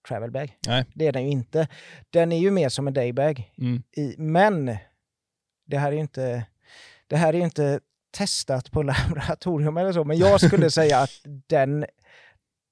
travel 0.09 0.31
bag. 0.31 0.59
Nej. 0.67 0.85
Det 0.95 1.07
är 1.07 1.13
den 1.13 1.23
ju 1.25 1.31
inte. 1.31 1.69
Den 2.11 2.33
är 2.33 2.39
ju 2.39 2.51
mer 2.51 2.69
som 2.69 2.87
en 2.89 2.95
daybag. 2.95 3.53
Mm. 3.59 3.83
I, 3.97 4.15
men 4.19 4.77
det 5.65 5.79
här 5.79 5.89
är 5.89 5.93
ju 5.93 6.01
inte, 6.01 6.47
det 7.07 7.17
här 7.17 7.29
är 7.29 7.39
ju 7.39 7.45
inte 7.45 7.81
testat 8.11 8.71
på 8.71 8.83
laboratorium 8.83 9.77
eller 9.77 9.93
så, 9.93 10.05
men 10.05 10.19
jag 10.19 10.41
skulle 10.41 10.71
säga 10.81 10.99
att 10.99 11.11
den, 11.47 11.87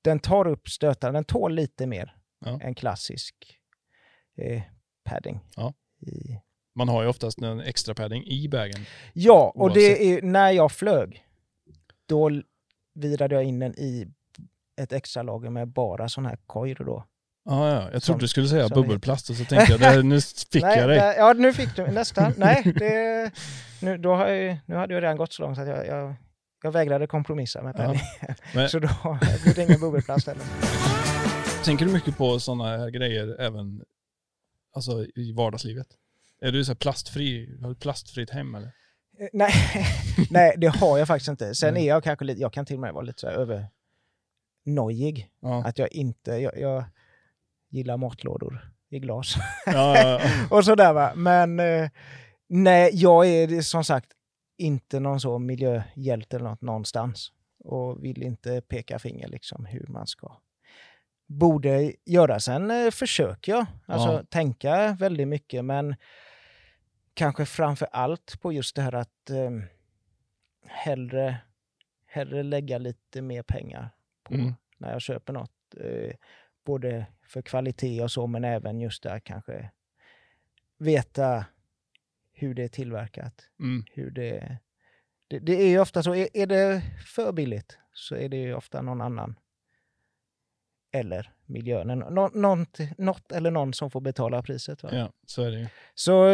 den 0.02 0.18
tar 0.18 0.46
upp 0.48 0.68
stötarna, 0.68 1.12
den 1.12 1.24
tål 1.24 1.54
lite 1.54 1.86
mer 1.86 2.16
Ja. 2.44 2.60
än 2.62 2.74
klassisk 2.74 3.58
eh, 4.36 4.62
padding. 5.04 5.40
Ja. 5.56 5.74
I, 6.00 6.40
Man 6.74 6.88
har 6.88 7.02
ju 7.02 7.08
oftast 7.08 7.38
en 7.42 7.60
extra 7.60 7.94
padding 7.94 8.24
i 8.26 8.48
bagen. 8.48 8.86
Ja, 9.12 9.52
och 9.54 9.62
Oavsett. 9.62 9.74
det 9.98 10.04
är 10.18 10.22
när 10.22 10.50
jag 10.50 10.72
flög, 10.72 11.24
då 12.08 12.30
virade 12.94 13.34
jag 13.34 13.44
in 13.44 13.58
den 13.58 13.74
i 13.78 14.06
ett 14.80 14.92
extra 14.92 15.22
lager 15.22 15.50
med 15.50 15.68
bara 15.68 16.08
sån 16.08 16.26
här 16.26 16.38
coir 16.46 16.74
då. 16.84 17.04
Ah, 17.50 17.68
ja, 17.68 17.90
jag 17.92 18.02
trodde 18.02 18.20
du 18.20 18.28
skulle 18.28 18.48
säga 18.48 18.68
bubbelplast 18.68 19.30
och 19.30 19.36
så 19.36 19.44
tänkte 19.44 19.72
jag, 19.72 19.80
det, 19.80 20.02
nu 20.02 20.20
fick 20.52 20.62
Nej, 20.62 20.78
jag 20.78 20.88
dig. 20.88 20.98
nej, 20.98 21.14
Ja, 21.18 21.32
nu 21.32 21.52
fick 21.52 21.76
du 21.76 21.86
nästan. 21.86 22.32
Nej, 22.38 22.62
det, 22.78 23.30
nu, 23.82 23.98
då 23.98 24.14
har 24.14 24.28
jag, 24.28 24.58
nu 24.66 24.74
hade 24.74 24.94
jag 24.94 25.02
redan 25.02 25.16
gått 25.16 25.32
så 25.32 25.42
långt 25.42 25.58
att 25.58 25.68
jag, 25.68 25.86
jag, 25.86 26.14
jag 26.62 26.70
vägrade 26.72 27.06
kompromissa 27.06 27.62
med 27.62 27.74
Ja, 27.78 27.78
penning. 27.78 28.00
men- 28.54 28.68
Så 28.68 28.78
då 28.78 28.88
blir 29.44 29.54
det 29.54 29.62
ingen 29.64 29.80
bubbelplast 29.80 30.26
heller. 30.26 30.44
Tänker 31.64 31.86
du 31.86 31.92
mycket 31.92 32.16
på 32.16 32.40
sådana 32.40 32.64
här 32.78 32.90
grejer 32.90 33.40
även 33.40 33.82
alltså, 34.74 35.04
i 35.14 35.32
vardagslivet? 35.32 35.86
Är 36.40 36.52
du 36.52 36.64
så 36.64 36.74
plastfri, 36.74 37.58
har 37.62 37.68
du 37.68 37.74
plastfritt 37.74 38.30
hem 38.30 38.54
eller? 38.54 38.66
Eh, 39.18 39.28
Nej, 39.32 39.52
nej, 40.30 40.54
det 40.58 40.66
har 40.66 40.98
jag 40.98 41.08
faktiskt 41.08 41.28
inte. 41.28 41.54
Sen 41.54 41.74
Nej. 41.74 41.84
är 41.84 41.88
jag 41.88 42.04
kanske 42.04 42.24
lite, 42.24 42.40
jag 42.40 42.52
kan 42.52 42.66
till 42.66 42.76
och 42.76 42.80
med 42.80 42.92
vara 42.92 43.04
lite 43.04 43.20
så 43.20 43.26
här 43.26 43.34
över, 43.34 43.66
nojig. 44.66 45.30
Ja. 45.40 45.64
Att 45.64 45.78
jag 45.78 45.92
inte, 45.92 46.30
jag, 46.32 46.58
jag 46.58 46.84
gillar 47.70 47.96
matlådor 47.96 48.72
i 48.90 48.98
glas. 48.98 49.34
Ja, 49.66 49.98
ja, 49.98 50.20
och 50.56 50.64
sådär 50.64 50.92
va. 50.92 51.12
Men 51.16 51.60
eh, 51.60 51.90
nej, 52.48 52.90
jag 52.92 53.26
är 53.26 53.62
som 53.62 53.84
sagt 53.84 54.12
inte 54.58 55.00
någon 55.00 55.20
så 55.20 55.38
miljöhjälte 55.38 56.36
eller 56.36 56.50
något 56.50 56.62
någonstans. 56.62 57.32
Och 57.64 58.04
vill 58.04 58.22
inte 58.22 58.60
peka 58.60 58.98
finger 58.98 59.28
liksom 59.28 59.64
hur 59.64 59.86
man 59.88 60.06
ska 60.06 60.40
borde 61.28 61.92
göra. 62.06 62.40
Sen 62.40 62.70
eh, 62.70 62.90
försöker 62.90 63.52
jag 63.52 63.66
alltså 63.86 64.24
tänka 64.30 64.96
väldigt 64.98 65.28
mycket 65.28 65.64
men 65.64 65.96
kanske 67.20 67.46
framför 67.46 67.88
allt 67.92 68.40
på 68.40 68.52
just 68.52 68.76
det 68.76 68.82
här 68.82 68.94
att 68.94 69.30
eh, 69.30 69.50
hellre, 70.66 71.36
hellre 72.06 72.42
lägga 72.42 72.78
lite 72.78 73.22
mer 73.22 73.42
pengar 73.42 73.90
på 74.22 74.34
Mm. 74.34 74.54
när 74.78 74.92
jag 74.92 75.00
köper 75.02 75.32
något. 75.32 75.74
Eh, 75.76 76.14
både 76.64 77.06
för 77.22 77.42
kvalitet 77.42 78.02
och 78.02 78.10
så 78.10 78.26
men 78.26 78.44
även 78.44 78.80
just 78.80 79.02
där 79.02 79.20
kanske 79.20 79.70
veta 80.78 81.44
hur 82.32 82.54
det 82.54 82.62
är 82.62 82.68
tillverkat. 82.68 83.48
Mm. 83.58 83.84
Hur 83.92 84.10
det, 84.10 84.58
det, 85.28 85.38
det 85.38 85.62
är 85.62 85.68
ju 85.68 85.80
ofta 85.80 86.02
så, 86.02 86.14
är, 86.14 86.28
är 86.34 86.46
det 86.46 86.82
för 87.06 87.32
billigt 87.32 87.78
så 87.92 88.16
är 88.16 88.28
det 88.28 88.36
ju 88.36 88.54
ofta 88.54 88.82
någon 88.82 89.00
annan 89.00 89.36
eller 90.92 91.32
miljön. 91.46 91.98
Nå, 92.10 92.28
något, 92.34 92.78
något 92.98 93.32
eller 93.32 93.50
någon 93.50 93.74
som 93.74 93.90
får 93.90 94.00
betala 94.00 94.42
priset. 94.42 94.82
Va? 94.82 94.88
ja, 94.92 95.10
så 95.26 95.42
är 95.42 95.50
det 95.50 95.58
ju. 95.58 95.66
Så, 95.94 96.32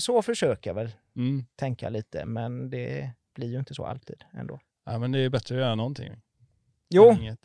så 0.00 0.22
försöker 0.22 0.70
jag 0.70 0.74
väl 0.74 0.90
Mm. 1.16 1.44
tänka 1.56 1.88
lite, 1.88 2.24
men 2.24 2.70
det 2.70 3.10
blir 3.34 3.48
ju 3.52 3.58
inte 3.58 3.74
så 3.74 3.84
alltid 3.86 4.24
ändå. 4.34 4.60
Ja, 4.86 4.98
men 4.98 5.12
det 5.12 5.18
är 5.18 5.28
bättre 5.28 5.54
att 5.54 5.60
göra 5.60 5.74
någonting. 5.74 6.12
Jo, 6.90 7.12
inget. 7.20 7.38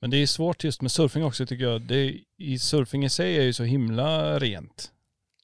Men 0.00 0.10
det 0.10 0.16
är 0.16 0.26
svårt 0.26 0.64
just 0.64 0.82
med 0.82 0.90
surfing 0.92 1.24
också 1.24 1.46
tycker 1.46 1.64
jag. 1.64 1.82
Det 1.82 2.20
I 2.38 2.58
surfing 2.58 3.04
i 3.04 3.08
sig 3.10 3.36
är 3.38 3.42
ju 3.42 3.52
så 3.52 3.64
himla 3.64 4.38
rent. 4.38 4.92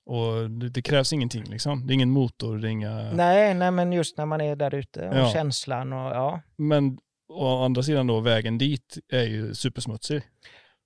Och 0.05 0.51
det, 0.51 0.69
det 0.69 0.83
krävs 0.83 1.13
ingenting 1.13 1.45
liksom. 1.45 1.87
Det 1.87 1.93
är 1.93 1.95
ingen 1.95 2.11
motor, 2.11 2.59
det 2.59 2.69
är 2.69 2.71
inga... 2.71 3.13
nej, 3.13 3.55
nej, 3.55 3.71
men 3.71 3.93
just 3.93 4.17
när 4.17 4.27
man 4.27 4.41
är 4.41 4.57
där 4.57 4.75
ute 4.75 5.09
och 5.09 5.17
Ja. 5.17 5.33
känslan 5.33 5.93
och 5.93 5.99
ja, 6.13 6.41
Men 6.57 6.99
å 7.29 7.65
andra 7.65 7.83
sidan 7.83 8.07
då, 8.07 8.21
vägen 8.21 8.59
dit 8.59 8.99
är 9.09 9.25
ju 9.25 9.55
supersmutsig. 9.55 10.23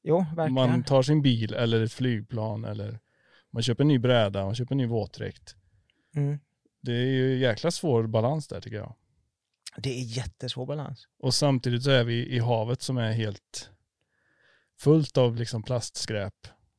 jo, 0.03 0.25
verkligen. 0.37 0.55
Man 0.55 0.85
tar 0.85 1.03
sin 1.03 1.23
bil 1.23 1.55
eller 1.55 1.83
ett 1.83 1.93
flygplan 1.93 2.65
eller 2.65 3.01
man 3.53 3.63
köper 3.63 3.85
en 3.85 3.89
ny 3.89 3.99
bräda, 3.99 4.45
man 4.45 4.55
köper 4.55 4.75
en 4.75 4.79
ny 4.79 4.87
våtdräkt. 4.87 5.55
Mm. 6.17 6.39
Det 6.83 6.93
är 6.93 7.07
ju 7.07 7.39
jäkla 7.39 7.71
svår 7.71 8.07
balans 8.07 8.49
där 8.49 8.61
tycker 8.61 8.77
jag. 8.77 8.95
Det 9.77 9.91
är 9.91 10.03
jättesvår 10.03 10.67
balans. 10.67 11.09
Och 11.19 11.35
samtidigt 11.35 11.83
så 11.83 11.91
är 11.91 12.05
vi 12.05 12.27
i 12.27 12.39
havet 12.39 12.83
som 12.83 12.99
är 12.99 13.13
helt 13.13 13.71
fullt 14.79 15.17
av 15.17 15.37
liksom 15.37 15.63
plastskräp. 15.63 16.35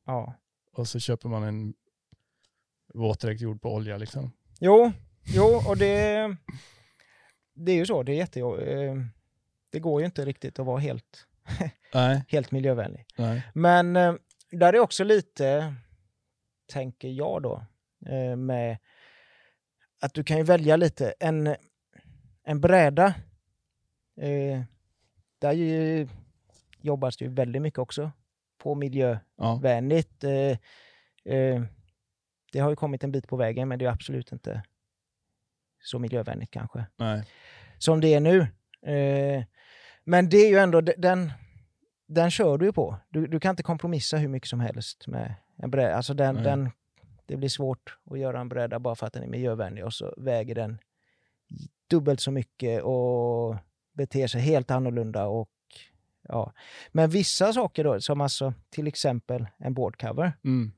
Ja. 0.06 0.34
Och 0.72 0.88
så 0.88 0.98
köper 0.98 1.28
man 1.28 1.42
en 1.42 1.74
våtdräkt 2.94 3.40
gjord 3.40 3.62
på 3.62 3.74
olja 3.74 3.96
liksom. 3.96 4.32
Jo, 4.60 4.92
jo, 5.24 5.62
och 5.68 5.76
det, 5.76 6.36
det 7.54 7.72
är 7.72 7.76
ju 7.76 7.86
så. 7.86 8.02
Det 8.02 8.12
är 8.12 8.16
jätte, 8.16 8.40
eh, 8.40 8.94
Det 9.70 9.80
går 9.80 10.00
ju 10.00 10.06
inte 10.06 10.24
riktigt 10.24 10.58
att 10.58 10.66
vara 10.66 10.78
helt, 10.78 11.26
helt 12.28 12.50
miljövänlig. 12.50 13.06
nej. 13.16 13.42
Men 13.54 13.96
eh, 13.96 14.14
där 14.50 14.72
är 14.72 14.78
också 14.78 15.04
lite, 15.04 15.74
tänker 16.72 17.08
jag 17.08 17.42
då, 17.42 17.64
eh, 18.06 18.36
med 18.36 18.78
att 20.00 20.14
du 20.14 20.24
kan 20.24 20.36
ju 20.36 20.42
välja 20.42 20.76
lite. 20.76 21.14
En, 21.20 21.56
en 22.44 22.60
bräda, 22.60 23.06
eh, 24.20 24.62
där 25.38 25.52
ju, 25.52 26.08
jobbas 26.80 27.16
det 27.16 27.24
ju 27.24 27.30
väldigt 27.30 27.62
mycket 27.62 27.78
också 27.78 28.10
på 28.58 28.74
miljövänligt. 28.74 30.22
Ja, 30.22 30.56
eh, 31.32 31.62
det 32.52 32.58
har 32.58 32.70
ju 32.70 32.76
kommit 32.76 33.04
en 33.04 33.12
bit 33.12 33.28
på 33.28 33.36
vägen, 33.36 33.68
men 33.68 33.78
det 33.78 33.84
är 33.84 33.90
absolut 33.90 34.32
inte 34.32 34.62
så 35.82 35.98
miljövänligt 35.98 36.50
kanske 36.50 36.86
nej. 36.96 37.24
som 37.78 38.00
det 38.00 38.14
är 38.14 38.20
nu. 38.20 38.40
Eh, 38.92 39.44
men 40.08 40.28
det 40.28 40.36
är 40.36 40.48
ju 40.48 40.58
ändå, 40.58 40.80
de- 40.80 40.94
den, 40.98 41.32
den 42.06 42.30
kör 42.30 42.58
du 42.58 42.66
ju 42.66 42.72
på. 42.72 42.96
Du, 43.08 43.26
du 43.26 43.40
kan 43.40 43.50
inte 43.50 43.62
kompromissa 43.62 44.16
hur 44.16 44.28
mycket 44.28 44.48
som 44.48 44.60
helst 44.60 45.06
med 45.06 45.34
en 45.56 45.70
bräda. 45.70 45.96
Alltså 45.96 46.14
den, 46.14 46.34
Nej. 46.34 46.44
den, 46.44 46.70
det 47.26 47.36
blir 47.36 47.48
svårt 47.48 47.98
att 48.10 48.18
göra 48.18 48.40
en 48.40 48.48
bräda 48.48 48.78
bara 48.78 48.94
för 48.94 49.06
att 49.06 49.12
den 49.12 49.22
är 49.22 49.26
miljövänlig 49.28 49.84
och 49.84 49.94
så 49.94 50.14
väger 50.16 50.54
den 50.54 50.78
dubbelt 51.90 52.20
så 52.20 52.30
mycket 52.30 52.82
och 52.82 53.56
beter 53.92 54.26
sig 54.26 54.40
helt 54.40 54.70
annorlunda. 54.70 55.26
Och, 55.26 55.50
ja. 56.22 56.52
Men 56.92 57.10
vissa 57.10 57.52
saker 57.52 57.84
då, 57.84 58.00
som 58.00 58.20
alltså 58.20 58.54
till 58.70 58.86
exempel 58.86 59.46
en 59.58 59.74
boardcover, 59.74 60.32
Mm. 60.44 60.72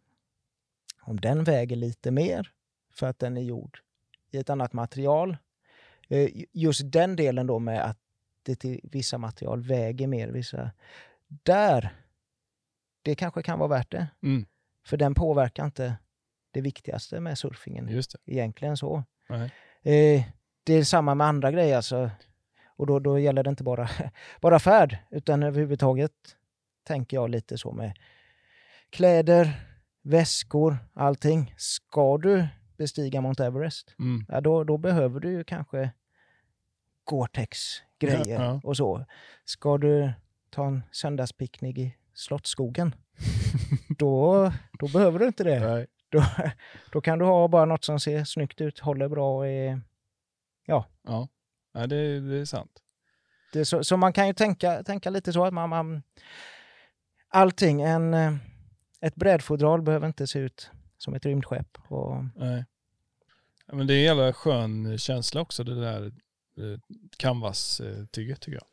om 1.03 1.21
den 1.21 1.45
väger 1.45 1.77
lite 1.77 2.11
mer 2.11 2.51
för 2.93 3.07
att 3.07 3.19
den 3.19 3.37
är 3.37 3.43
gjord 3.43 3.79
i 4.31 4.39
ett 4.39 4.51
annat 4.51 4.73
material. 4.73 5.37
eh, 6.09 6.29
Just 6.53 6.93
den 6.93 7.17
delen 7.17 7.47
då 7.47 7.59
med 7.59 7.85
att 7.85 7.99
det 8.51 8.57
till 8.57 8.81
vissa 8.83 9.19
material 9.19 9.63
väger 9.63 10.07
mer, 10.07 10.29
vissa... 10.29 10.71
Där, 11.43 11.95
det 13.03 13.15
kanske 13.15 13.43
kan 13.43 13.59
vara 13.59 13.69
värt 13.69 13.91
det. 13.91 14.07
Mm. 14.23 14.47
För 14.87 14.97
den 14.97 15.15
påverkar 15.15 15.65
inte 15.65 15.97
det 16.51 16.61
viktigaste 16.61 17.21
med 17.21 17.39
surfingen 17.39 17.89
Just 17.89 18.13
det. 18.13 18.33
egentligen 18.33 18.77
så. 18.77 19.05
Eh, 19.83 20.25
det 20.65 20.75
är 20.75 20.85
samma 20.85 21.15
med 21.15 21.27
andra 21.27 21.51
grejer 21.53 21.77
alltså. 21.77 22.11
Och 22.77 22.87
då, 22.87 22.99
då 22.99 23.19
gäller 23.19 23.43
det 23.43 23.51
inte 23.51 23.65
bara, 23.65 23.89
bara 24.41 24.59
färd, 24.59 24.97
utan 25.11 25.43
överhuvudtaget 25.43 26.13
tänker 26.85 27.17
jag 27.17 27.31
lite 27.31 27.59
så 27.59 27.73
med 27.73 27.99
kläder, 28.91 29.61
väskor, 30.03 30.77
allting. 30.95 31.55
Ska 31.57 32.19
du 32.19 32.47
bestiga 32.79 33.21
Mount 33.21 33.45
Everest, 33.45 33.95
Mm. 33.99 34.25
ja, 34.29 34.41
då, 34.41 34.65
då 34.65 34.79
behöver 34.79 35.21
du 35.21 35.31
ju 35.33 35.45
kanske 35.45 35.91
Gore-Tex-grejer 37.11 38.41
Ja, 38.41 38.45
ja. 38.45 38.61
och 38.65 38.77
så. 38.77 39.07
Ska 39.45 39.79
du 39.79 40.13
ta 40.51 40.67
en 40.67 40.83
söndagspicknick 40.93 41.79
i 41.79 41.97
Slottsskogen, 42.15 42.95
då, 43.99 44.53
då 44.79 44.89
behöver 44.89 45.19
du 45.19 45.27
inte 45.27 45.45
det. 45.45 45.61
Nej. 45.61 45.87
Då, 46.09 46.25
då 46.93 47.01
kan 47.01 47.19
du 47.19 47.25
ha 47.25 47.49
bara 47.49 47.65
något 47.65 47.85
som 47.85 48.01
ser 48.01 48.25
snyggt 48.25 48.61
ut, 48.61 48.79
håller 48.79 49.09
bra 49.09 49.37
och 49.37 49.47
är 49.47 49.81
Ja. 50.67 50.87
Nej, 51.75 51.89
det, 51.89 52.21
det 52.21 52.37
är 52.37 52.45
sant. 52.45 52.83
Det, 53.53 53.65
så, 53.65 53.85
så 53.85 53.97
man 53.97 54.13
kan 54.13 54.27
ju 54.27 54.35
tänka, 54.35 54.83
tänka 54.83 55.11
lite 55.11 55.33
så 55.33 55.45
att 55.45 55.55
man, 55.55 55.69
man 55.69 56.03
allting, 57.29 57.83
en, 57.83 58.15
eh, 58.15 58.35
ett 59.01 59.15
brädfodral 59.15 59.83
behöver 59.83 60.07
inte 60.07 60.27
se 60.27 60.39
ut 60.39 60.71
som 60.99 61.15
ett 61.15 61.27
rymdskepp. 61.27 61.79
Och, 61.89 62.25
Nej. 62.37 62.65
Ja, 63.67 63.75
Men 63.75 63.87
det 63.87 63.95
är 63.95 63.99
en 63.99 64.05
jävla 64.05 64.33
skön 64.33 64.99
känsla 64.99 65.41
också 65.41 65.65
det 65.65 65.81
där 65.81 66.13
eh, 66.61 66.79
canvas-tyget 67.17 68.41
tycker 68.41 68.59
jag. 68.59 68.67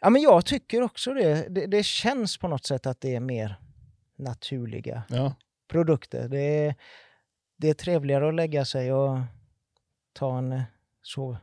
ja, 0.00 0.10
men 0.10 0.22
jag 0.22 0.46
tycker 0.46 0.82
också 0.82 1.14
det. 1.14 1.46
det. 1.54 1.66
Det 1.66 1.82
känns 1.82 2.36
på 2.38 2.48
något 2.48 2.66
sätt 2.66 2.86
att 2.86 3.00
det 3.00 3.14
är 3.14 3.20
mer 3.20 3.56
naturliga 4.16 5.02
Ja, 5.08 5.34
produkter. 5.68 6.28
Det 6.28 6.38
är, 6.66 6.74
det 7.56 7.68
är 7.70 7.74
trevligare 7.74 8.28
att 8.28 8.34
lägga 8.34 8.64
sig 8.64 8.92
och 8.92 9.18
ta 10.12 10.38
en, 10.38 10.52
eh, 10.52 10.62
sov, 11.02 11.36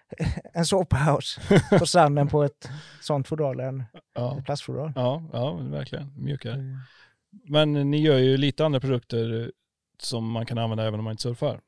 en 0.54 0.66
sovpaus 0.66 1.38
på 1.78 1.86
stranden 1.86 2.28
på 2.28 2.42
ett 2.42 2.68
sånt 3.00 3.28
fodral 3.28 3.60
än 3.60 3.84
ja, 4.14 4.38
ett 4.38 4.44
plastfodral. 4.44 4.92
ja, 4.94 5.22
ja 5.32 5.52
verkligen. 5.54 6.12
Mjukare. 6.16 6.54
Mm. 6.54 6.78
Men 7.44 7.90
ni 7.90 8.00
gör 8.02 8.18
ju 8.18 8.36
lite 8.36 8.64
andra 8.64 8.80
produkter 8.80 9.42
eh, 9.42 9.48
som 9.98 10.30
man 10.30 10.46
kan 10.46 10.58
använda 10.58 10.86
även 10.86 11.00
om 11.00 11.04
man 11.04 11.10
inte 11.10 11.22
surfar. 11.22 11.60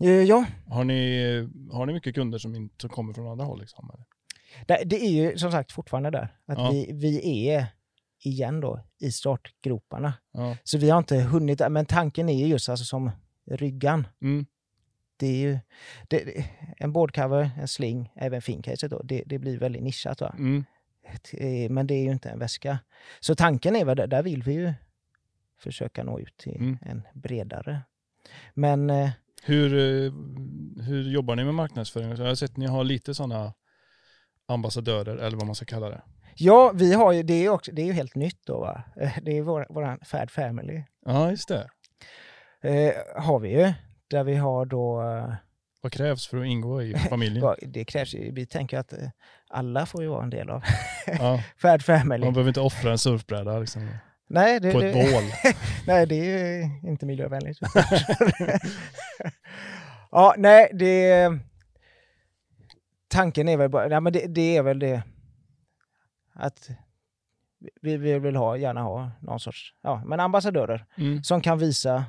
Eh, 0.00 0.10
Ja, 0.10 0.44
Har 0.66 0.84
ni, 0.84 1.48
har 1.72 1.86
ni 1.86 1.92
mycket 1.92 2.14
kunder 2.14 2.38
som 2.38 2.54
inte 2.54 2.74
som 2.80 2.90
kommer 2.90 3.12
från 3.12 3.26
andra 3.28 3.44
håll? 3.44 3.60
Liksom? 3.60 3.90
eller? 3.94 4.04
Det, 4.66 4.84
det 4.84 4.96
är 5.06 5.10
ju 5.10 5.38
som 5.38 5.52
sagt 5.52 5.72
fortfarande 5.72 6.10
där. 6.10 6.28
Att 6.46 6.58
Ja. 6.58 6.70
vi, 6.70 6.90
vi 6.92 7.48
är 7.48 7.66
igen 8.24 8.60
då 8.60 8.80
i 8.98 9.12
startgroparna. 9.12 10.12
Ja. 10.32 10.56
Så 10.64 10.78
vi 10.78 10.90
har 10.90 10.98
inte 10.98 11.16
hunnit, 11.16 11.62
men 11.70 11.86
tanken 11.86 12.28
är 12.28 12.38
ju 12.38 12.46
just 12.46 12.68
alltså 12.68 12.84
som 12.84 13.10
ryggan. 13.50 14.06
Mm. 14.22 14.46
Det 15.16 15.26
är 15.26 15.36
ju 15.36 15.58
det, 16.08 16.44
en 16.76 16.92
boardcover, 16.92 17.50
en 17.60 17.68
sling, 17.68 18.12
även 18.16 18.42
fincaset 18.42 18.90
då. 18.90 19.02
Det, 19.04 19.22
det 19.26 19.38
blir 19.38 19.58
väldigt 19.58 19.82
nischat 19.82 20.20
va? 20.20 20.34
Mm. 20.38 20.64
Men 21.70 21.86
det 21.86 21.94
är 21.94 22.02
ju 22.02 22.10
inte 22.12 22.30
en 22.30 22.38
väska. 22.38 22.78
Så 23.20 23.34
tanken 23.34 23.76
är 23.76 23.84
väl, 23.84 23.96
där- 23.96 24.06
där 24.06 24.22
vill 24.22 24.42
vi 24.42 24.52
ju 24.52 24.72
försöka 25.58 26.02
nå 26.04 26.20
ut 26.20 26.36
till 26.36 26.56
Mm. 26.56 26.78
en 26.82 27.02
bredare. 27.14 27.80
Men 28.54 28.90
eh, 28.90 29.10
Hur, 29.46 29.74
eh, 29.74 30.12
hur 30.84 31.02
jobbar 31.10 31.36
ni 31.36 31.44
med 31.44 31.54
marknadsföring? 31.54 32.08
Jag 32.10 32.16
har 32.16 32.34
sett 32.34 32.50
att 32.50 32.56
ni 32.56 32.66
har 32.66 32.84
lite 32.84 33.14
sådana 33.14 33.52
ambassadörer 34.48 35.16
eller 35.16 35.36
vad 35.36 35.46
man 35.46 35.54
ska 35.54 35.64
kalla 35.64 35.88
det. 35.88 36.02
ja, 36.34 36.72
vi 36.74 36.94
har 36.94 37.12
ju, 37.12 37.22
det 37.22 37.34
är 37.34 37.40
ju 37.42 37.48
också, 37.48 37.72
det 37.72 37.82
är 37.82 37.86
ju 37.86 37.92
helt 37.92 38.14
nytt 38.14 38.40
då 38.46 38.60
va. 38.60 38.82
Eh, 38.96 39.12
Det 39.22 39.38
är 39.38 39.42
vår, 39.42 39.66
våran 39.70 39.98
Fad 40.04 40.30
Family. 40.30 40.82
Ja, 41.06 41.30
just 41.30 41.48
det. 41.48 41.68
Eh, 42.62 43.22
har 43.22 43.38
vi 43.38 43.48
ju. 43.60 43.72
Där 44.10 44.24
vi 44.24 44.34
har 44.36 44.66
då... 44.66 45.02
Eh, 45.02 45.34
Vad 45.80 45.92
krävs 45.92 46.26
för 46.26 46.38
att 46.38 46.46
ingå 46.46 46.82
i 46.82 46.94
familjen? 47.10 47.54
det 47.62 47.84
krävs 47.84 48.14
ju, 48.14 48.32
vi 48.32 48.46
tänker 48.46 48.78
att 48.78 48.92
alla 49.48 49.86
får 49.86 50.02
ju 50.02 50.08
vara 50.08 50.22
en 50.22 50.30
del 50.30 50.50
av 50.50 50.62
Ja. 51.06 51.42
Färd 51.62 51.82
Family. 51.82 52.24
Man 52.24 52.34
behöver 52.34 52.48
inte 52.50 52.60
offra 52.60 52.90
en 52.90 52.98
surfbräda 52.98 53.58
liksom, 53.58 53.88
Nej, 54.26 54.60
det, 54.60 54.72
på 54.72 54.80
ett 54.80 54.94
det, 54.94 55.12
bål. 55.12 55.52
nej, 55.86 56.06
det 56.06 56.16
är 56.16 56.70
inte 56.88 57.06
miljövänligt. 57.06 57.58
ja, 60.10 60.34
nej, 60.38 60.70
det... 60.72 61.30
Tanken 63.08 63.48
är 63.48 63.56
väl 63.56 63.70
bara, 63.70 63.88
nej, 63.88 64.00
men 64.00 64.12
det, 64.12 64.26
det 64.26 64.56
är 64.56 64.62
väl 64.62 64.78
det 64.78 65.02
att 66.32 66.70
vi, 67.82 67.96
vi 67.96 68.18
vill 68.18 68.36
ha, 68.36 68.56
gärna 68.56 68.82
ha 68.82 69.10
någon 69.20 69.40
sorts 69.40 69.74
ja, 69.82 70.02
men 70.06 70.20
ambassadörer 70.20 70.86
Mm. 70.96 71.22
som 71.22 71.40
kan 71.40 71.58
visa 71.58 72.04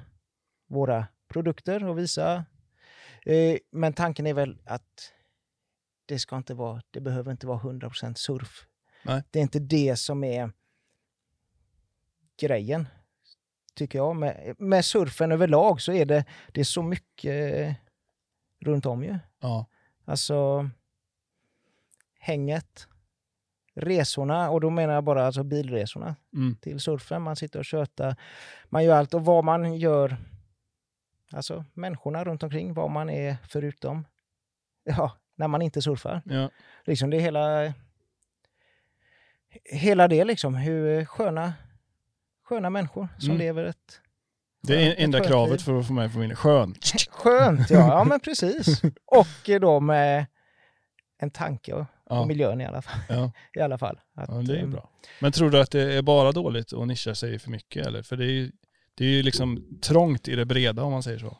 våra 0.67 1.07
produkter 1.27 1.85
och 1.85 1.99
visa... 1.99 2.45
Eh, 3.25 3.57
men 3.71 3.93
tanken 3.93 4.27
är 4.27 4.33
väl 4.33 4.57
att 4.65 5.11
det 6.05 6.19
ska 6.19 6.37
inte 6.37 6.53
vara, 6.53 6.81
det 6.91 7.01
behöver 7.01 7.31
inte 7.31 7.47
vara 7.47 7.59
100% 7.59 8.13
surf. 8.13 8.65
Nej. 9.03 9.23
Det 9.31 9.39
är 9.39 9.43
inte 9.43 9.59
det 9.59 9.99
som 9.99 10.23
är 10.23 10.51
grejen, 12.37 12.87
tycker 13.75 13.99
jag. 13.99 14.15
Med, 14.15 14.55
med 14.57 14.85
surfen 14.85 15.31
överlag 15.31 15.81
så 15.81 15.91
är 15.91 16.05
det, 16.05 16.25
det 16.51 16.59
är 16.59 16.65
så 16.65 16.81
mycket 16.83 17.53
eh, 17.55 17.73
runt 18.61 18.85
om 18.85 19.03
ju. 19.03 19.19
Ja. 19.39 19.65
Alltså 20.05 20.69
hänget, 22.19 22.87
resorna, 23.75 24.49
och 24.49 24.61
då 24.61 24.69
menar 24.69 24.93
jag 24.93 25.03
bara 25.03 25.25
alltså 25.25 25.43
bilresorna 25.43 26.15
Mm. 26.33 26.55
till 26.55 26.79
surfen. 26.79 27.21
Man 27.21 27.35
sitter 27.35 27.59
och 27.59 27.65
tjötar. 27.65 28.15
Man 28.65 28.83
gör 28.83 28.97
allt 28.97 29.13
och 29.13 29.25
vad 29.25 29.43
man 29.43 29.75
gör, 29.77 30.17
alltså 31.31 31.65
människorna 31.73 32.23
runt 32.23 32.43
omkring, 32.43 32.73
vad 32.73 32.91
man 32.91 33.09
är 33.09 33.37
förutom, 33.49 34.05
ja, 34.83 35.11
när 35.35 35.47
man 35.47 35.61
inte 35.61 35.81
surfar. 35.81 36.21
Ja. 36.25 36.49
Liksom 36.85 37.09
det 37.09 37.17
är 37.17 37.21
hela, 37.21 37.73
hela 39.63 40.07
det 40.07 40.23
liksom, 40.25 40.55
hur 40.55 41.05
sköna, 41.05 41.53
sköna 42.45 42.69
människor 42.69 43.07
som 43.17 43.29
Mm. 43.29 43.39
lever 43.39 43.63
ett 43.63 44.01
Det 44.67 44.83
är 44.83 44.95
enda 45.03 45.17
skönt 45.17 45.27
kravet 45.27 45.61
för 45.61 45.79
att 45.79 45.87
få 45.87 45.93
med 45.93 46.13
på 46.13 46.19
min 46.19 46.35
skön. 46.35 46.75
Skönt, 47.09 47.69
ja. 47.69 47.87
ja 47.87 48.03
men 48.03 48.19
precis. 48.19 48.81
Och 49.05 49.49
eh, 49.49 49.59
då 49.59 49.79
med 49.79 50.25
en 51.21 51.31
tanke 51.31 51.73
och, 51.73 51.85
Ja. 52.09 52.25
miljön 52.25 52.61
i 52.61 52.65
alla 52.65 52.81
fall. 52.81 52.99
Ja. 53.09 53.31
I 53.59 53.61
alla 53.61 53.77
fall. 53.77 53.99
Att, 54.15 54.29
Ja, 54.29 54.35
det 54.35 54.57
är 54.57 54.63
eh, 54.63 54.67
bra. 54.69 54.89
Men 55.19 55.31
tror 55.31 55.49
du 55.49 55.59
att 55.61 55.71
det 55.71 55.93
är 55.93 56.01
bara 56.01 56.31
dåligt 56.31 56.73
att 56.73 56.87
nischa 56.87 57.15
sig 57.15 57.39
för 57.39 57.49
mycket 57.49 57.85
eller? 57.87 58.01
För 58.03 58.17
det 58.17 58.25
är 58.25 58.31
ju, 58.31 58.51
det 58.95 59.05
är 59.05 59.09
ju 59.09 59.23
liksom 59.23 59.79
trångt 59.81 60.27
i 60.27 60.35
det 60.35 60.45
breda 60.45 60.83
om 60.83 60.91
man 60.91 61.03
säger 61.03 61.19
så. 61.19 61.37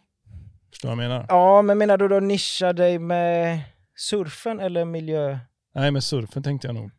Förstår 0.72 0.90
du 0.90 0.96
vad 0.96 1.04
jag 1.06 1.10
menar? 1.10 1.26
Ja, 1.30 1.62
men 1.62 1.78
menar 1.78 1.98
du 1.98 2.08
då 2.08 2.20
nischa 2.20 2.74
dig 2.74 3.00
med 3.00 3.60
surfen 3.96 4.60
eller 4.60 4.86
miljö? 4.86 5.40
Nej, 5.76 5.92
med 5.92 6.04
surfen 6.04 6.44
tänkte 6.44 6.68
jag 6.68 6.76
nog. 6.76 6.92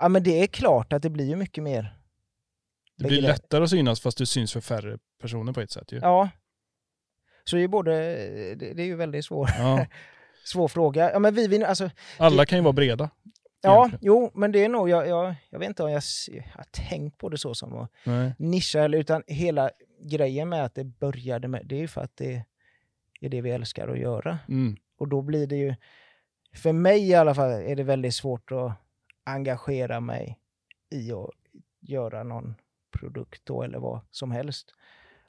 Ja, 0.00 0.08
men 0.08 0.22
det 0.22 0.42
är 0.42 0.46
klart 0.46 0.92
att 0.92 1.02
det 1.02 1.10
blir 1.10 1.28
ju 1.28 1.36
mycket 1.36 1.64
mer. 1.64 1.96
Det 3.02 3.08
blir 3.08 3.22
lättare 3.22 3.64
att 3.64 3.70
synas 3.70 4.00
fast 4.00 4.18
du 4.18 4.26
syns 4.26 4.52
för 4.52 4.60
färre 4.60 4.98
personer 5.20 5.52
på 5.52 5.60
ett 5.60 5.70
sätt 5.70 5.92
ju. 5.92 5.98
Ja. 6.02 6.28
Så 7.44 7.56
det 7.56 7.62
är 7.62 7.68
både, 7.68 7.92
det, 8.54 8.82
är 8.82 8.84
ju 8.86 8.96
väldigt 8.96 9.24
svår, 9.24 9.48
Ja. 9.58 9.86
svår 10.44 10.68
fråga. 10.68 11.12
Ja, 11.12 11.18
men 11.18 11.34
vi, 11.34 11.48
vi 11.48 11.64
alltså, 11.64 11.90
Alla 12.18 12.46
kan 12.46 12.58
ju 12.58 12.62
vara 12.62 12.72
breda. 12.72 13.10
ja, 13.62 13.86
Egentligen. 13.86 14.00
jo, 14.02 14.30
men 14.34 14.52
det 14.52 14.64
är 14.64 14.68
nog, 14.68 14.88
jag, 14.88 15.08
jag, 15.08 15.34
jag 15.50 15.58
vet 15.58 15.68
inte 15.68 15.82
om 15.82 15.90
jag, 15.90 16.02
jag 16.28 16.42
har 16.42 16.64
tänkt 16.72 17.18
på 17.18 17.28
det 17.28 17.38
så 17.38 17.54
som 17.54 17.76
att 17.76 17.90
Nej. 18.04 18.34
nischa, 18.38 18.80
eller, 18.80 18.98
utan 18.98 19.22
hela 19.26 19.70
grejen 20.02 20.48
med 20.48 20.64
att 20.64 20.74
det 20.74 20.84
började 20.84 21.48
med, 21.48 21.62
det 21.66 21.74
är 21.74 21.80
ju 21.80 21.88
för 21.88 22.00
att 22.00 22.16
det 22.16 22.44
är 23.20 23.28
det 23.28 23.40
vi 23.40 23.50
älskar 23.50 23.88
att 23.88 23.98
göra. 23.98 24.38
Mm. 24.48 24.76
Och 24.98 25.08
då 25.08 25.22
blir 25.22 25.46
det 25.46 25.56
ju, 25.56 25.74
för 26.54 26.72
mig 26.72 27.08
i 27.08 27.14
alla 27.14 27.34
fall, 27.34 27.50
är 27.50 27.76
det 27.76 27.82
väldigt 27.82 28.14
svårt 28.14 28.52
att 28.52 28.72
engagera 29.24 30.00
mig 30.00 30.38
i 30.90 31.12
att 31.12 31.30
göra 31.80 32.22
någon 32.22 32.54
produkt 32.90 33.42
då, 33.44 33.62
eller 33.62 33.78
vad 33.78 34.00
som 34.10 34.30
helst. 34.30 34.74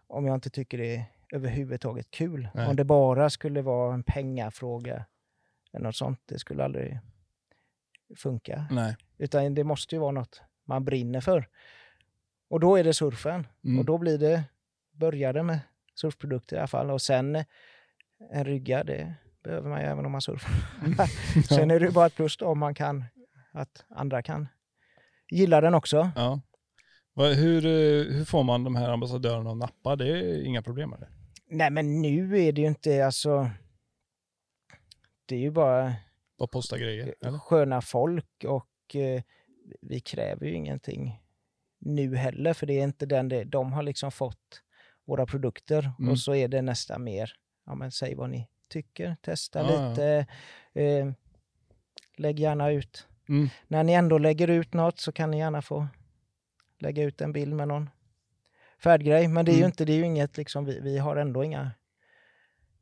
Om 0.07 0.25
jag 0.25 0.33
inte 0.35 0.49
tycker 0.49 0.77
det 0.77 0.95
är 0.95 1.05
överhuvudtaget 1.31 2.11
kul. 2.11 2.49
Nej. 2.53 2.67
Om 2.67 2.75
det 2.75 2.83
bara 2.83 3.29
skulle 3.29 3.61
vara 3.61 3.93
en 3.93 4.03
pengafråga 4.03 5.05
eller 5.73 5.85
något 5.85 5.95
sånt, 5.95 6.19
det 6.25 6.39
skulle 6.39 6.63
aldrig 6.63 6.99
funka. 8.17 8.65
Nej. 8.71 8.95
Utan 9.17 9.55
det 9.55 9.63
måste 9.63 9.95
ju 9.95 9.99
vara 9.99 10.11
något 10.11 10.41
man 10.65 10.85
brinner 10.85 11.21
för. 11.21 11.47
Och 12.49 12.59
då 12.59 12.75
är 12.75 12.83
det 12.83 12.93
surfen. 12.93 13.47
Mm. 13.63 13.79
Och 13.79 13.85
då 13.85 13.97
blir 13.97 14.17
det, 14.17 14.43
började 14.91 15.43
med 15.43 15.59
surfprodukter 15.95 16.55
i 16.55 16.59
alla 16.59 16.67
fall. 16.67 16.91
Och 16.91 17.01
sen 17.01 17.35
eh, 17.35 17.45
en 18.31 18.45
rygga, 18.45 18.83
det 18.83 19.13
behöver 19.43 19.69
man 19.69 19.81
ju 19.81 19.85
även 19.85 20.05
om 20.05 20.11
man 20.11 20.21
surfar. 20.21 21.05
sen 21.47 21.71
är 21.71 21.79
det 21.79 21.85
ju 21.85 21.91
bara 21.91 22.05
ett 22.05 22.15
plus 22.15 22.37
då 22.37 22.45
om 22.45 22.59
man 22.59 22.73
kan, 22.73 23.05
att 23.51 23.85
andra 23.89 24.21
kan 24.21 24.47
gilla 25.29 25.61
den 25.61 25.73
också. 25.73 26.11
Ja. 26.15 26.41
Hur, 27.15 27.65
eh, 27.65 28.15
hur 28.15 28.25
får 28.25 28.43
man 28.43 28.63
de 28.63 28.75
här 28.75 28.89
ambassadörerna 28.89 29.51
att 29.51 29.57
nappa? 29.57 29.95
Det 29.95 30.07
är 30.09 30.43
inga 30.45 30.61
problem 30.61 30.95
det. 30.99 31.07
Nej 31.47 31.69
men 31.71 32.01
nu 32.01 32.39
är 32.47 32.51
det 32.51 32.61
ju 32.61 32.67
inte 32.67 33.05
alltså, 33.05 33.49
det 35.25 35.35
är 35.35 35.39
ju 35.39 35.51
bara 35.51 35.93
Bara 36.37 36.47
posta 36.47 36.77
grejer. 36.77 37.15
Eller? 37.21 37.37
sköna 37.39 37.81
folk 37.81 38.45
och 38.47 38.95
eh, 38.95 39.21
vi 39.81 39.99
kräver 39.99 40.45
ju 40.45 40.53
ingenting 40.53 41.21
nu 41.79 42.15
heller 42.15 42.53
för 42.53 42.65
det 42.67 42.79
är 42.79 42.83
inte 42.83 43.05
den 43.05 43.29
det, 43.29 43.43
de 43.43 43.73
har 43.73 43.83
liksom 43.83 44.11
fått 44.11 44.61
våra 45.05 45.25
produkter 45.25 45.91
Mm. 45.99 46.11
och 46.11 46.19
så 46.19 46.35
är 46.35 46.47
det 46.47 46.61
nästan 46.61 47.03
mer, 47.03 47.33
ja 47.65 47.75
men 47.75 47.91
säg 47.91 48.15
vad 48.15 48.29
ni 48.29 48.47
tycker, 48.69 49.15
testa 49.21 49.59
Ja, 49.59 49.71
ja. 49.73 49.89
lite, 49.89 50.25
eh, 50.73 51.11
lägg 52.17 52.39
gärna 52.39 52.71
ut. 52.71 53.07
Mm. 53.29 53.49
När 53.67 53.83
ni 53.83 53.93
ändå 53.93 54.17
lägger 54.17 54.47
ut 54.47 54.73
något 54.73 54.99
så 54.99 55.11
kan 55.11 55.31
ni 55.31 55.37
gärna 55.37 55.61
få 55.61 55.87
lägga 56.81 57.03
ut 57.03 57.21
en 57.21 57.31
bild 57.31 57.53
med 57.55 57.67
någon 57.67 57.89
färdgrej, 58.83 59.27
men 59.27 59.45
det 59.45 59.51
är 59.51 59.53
ju 59.53 59.59
Mm. 59.59 59.67
inte, 59.69 59.85
det 59.85 59.93
är 59.93 59.97
ju 59.97 60.05
inget 60.05 60.37
liksom, 60.37 60.65
vi, 60.65 60.79
vi 60.79 60.97
har 60.97 61.15
ändå 61.15 61.43
inga 61.43 61.71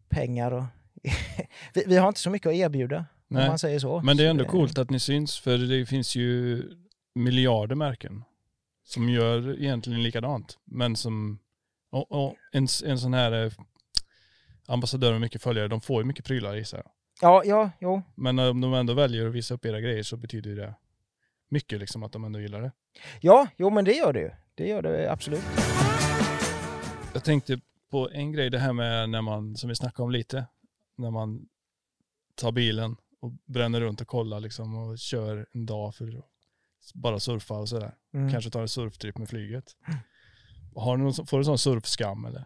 pengar 0.09 0.51
och 0.51 0.63
vi, 1.73 1.83
vi 1.88 1.97
har 1.97 2.07
inte 2.07 2.19
så 2.19 2.29
mycket 2.29 2.47
att 2.49 2.55
erbjuda 2.55 2.97
om 2.97 3.05
Nej. 3.27 3.47
man 3.47 3.59
säger 3.59 3.79
så. 3.79 4.01
Men 4.01 4.17
det 4.17 4.23
är 4.23 4.27
Så 4.27 4.29
ändå 4.31 4.45
coolt 4.45 4.77
att 4.77 4.89
ni 4.89 4.99
syns 4.99 5.39
för 5.39 5.57
det 5.57 5.85
finns 5.85 6.15
ju 6.15 6.63
miljarder 7.15 7.75
märken 7.75 8.23
som 8.83 9.09
gör 9.09 9.59
egentligen 9.62 10.03
likadant. 10.03 10.57
Men 10.65 10.95
som, 10.95 11.39
och, 11.91 12.12
och 12.12 12.35
en, 12.51 12.67
en 12.85 12.99
sån 12.99 13.13
här 13.13 13.45
eh, 13.45 13.51
ambassadör 14.67 15.12
med 15.12 15.21
mycket 15.21 15.41
följare, 15.41 15.67
de 15.67 15.81
får 15.81 16.01
ju 16.01 16.07
mycket 16.07 16.25
prylar 16.25 16.55
gissar 16.55 16.77
jag. 16.77 16.91
Ja, 17.21 17.43
ja, 17.45 17.71
jo. 17.81 18.01
Men 18.15 18.39
om 18.39 18.62
de 18.62 18.73
ändå 18.73 18.93
väljer 18.93 19.27
att 19.27 19.33
visa 19.33 19.53
upp 19.53 19.65
era 19.65 19.81
grejer 19.81 20.03
så 20.03 20.17
betyder 20.17 20.55
det 20.55 20.73
mycket 21.49 21.79
liksom 21.79 22.03
att 22.03 22.12
de 22.12 22.23
ändå 22.23 22.39
gillar 22.39 22.62
det. 22.62 22.71
Ja, 23.21 23.47
jo 23.57 23.69
men 23.69 23.85
det 23.85 23.93
gör 23.93 24.13
det 24.13 24.19
ju. 24.19 24.31
Det 24.55 24.67
gör 24.67 24.81
det 24.81 25.12
absolut. 25.12 25.43
Jag 27.13 27.23
tänkte 27.23 27.59
på 27.91 28.09
en 28.09 28.31
grej, 28.31 28.49
det 28.49 28.59
här 28.59 28.73
med 28.73 29.09
när 29.09 29.21
man, 29.21 29.55
som 29.55 29.69
vi 29.69 29.75
snackade 29.75 30.03
om 30.03 30.12
lite, 30.12 30.45
när 30.95 31.12
man 31.12 31.47
tar 32.35 32.51
bilen 32.51 32.95
och 33.21 33.31
bränner 33.45 33.81
runt 33.81 34.01
och 34.01 34.07
kollar 34.07 34.39
liksom 34.39 34.75
och 34.75 34.97
kör 34.97 35.47
en 35.53 35.65
dag 35.65 35.95
för 35.95 36.07
att 36.07 36.25
bara 36.93 37.19
surfa 37.19 37.53
och 37.53 37.69
sådär. 37.69 37.95
Mm. 38.13 38.31
Kanske 38.31 38.49
tar 38.49 38.62
en 38.62 38.69
surftripp 38.69 39.17
med 39.17 39.29
flyget. 39.29 39.75
Har 40.75 40.97
du 40.97 41.03
någon, 41.03 41.27
får 41.27 41.38
du 41.38 41.43
sån 41.43 41.57
surfskam 41.57 42.25
eller? 42.25 42.45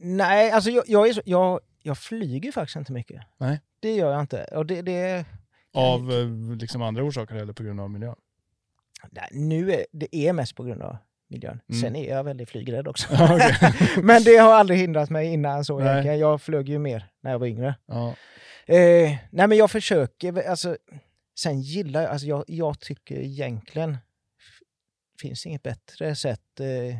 Nej, 0.00 0.50
alltså 0.50 0.70
jag, 0.70 0.84
jag, 0.86 1.14
så, 1.14 1.22
jag, 1.24 1.60
jag 1.82 1.98
flyger 1.98 2.52
faktiskt 2.52 2.76
inte 2.76 2.92
mycket. 2.92 3.22
Nej. 3.38 3.60
Det 3.80 3.94
gör 3.94 4.12
jag 4.12 4.20
inte. 4.20 4.44
Och 4.44 4.66
det, 4.66 4.82
det, 4.82 5.26
Av 5.72 6.12
eh, 6.12 6.56
liksom 6.56 6.82
andra 6.82 7.02
orsaker 7.04 7.34
eller 7.34 7.52
på 7.52 7.62
grund 7.62 7.80
av 7.80 7.90
miljön? 7.90 8.16
nej, 9.10 9.28
nu 9.32 9.72
är, 9.72 9.86
det 9.92 10.16
är 10.16 10.32
mest 10.32 10.56
på 10.56 10.62
grund 10.64 10.82
av 10.82 10.96
miljön. 11.28 11.60
Mm. 11.68 11.80
Sen 11.80 11.96
är 11.96 12.08
jag 12.08 12.24
väldigt 12.24 12.50
flygrädd 12.50 12.88
också. 12.88 13.08
Ja, 13.14 13.38
men 14.02 14.22
det 14.22 14.36
har 14.36 14.52
aldrig 14.54 14.78
hindrat 14.78 15.10
mig 15.10 15.32
innan 15.32 15.64
så 15.64 15.78
Nej. 15.78 16.18
Jag 16.18 16.42
flög 16.42 16.68
ju 16.68 16.78
mer 16.78 17.10
när 17.20 17.30
jag 17.30 17.38
var 17.38 17.46
yngre. 17.46 17.74
Ja. 17.86 18.08
Eh, 18.66 19.16
nej 19.30 19.48
men 19.48 19.58
jag 19.58 19.70
försöker, 19.70 20.48
alltså, 20.48 20.76
sen 21.38 21.60
gillar 21.60 22.02
jag, 22.02 22.10
alltså 22.10 22.26
jag, 22.26 22.44
jag 22.46 22.80
tycker 22.80 23.14
egentligen 23.14 23.98
finns 25.20 25.46
inget 25.46 25.62
bättre 25.62 26.14
sätt 26.14 26.60
eh, 26.60 26.96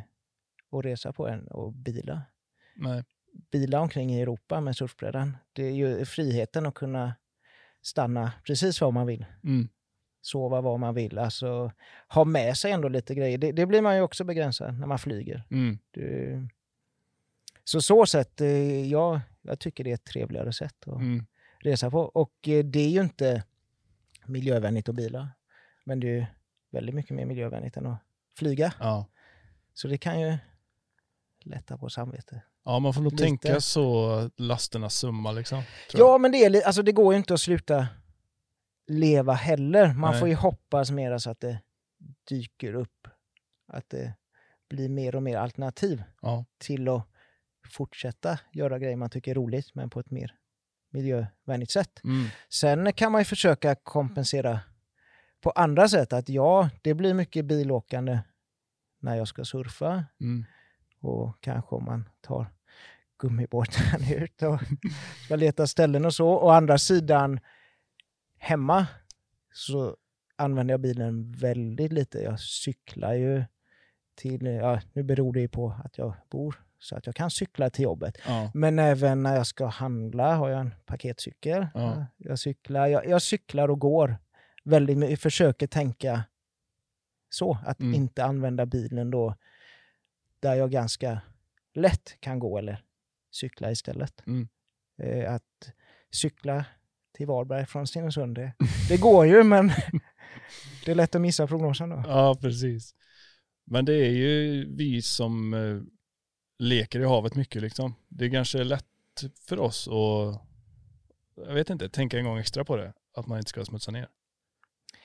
att 0.78 0.84
resa 0.84 1.12
på 1.12 1.28
än 1.28 1.48
att 1.50 1.74
bila. 1.74 2.22
Nej. 2.76 3.04
Bila 3.50 3.80
omkring 3.80 4.14
i 4.14 4.20
Europa 4.20 4.60
med 4.60 4.76
surfbrädan. 4.76 5.36
Det 5.52 5.62
är 5.62 5.72
ju 5.72 6.04
friheten 6.04 6.66
att 6.66 6.74
kunna 6.74 7.14
stanna 7.82 8.32
precis 8.46 8.80
var 8.80 8.90
man 8.90 9.06
vill. 9.06 9.26
Mm. 9.44 9.68
Sova 10.20 10.60
var 10.60 10.78
man 10.78 10.94
vill. 10.94 11.18
Alltså 11.18 11.72
ha 12.08 12.24
med 12.24 12.56
sig 12.56 12.72
ändå 12.72 12.88
lite 12.88 13.14
grejer. 13.14 13.38
Det, 13.38 13.52
det 13.52 13.66
blir 13.66 13.82
man 13.82 13.96
ju 13.96 14.02
också 14.02 14.24
begränsad 14.24 14.78
när 14.78 14.86
man 14.86 14.98
flyger. 14.98 15.44
Mm. 15.50 15.78
Det, 15.90 16.48
så 17.64 17.80
så 17.82 18.06
sätt, 18.06 18.40
eh, 18.40 18.86
jag, 18.90 19.20
jag 19.42 19.58
tycker 19.58 19.84
det 19.84 19.90
är 19.90 19.94
ett 19.94 20.04
trevligare 20.04 20.52
sätt 20.52 20.76
att 20.88 20.96
Mm. 21.00 21.26
resa 21.58 21.90
på. 21.90 22.00
Och 22.00 22.48
eh, 22.48 22.64
det 22.64 22.80
är 22.80 22.88
ju 22.90 23.00
inte 23.00 23.44
miljövänligt 24.26 24.88
att 24.88 24.94
bila. 24.94 25.30
Men 25.84 26.00
det 26.00 26.06
är 26.06 26.14
ju 26.14 26.26
väldigt 26.70 26.94
mycket 26.94 27.16
mer 27.16 27.26
miljövänligt 27.26 27.76
än 27.76 27.86
att 27.86 27.98
flyga. 28.38 28.72
Ja. 28.80 29.06
Så 29.74 29.88
det 29.88 29.98
kan 29.98 30.20
ju 30.20 30.38
lätta 31.44 31.78
på 31.78 31.90
samvetet. 31.90 32.42
Ja, 32.64 32.78
man 32.78 32.94
får 32.94 33.00
nog 33.02 33.12
Lite. 33.12 33.24
tänka 33.24 33.60
så 33.60 34.30
lasternas 34.36 34.94
summa 34.94 35.32
liksom. 35.32 35.62
Ja, 35.92 36.18
men 36.18 36.32
det, 36.32 36.44
är, 36.44 36.66
alltså, 36.66 36.82
det 36.82 36.92
går 36.92 37.12
ju 37.14 37.18
inte 37.18 37.34
att 37.34 37.40
sluta 37.40 37.86
leva 38.86 39.32
heller. 39.32 39.92
Man 39.94 40.10
Nej. 40.10 40.20
får 40.20 40.28
ju 40.28 40.34
hoppas 40.34 40.90
mer 40.90 41.18
så 41.18 41.30
att 41.30 41.40
det 41.40 41.60
dyker 42.28 42.74
upp, 42.74 43.08
att 43.72 43.88
det 43.90 44.14
blir 44.70 44.88
mer 44.88 45.14
och 45.16 45.22
mer 45.22 45.36
alternativ 45.36 46.02
Ja. 46.22 46.44
till 46.58 46.88
att 46.88 47.06
fortsätta 47.72 48.38
göra 48.52 48.78
grejer 48.78 48.96
man 48.96 49.10
tycker 49.10 49.30
är 49.30 49.34
roligt, 49.34 49.74
men 49.74 49.90
på 49.90 50.00
ett 50.00 50.10
mer 50.10 50.34
miljövänligt 50.90 51.70
sätt. 51.70 52.00
Mm. 52.04 52.26
Sen 52.48 52.92
kan 52.92 53.12
man 53.12 53.20
ju 53.20 53.24
försöka 53.24 53.74
kompensera 53.74 54.60
på 55.40 55.50
andra 55.50 55.88
sätt. 55.88 56.12
Att 56.12 56.28
ja, 56.28 56.70
det 56.82 56.94
blir 56.94 57.14
mycket 57.14 57.44
bilåkande 57.44 58.18
när 59.00 59.16
jag 59.16 59.28
ska 59.28 59.44
surfa 59.44 60.04
Mm. 60.20 60.44
Och 61.04 61.36
kanske 61.40 61.74
om 61.76 61.84
man 61.84 62.08
tar 62.20 62.46
gummibåten 63.18 64.12
ut 64.16 64.42
och 64.42 64.58
ska 65.24 65.36
leta 65.36 65.66
ställen 65.66 66.04
och 66.04 66.14
så. 66.14 66.28
Å 66.28 66.48
andra 66.48 66.78
sidan, 66.78 67.40
hemma 68.38 68.86
så 69.52 69.96
använder 70.36 70.72
jag 70.72 70.80
bilen 70.80 71.32
väldigt 71.32 71.92
lite. 71.92 72.18
Jag 72.18 72.40
cyklar 72.40 73.12
ju 73.14 73.44
till, 74.14 74.46
ja, 74.46 74.80
nu 74.92 75.02
beror 75.02 75.32
det 75.32 75.40
ju 75.40 75.48
på 75.48 75.74
att 75.84 75.98
jag 75.98 76.14
bor 76.30 76.62
så 76.78 76.96
att 76.96 77.06
jag 77.06 77.14
kan 77.14 77.30
cykla 77.30 77.70
till 77.70 77.84
jobbet. 77.84 78.18
Ja. 78.26 78.50
Men 78.54 78.78
även 78.78 79.22
när 79.22 79.36
jag 79.36 79.46
ska 79.46 79.66
handla 79.66 80.34
har 80.34 80.48
jag 80.48 80.60
en 80.60 80.74
paketcykel. 80.86 81.66
Ja. 81.74 82.06
Jag, 82.16 82.38
cyklar, 82.38 82.86
jag, 82.86 83.06
jag 83.06 83.22
cyklar 83.22 83.68
och 83.68 83.78
går 83.78 84.16
väldigt 84.64 84.98
mycket. 84.98 85.20
Försöker 85.20 85.66
tänka 85.66 86.24
så, 87.30 87.58
att 87.66 87.80
Mm. 87.80 87.94
inte 87.94 88.24
använda 88.24 88.66
bilen 88.66 89.10
då 89.10 89.34
där 90.42 90.54
jag 90.54 90.70
ganska 90.70 91.20
lätt 91.74 92.16
kan 92.20 92.38
gå 92.38 92.58
eller 92.58 92.84
cykla 93.30 93.70
istället. 93.70 94.26
Mm. 94.26 94.48
Eh, 95.02 95.34
att 95.34 95.72
cykla 96.10 96.64
till 97.12 97.26
Varberg 97.26 97.66
från 97.66 97.86
Stenungsund, 97.86 98.34
det, 98.34 98.52
det 98.88 98.96
går 98.96 99.26
ju 99.26 99.42
men 99.42 99.68
det 100.84 100.90
är 100.90 100.94
lätt 100.94 101.14
att 101.14 101.20
missa 101.20 101.46
prognosen 101.46 101.90
då. 101.90 102.02
ja, 102.06 102.38
precis. 102.40 102.94
Men 103.64 103.84
det 103.84 103.94
är 103.94 104.10
ju 104.10 104.66
vi 104.76 105.02
som 105.02 105.54
eh, 105.54 105.82
leker 106.58 107.00
i 107.00 107.04
havet 107.04 107.34
mycket 107.34 107.62
liksom. 107.62 107.94
Det 108.08 108.24
är 108.24 108.30
kanske 108.30 108.64
lätt 108.64 108.86
för 109.48 109.60
oss 109.60 109.88
att, 109.88 110.42
jag 111.46 111.54
vet 111.54 111.70
inte, 111.70 111.88
tänka 111.88 112.18
en 112.18 112.24
gång 112.24 112.38
extra 112.38 112.64
på 112.64 112.76
det. 112.76 112.92
Att 113.14 113.26
man 113.26 113.38
inte 113.38 113.48
ska 113.48 113.64
smutsa 113.64 113.90
ner. 113.90 114.08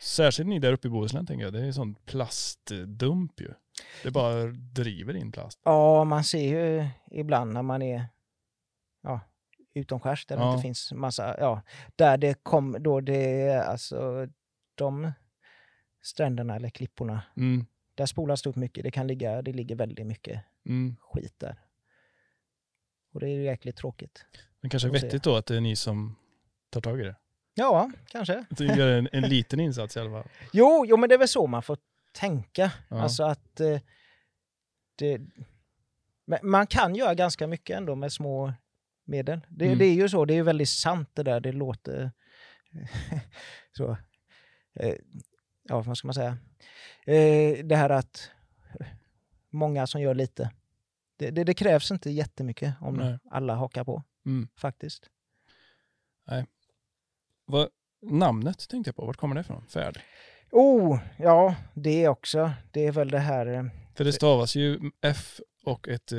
Särskilt 0.02 0.50
ni 0.50 0.60
där 0.60 0.74
uppe 0.74 0.88
i 0.88 0.92
Bohuslän 0.92 1.26
tänker 1.26 1.46
jag. 1.46 1.54
Det 1.54 1.68
är 1.68 1.72
sån 1.72 1.96
plastdump 1.96 3.42
ju. 3.42 3.54
Det 4.04 4.12
bara 4.12 4.46
driver 4.74 5.16
in 5.16 5.32
plast. 5.32 5.60
Ja, 5.64 6.04
man 6.04 6.24
ser 6.24 6.48
ju 6.48 6.88
ibland 7.12 7.54
när 7.54 7.62
man 7.62 7.82
är 7.82 8.06
ja, 9.04 9.20
utomskärs 9.74 10.26
där 10.26 10.38
det 10.38 10.42
Ja. 10.44 10.52
inte 10.52 10.62
finns 10.62 10.92
massa, 10.94 11.36
ja, 11.40 11.62
där 11.96 12.18
det 12.18 12.44
kom, 12.44 12.78
då 12.80 13.02
det 13.02 13.50
alltså 13.68 14.28
de 14.76 15.12
stränderna 16.02 16.56
eller 16.56 16.70
klipporna, 16.70 17.22
Mm. 17.38 17.66
där 17.96 18.06
spolas 18.06 18.42
det 18.42 18.50
upp 18.50 18.56
mycket. 18.56 18.84
Det 18.84 18.92
kan 18.92 19.08
ligga, 19.08 19.42
det 19.42 19.54
ligger 19.54 19.76
väldigt 19.76 20.08
mycket 20.08 20.44
Mm. 20.66 20.96
skit 21.00 21.34
där. 21.38 21.56
Och 23.14 23.20
det 23.20 23.26
är 23.30 23.34
ju 23.36 23.44
jäkligt 23.44 23.76
tråkigt. 23.76 24.26
Men 24.62 24.70
kanske 24.70 24.90
vettigt 24.90 25.24
då 25.24 25.36
att 25.36 25.46
det 25.46 25.56
är 25.56 25.62
ni 25.62 25.76
som 25.76 26.16
tar 26.70 26.82
tag 26.82 27.00
i 27.02 27.04
det. 27.04 27.16
Ja, 27.54 27.92
kanske. 28.08 28.46
Att 28.50 28.58
du 28.58 28.66
gör 28.66 28.92
en, 28.98 29.10
en 29.12 29.24
liten 29.24 29.60
insats 29.60 29.98
i 29.98 30.00
alla 30.00 30.10
fall. 30.12 30.32
Jo, 30.54 30.86
jo, 30.88 30.98
men 30.98 31.10
det 31.10 31.16
är 31.16 31.20
väl 31.20 31.28
så 31.28 31.48
man 31.48 31.64
får 31.64 31.78
tänka. 32.18 32.72
Ja. 32.90 33.02
Alltså 33.02 33.24
att 33.24 33.60
eh, 33.60 33.80
det, 34.96 35.22
man 36.42 36.68
kan 36.68 36.96
göra 36.96 37.14
ganska 37.16 37.48
mycket 37.48 37.78
ändå 37.78 37.96
med 37.96 38.14
små 38.14 38.54
medel. 39.06 39.42
Det, 39.50 39.66
Mm. 39.66 39.78
det 39.78 39.86
är 39.86 39.94
ju 39.94 40.10
så, 40.10 40.26
det 40.26 40.34
är 40.34 40.36
ju 40.36 40.44
väldigt 40.44 40.70
sant 40.70 41.10
det 41.14 41.24
där. 41.24 41.40
Det 41.40 41.52
låter 41.52 42.12
så. 43.78 43.98
Eh, 44.80 44.96
ja, 45.64 45.82
vad 45.82 45.98
ska 45.98 46.08
man 46.08 46.14
säga? 46.14 46.38
Eh, 47.06 47.66
det 47.66 47.76
här 47.76 47.90
att 47.90 48.32
många 49.50 49.88
som 49.88 50.02
gör 50.02 50.14
lite. 50.16 50.52
Det, 51.18 51.32
det, 51.32 51.44
det 51.44 51.54
krävs 51.54 51.92
inte 51.92 52.10
jättemycket 52.10 52.74
om 52.82 52.96
Nej. 52.96 53.18
alla 53.32 53.56
hakar 53.56 53.84
på 53.84 54.04
Mm. 54.26 54.48
faktiskt. 54.56 55.10
Vad, 57.46 57.70
namnet 58.02 58.70
tänkte 58.70 58.88
jag 58.90 58.96
på, 58.96 59.06
vart 59.06 59.18
kommer 59.18 59.36
det 59.36 59.42
ifrån? 59.42 59.68
Färd? 59.68 60.00
Oh, 60.52 61.00
ja, 61.18 61.56
det 61.74 62.08
också. 62.08 62.52
Det 62.72 62.86
är 62.88 62.92
väl 62.92 63.10
det 63.10 63.20
här 63.20 63.46
eh, 63.48 63.64
För 63.96 64.04
det 64.04 64.14
stavas 64.14 64.56
ju 64.56 64.80
F 65.02 65.40
och 65.66 65.88
ett, 65.88 66.12
eh, 66.12 66.18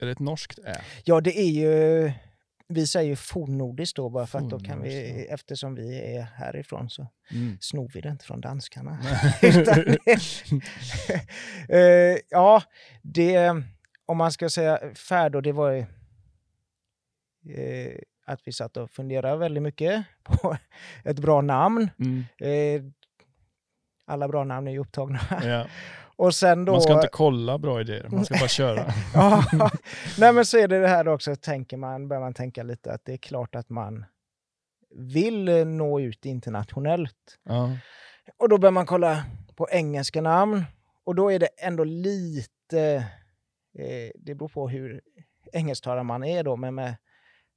är 0.00 0.06
det 0.06 0.10
ett 0.10 0.18
norskt 0.18 0.58
Ä? 0.58 0.80
Ja, 1.04 1.20
det 1.20 1.38
är 1.38 1.50
ju... 1.50 2.12
Vi 2.68 2.86
säger 2.86 3.08
ju 3.10 3.16
fornnordiskt 3.16 3.96
då, 3.96 4.08
bara 4.10 4.26
för 4.26 4.38
att 4.38 4.50
då 4.50 4.58
kan 4.60 4.82
vi, 4.82 5.26
eftersom 5.30 5.74
vi 5.74 6.16
är 6.16 6.22
härifrån 6.22 6.90
så 6.90 7.06
Mm. 7.30 7.58
snor 7.60 7.90
vi 7.94 8.00
det 8.00 8.08
inte 8.08 8.24
från 8.24 8.40
danskarna. 8.40 8.98
Det, 9.40 9.98
Eh, 11.68 12.18
ja, 12.30 12.62
det, 13.02 13.62
om 14.06 14.16
man 14.16 14.32
ska 14.32 14.48
säga 14.48 14.94
färd, 14.94 15.34
och 15.36 15.42
det 15.42 15.52
var 15.52 15.70
ju 15.70 15.80
eh, 17.54 17.98
att 18.26 18.40
vi 18.44 18.52
satt 18.52 18.76
och 18.76 18.90
funderade 18.90 19.36
väldigt 19.36 19.62
mycket 19.62 20.04
på 20.22 20.56
ett 21.04 21.18
bra 21.18 21.40
namn. 21.40 21.90
Mm. 21.98 22.24
Eh, 22.40 22.92
alla 24.06 24.28
bra 24.28 24.44
namn 24.44 24.66
är 24.68 24.72
ju 24.72 24.78
upptagna. 24.78 25.20
Ja. 25.44 25.66
Och 26.16 26.34
sen 26.34 26.64
då... 26.64 26.72
Man 26.72 26.80
ska 26.80 26.92
inte 26.92 27.08
kolla 27.12 27.58
bra 27.58 27.80
idéer, 27.80 28.08
man 28.08 28.24
ska 28.24 28.38
bara 28.38 28.48
köra. 28.48 28.92
ja, 29.14 29.44
nej 30.18 30.32
men 30.32 30.46
så 30.46 30.58
är 30.58 30.68
det 30.68 30.80
det 30.80 30.88
här 30.88 31.08
också, 31.08 31.36
tänker 31.36 31.76
man, 31.76 32.08
börjar 32.08 32.20
man 32.20 32.34
tänka 32.34 32.62
lite 32.62 32.92
att 32.92 33.04
det 33.04 33.12
är 33.12 33.16
klart 33.16 33.54
att 33.54 33.70
man 33.70 34.04
vill 34.94 35.66
nå 35.66 36.00
ut 36.00 36.26
internationellt. 36.26 37.38
Ja. 37.42 37.76
Och 38.38 38.48
då 38.48 38.58
börjar 38.58 38.72
man 38.72 38.86
kolla 38.86 39.24
på 39.56 39.68
engelska 39.70 40.20
namn 40.20 40.64
och 41.04 41.14
då 41.14 41.32
är 41.32 41.38
det 41.38 41.48
ändå 41.58 41.84
lite, 41.84 42.80
eh, 43.78 44.10
det 44.14 44.34
beror 44.34 44.48
på 44.48 44.68
hur 44.68 45.00
engelsktalare 45.52 46.02
man 46.02 46.24
är 46.24 46.44
då, 46.44 46.56
men 46.56 46.74
med 46.74 46.96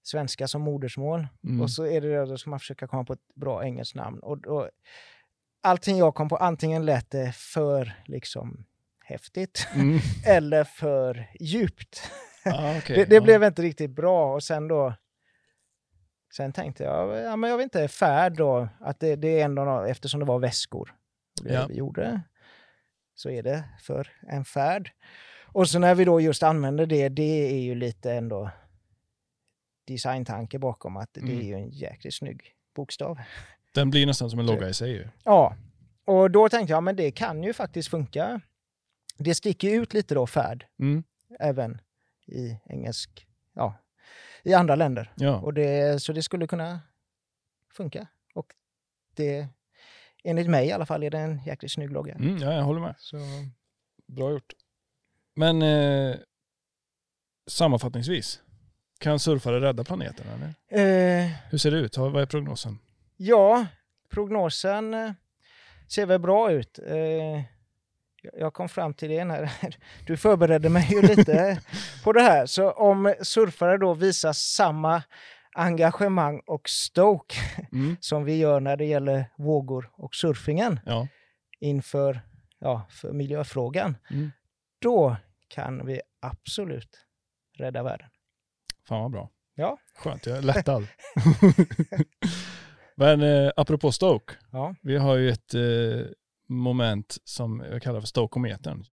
svenska 0.04 0.48
som 0.48 0.62
modersmål. 0.62 1.28
Mm. 1.44 1.62
Och 1.62 1.72
så 1.72 1.86
är 1.86 2.02
det 2.02 2.26
då 2.26 2.38
ska 2.38 2.50
man 2.50 2.60
försöka 2.60 2.88
komma 2.88 3.04
på 3.04 3.14
ett 3.14 3.36
bra 3.36 3.64
engelskt 3.64 3.96
namn. 3.96 4.20
Och 4.20 4.42
då, 4.42 4.70
allting 5.66 5.98
jag 5.98 6.16
kom 6.16 6.30
på, 6.30 6.38
antingen 6.38 6.86
lät 6.86 7.12
det 7.12 7.32
för 7.36 7.94
liksom 8.06 8.66
häftigt 9.06 9.68
Mm. 9.76 10.00
eller 10.26 10.64
för 10.64 11.28
djupt. 11.40 12.12
Ah, 12.46 12.78
okej. 12.78 12.96
det 12.96 13.06
det 13.06 13.16
ja. 13.16 13.22
blev 13.22 13.44
inte 13.44 13.62
riktigt 13.62 13.92
bra 13.92 14.34
och 14.34 14.44
sen 14.44 14.68
då 14.68 14.94
Sen 16.36 16.54
tänkte 16.54 16.84
jag, 16.84 17.18
ja, 17.24 17.36
men 17.36 17.50
jag 17.50 17.58
vet 17.58 17.64
inte, 17.64 17.88
färd 17.88 18.34
då, 18.38 18.70
att 18.80 19.00
det, 19.00 19.16
det 19.16 19.40
är 19.42 19.46
ändå, 19.46 19.82
eftersom 19.84 20.20
det 20.20 20.26
var 20.26 20.40
väskor 20.40 20.96
det 21.44 21.54
Ja. 21.54 21.68
vi 21.68 21.76
gjorde, 21.76 22.22
så 23.16 23.30
är 23.30 23.44
det 23.44 23.64
för 23.82 24.12
en 24.28 24.46
färd. 24.46 24.92
Och 25.46 25.70
så 25.70 25.80
när 25.80 25.96
vi 25.96 26.06
då 26.06 26.22
just 26.22 26.44
använder 26.44 26.86
det, 26.86 27.10
det 27.10 27.52
är 27.54 27.60
ju 27.60 27.76
lite 27.76 28.14
ändå 28.14 28.50
designtanke 29.88 30.60
bakom 30.60 30.98
att 30.98 31.14
det 31.14 31.22
Mm. 31.22 31.38
är 31.40 31.44
ju 31.44 31.54
en 31.54 31.70
jäkligt 31.70 32.14
snygg 32.14 32.52
bokstav. 32.76 33.20
Den 33.76 33.90
blir 33.90 34.06
nästan 34.06 34.30
som 34.30 34.40
en 34.40 34.46
logga 34.46 34.70
i 34.70 34.74
sig 34.74 34.92
ju. 34.92 35.08
Ja, 35.24 35.56
och 36.06 36.32
då 36.32 36.50
tänkte 36.50 36.74
jag, 36.74 36.84
men 36.84 36.96
det 36.96 37.12
kan 37.12 37.44
ju 37.44 37.54
faktiskt 37.54 37.90
funka. 37.90 38.42
Det 39.18 39.36
sticker 39.36 39.70
ut 39.70 39.94
lite 39.94 40.16
då, 40.16 40.28
färd, 40.28 40.66
Mm. 40.80 41.04
även 41.40 41.82
i 42.26 42.58
engelsk, 42.66 43.28
ja, 43.54 43.76
i 44.44 44.54
andra 44.54 44.76
länder. 44.76 45.12
Ja. 45.16 45.36
Och 45.40 45.54
det, 45.54 46.02
så 46.02 46.14
det 46.14 46.24
skulle 46.24 46.48
kunna 46.48 46.80
funka. 47.74 48.08
Och 48.34 48.54
det, 49.16 49.48
enligt 50.24 50.50
mig 50.50 50.68
i 50.68 50.72
alla 50.72 50.86
fall, 50.86 51.04
är 51.04 51.10
det 51.10 51.20
en 51.20 51.42
jäkligt 51.46 51.72
snygg 51.72 51.92
logga. 51.92 52.14
Mm, 52.16 52.38
ja, 52.38 52.54
jag 52.54 52.64
håller 52.64 52.82
med. 52.82 52.96
Så, 52.98 53.18
Bra 54.08 54.32
gjort. 54.32 54.54
Men 55.36 55.62
eh, 55.62 56.16
sammanfattningsvis, 57.48 58.42
kan 59.00 59.20
surfare 59.20 59.62
rädda 59.62 59.84
planeten 59.84 60.26
eller? 60.28 60.48
eh, 61.26 61.32
Hur 61.50 61.58
ser 61.58 61.72
det 61.72 61.78
ut? 61.78 61.98
Vad 61.98 62.22
är 62.22 62.26
prognosen? 62.26 62.80
Ja, 63.18 63.66
prognosen 64.10 64.94
eh, 64.94 65.12
ser 65.88 66.06
väl 66.06 66.20
bra 66.20 66.52
ut. 66.52 66.80
Eh, 66.88 66.96
jag- 68.22 68.34
jag 68.38 68.54
kom 68.54 68.70
fram 68.70 68.94
till 68.94 69.10
det 69.10 69.26
när 69.26 69.52
du 70.06 70.18
förberedde 70.18 70.70
mig 70.70 70.88
ju 70.92 71.02
lite 71.02 71.62
på 72.04 72.14
det 72.14 72.22
här. 72.22 72.46
Så 72.46 72.72
om 72.72 73.14
surfare 73.22 73.78
då 73.78 73.94
visar 73.94 74.34
samma 74.34 75.04
engagemang 75.52 76.40
och 76.46 76.70
stoke 76.70 77.36
Mm. 77.72 77.98
som 78.02 78.24
vi 78.24 78.38
gör 78.38 78.60
när 78.60 78.78
det 78.78 78.86
gäller 78.86 79.26
vågor 79.38 79.90
och 79.94 80.16
surfingen 80.16 80.80
Ja. 80.86 81.08
inför 81.60 82.22
ja, 82.60 82.88
för 82.90 83.12
miljöfrågan, 83.14 83.98
Mm. 84.12 84.32
då 84.80 85.16
kan 85.48 85.86
vi 85.86 86.02
absolut 86.20 87.06
rädda 87.58 87.84
världen. 87.84 88.08
Fan 88.88 89.02
vad 89.02 89.12
bra. 89.12 89.30
Ja. 89.56 89.78
Skönt, 89.98 90.26
jag 90.26 90.38
är 90.38 90.42
lättad. 90.42 90.88
Men 92.98 93.22
eh, 93.22 93.52
apropå 93.56 93.92
Stoke, 93.92 94.34
Ja. 94.52 94.76
vi 94.82 94.98
har 94.98 95.16
ju 95.16 95.30
ett 95.30 95.54
eh, 95.54 95.62
moment 96.50 97.18
som 97.24 97.64
jag 97.72 97.82
kallar 97.82 98.00
för 98.00 98.08
Stokeometern. 98.08 98.86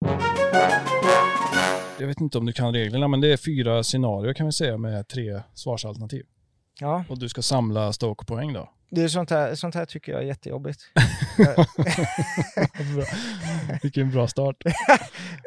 Jag 2.00 2.08
vet 2.08 2.22
inte 2.22 2.38
om 2.38 2.46
du 2.46 2.54
kan 2.54 2.74
reglerna, 2.74 3.08
men 3.08 3.22
det 3.22 3.34
är 3.34 3.38
fyra 3.38 3.84
scenarier 3.84 4.34
kan 4.34 4.46
vi 4.46 4.52
säga 4.52 4.78
med 4.78 5.08
tre 5.08 5.42
svarsalternativ. 5.54 6.26
Ja, 6.80 7.04
och 7.10 7.20
du 7.20 7.30
ska 7.30 7.42
samla 7.42 7.94
Stoke-poäng 7.94 8.54
då. 8.54 8.70
det 8.92 9.02
är 9.04 9.08
sånt 9.08 9.30
här, 9.30 9.56
sånt 9.56 9.76
här 9.76 9.86
tycker 9.86 10.12
jag 10.12 10.22
är 10.22 10.26
jättejobbigt. 10.26 10.80
Bra. 11.38 11.66
Vilken 13.84 14.12
bra 14.12 14.28
start. 14.28 14.56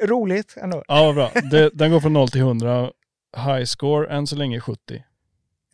Roligt 0.02 0.55
ändå. 0.62 0.84
Ja, 0.88 1.12
bra. 1.12 1.30
Det, 1.50 1.70
den 1.74 1.90
går 1.90 2.00
från 2.00 2.12
0 2.12 2.28
till 2.28 2.40
100. 2.40 2.90
High 3.36 3.64
score 3.64 4.14
än 4.16 4.26
så 4.26 4.36
länge 4.36 4.61
70. 4.61 5.05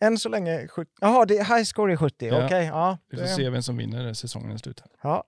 Än 0.01 0.17
så 0.17 0.29
länge 0.29 0.67
70. 0.67 0.91
Jaha, 1.01 1.25
det 1.25 1.37
är 1.37 1.55
high 1.55 1.63
score 1.63 1.93
är 1.93 1.97
70. 1.97 2.27
Ja. 2.27 2.45
Okej, 2.45 2.65
ja. 2.65 2.97
Vi 3.09 3.17
får 3.17 3.23
det- 3.23 3.29
se 3.29 3.49
vem 3.49 3.63
som 3.63 3.77
vinner 3.77 4.03
när 4.03 4.13
säsongen 4.13 4.51
är 4.51 4.57
slut. 4.57 4.79
här. 4.79 4.89
Ja, 5.03 5.23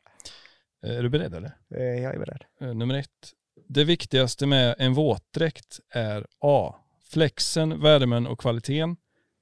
Eh, 0.86 0.98
Är 0.98 1.04
du 1.04 1.10
beredd 1.10 1.34
eller? 1.36 1.58
eh, 1.76 1.84
jag 1.84 2.16
är 2.16 2.20
beredd. 2.20 2.44
Eh, 2.62 2.74
Nummer 2.74 2.96
ett. 2.96 3.34
Det 3.68 3.84
viktigaste 3.84 4.46
med 4.48 4.76
en 4.80 4.94
våtdräkt 4.94 5.80
är 5.90 6.28
A. 6.40 6.76
Flexen, 7.10 7.82
värmen 7.82 8.28
och 8.28 8.40
kvaliteten. 8.40 8.98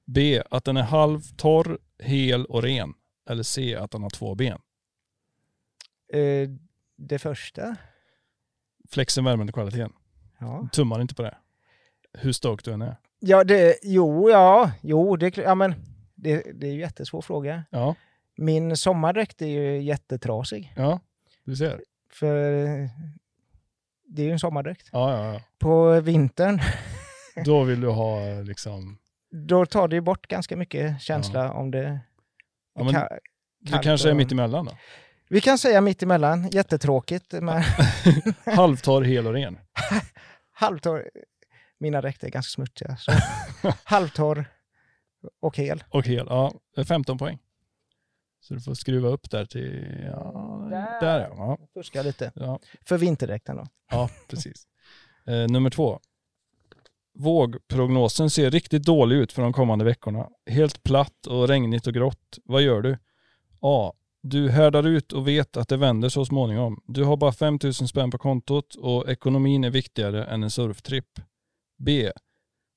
B. 0.05 0.43
Att 0.51 0.63
den 0.65 0.77
är 0.77 0.81
halvtorr, 0.83 1.79
hel 1.99 2.45
och 2.45 2.63
ren. 2.63 2.93
Eller 3.29 3.43
C. 3.43 3.75
Att 3.75 3.91
den 3.91 4.03
har 4.03 4.09
två 4.09 4.35
ben. 4.35 4.61
Eh, 6.13 6.49
det 6.97 7.19
första? 7.19 7.75
Flexen, 8.89 9.23
värmen 9.25 9.47
och 9.49 9.53
kvaliteten. 9.55 9.93
Ja. 10.39 10.67
Tummar 10.71 11.01
inte 11.01 11.15
på 11.15 11.21
det. 11.21 11.37
Hur 12.13 12.31
stoked 12.31 12.63
du 12.65 12.71
än 12.73 12.81
är. 12.81 12.95
Ja, 13.23 13.43
det, 13.43 13.79
jo, 13.83 14.29
ja, 14.29 14.71
jo, 14.81 15.15
det, 15.15 15.37
ja, 15.37 15.55
men 15.55 15.75
det, 16.15 16.43
det 16.53 16.65
är 16.67 16.71
ju 16.71 16.73
en 16.75 16.79
jättesvår 16.79 17.21
fråga. 17.21 17.63
Ja, 17.69 17.95
Min 18.37 18.77
sommardräkt 18.77 19.41
är 19.41 19.47
ju 19.47 19.81
jättetrasig. 19.81 20.73
ja. 20.75 20.99
Du 21.43 21.55
ser. 21.55 21.81
För 22.13 22.35
det 24.07 24.21
är 24.21 24.25
ju 24.25 24.31
en 24.31 24.39
sommardräkt. 24.39 24.89
Ja, 24.91 25.11
ja, 25.17 25.33
ja. 25.33 25.41
På 25.59 25.99
vintern, 25.99 26.59
Då 27.45 27.63
vill 27.63 27.81
du 27.81 27.87
ha 27.87 28.19
liksom... 28.41 28.97
då 29.31 29.65
tar 29.65 29.87
det 29.87 29.95
ju 29.95 30.01
bort 30.01 30.27
ganska 30.27 30.55
mycket 30.57 31.01
känsla 31.01 31.51
om 31.53 31.71
det 31.71 31.99
Ja, 32.75 32.83
men 32.83 32.93
ka- 32.95 33.19
kallt 33.69 33.83
kanske 33.83 34.09
är 34.09 34.13
mitt 34.13 34.31
emellan 34.31 34.65
då? 34.65 34.71
Vi 35.29 35.41
kan 35.41 35.57
säga 35.57 35.81
mitt 35.81 36.03
emellan. 36.03 36.49
jättetråkigt. 36.49 37.31
Men 37.31 37.63
Halvtorr, 38.55 39.01
hel 39.03 39.27
och 39.27 39.33
ren. 39.33 39.57
halvtorr. 40.51 41.09
Mina 41.81 42.01
dräkter 42.01 42.27
är 42.27 42.31
ganska 42.31 42.49
smutsiga. 42.55 42.97
Så 42.97 43.11
halvtorr 43.83 44.45
och 45.39 45.57
hel. 45.57 45.83
Och 45.89 46.07
hel. 46.07 46.25
Ja, 46.29 46.53
det 46.75 46.81
är 46.81 46.85
15 46.85 47.17
poäng. 47.17 47.39
Så 48.39 48.53
du 48.53 48.61
får 48.61 48.73
skruva 48.73 49.09
upp 49.09 49.31
där 49.31 49.45
till... 49.45 49.97
Ja, 50.05 50.67
Där. 50.71 51.01
där 51.01 51.19
ja. 51.29 51.57
Fuska 51.73 52.01
lite. 52.01 52.31
ja. 52.35 52.59
För 52.85 52.97
vinterdräkten 52.97 53.55
då. 53.55 53.67
Ja, 53.91 54.09
precis. 54.29 54.67
Eh, 55.27 55.47
nummer 55.51 55.69
två. 55.69 55.99
Vågprognosen 57.13 58.29
ser 58.29 58.51
riktigt 58.51 58.83
dålig 58.83 59.15
ut 59.15 59.31
för 59.31 59.41
de 59.41 59.53
kommande 59.53 59.85
veckorna. 59.85 60.29
Helt 60.49 60.83
platt 60.83 61.27
och 61.27 61.47
regnigt 61.47 61.87
och 61.87 61.93
grått. 61.93 62.37
Vad 62.43 62.61
gör 62.61 62.81
du? 62.81 62.97
A. 63.61 63.93
Du 64.23 64.49
härdar 64.49 64.87
ut 64.87 65.11
och 65.13 65.27
vet 65.27 65.57
att 65.57 65.67
det 65.67 65.77
vänder 65.77 66.09
så 66.09 66.25
småningom. 66.25 66.81
Du 66.87 67.03
har 67.03 67.17
bara 67.17 67.31
5000 67.31 67.87
spänn 67.87 68.11
på 68.11 68.17
kontot 68.17 68.75
och 68.75 69.09
ekonomin 69.09 69.63
är 69.63 69.69
viktigare 69.69 70.25
än 70.25 70.43
en 70.43 70.51
surftripp. 70.51 71.19
B. 71.85 72.11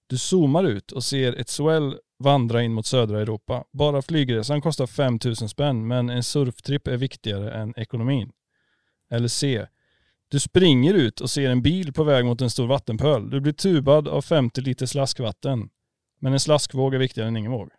Du 0.07 0.19
zoomar 0.19 0.65
ut 0.65 0.93
och 0.93 1.05
ser 1.05 1.33
ett 1.33 1.49
swell 1.49 1.99
vandra 2.19 2.63
in 2.63 2.73
mot 2.73 2.87
södra 2.87 3.21
Europa. 3.21 3.65
Bara 3.73 4.03
flygresan 4.03 4.61
kostar 4.63 4.87
5000 4.87 5.49
spänn 5.49 5.87
men 5.87 6.11
en 6.11 6.23
surftripp 6.23 6.87
är 6.87 6.97
viktigare 6.97 7.53
än 7.53 7.75
ekonomin. 7.77 8.33
Eller 9.11 9.29
C. 9.29 9.67
Du 10.29 10.41
springer 10.41 10.95
ut 10.95 11.21
och 11.21 11.31
ser 11.31 11.51
en 11.51 11.63
bil 11.63 11.93
på 11.93 12.05
väg 12.05 12.25
mot 12.25 12.41
en 12.41 12.51
stor 12.51 12.67
vattenpöl. 12.67 13.31
Du 13.31 13.41
blir 13.41 13.53
tubad 13.53 14.09
av 14.09 14.23
50 14.23 14.61
liter 14.61 14.87
slaskvatten. 14.87 15.69
Men 16.21 16.33
en 16.33 16.41
slaskvåg 16.41 16.95
är 16.95 16.99
viktigare 16.99 17.29
än 17.29 17.37
ingen 17.37 17.53
våg. 17.53 17.71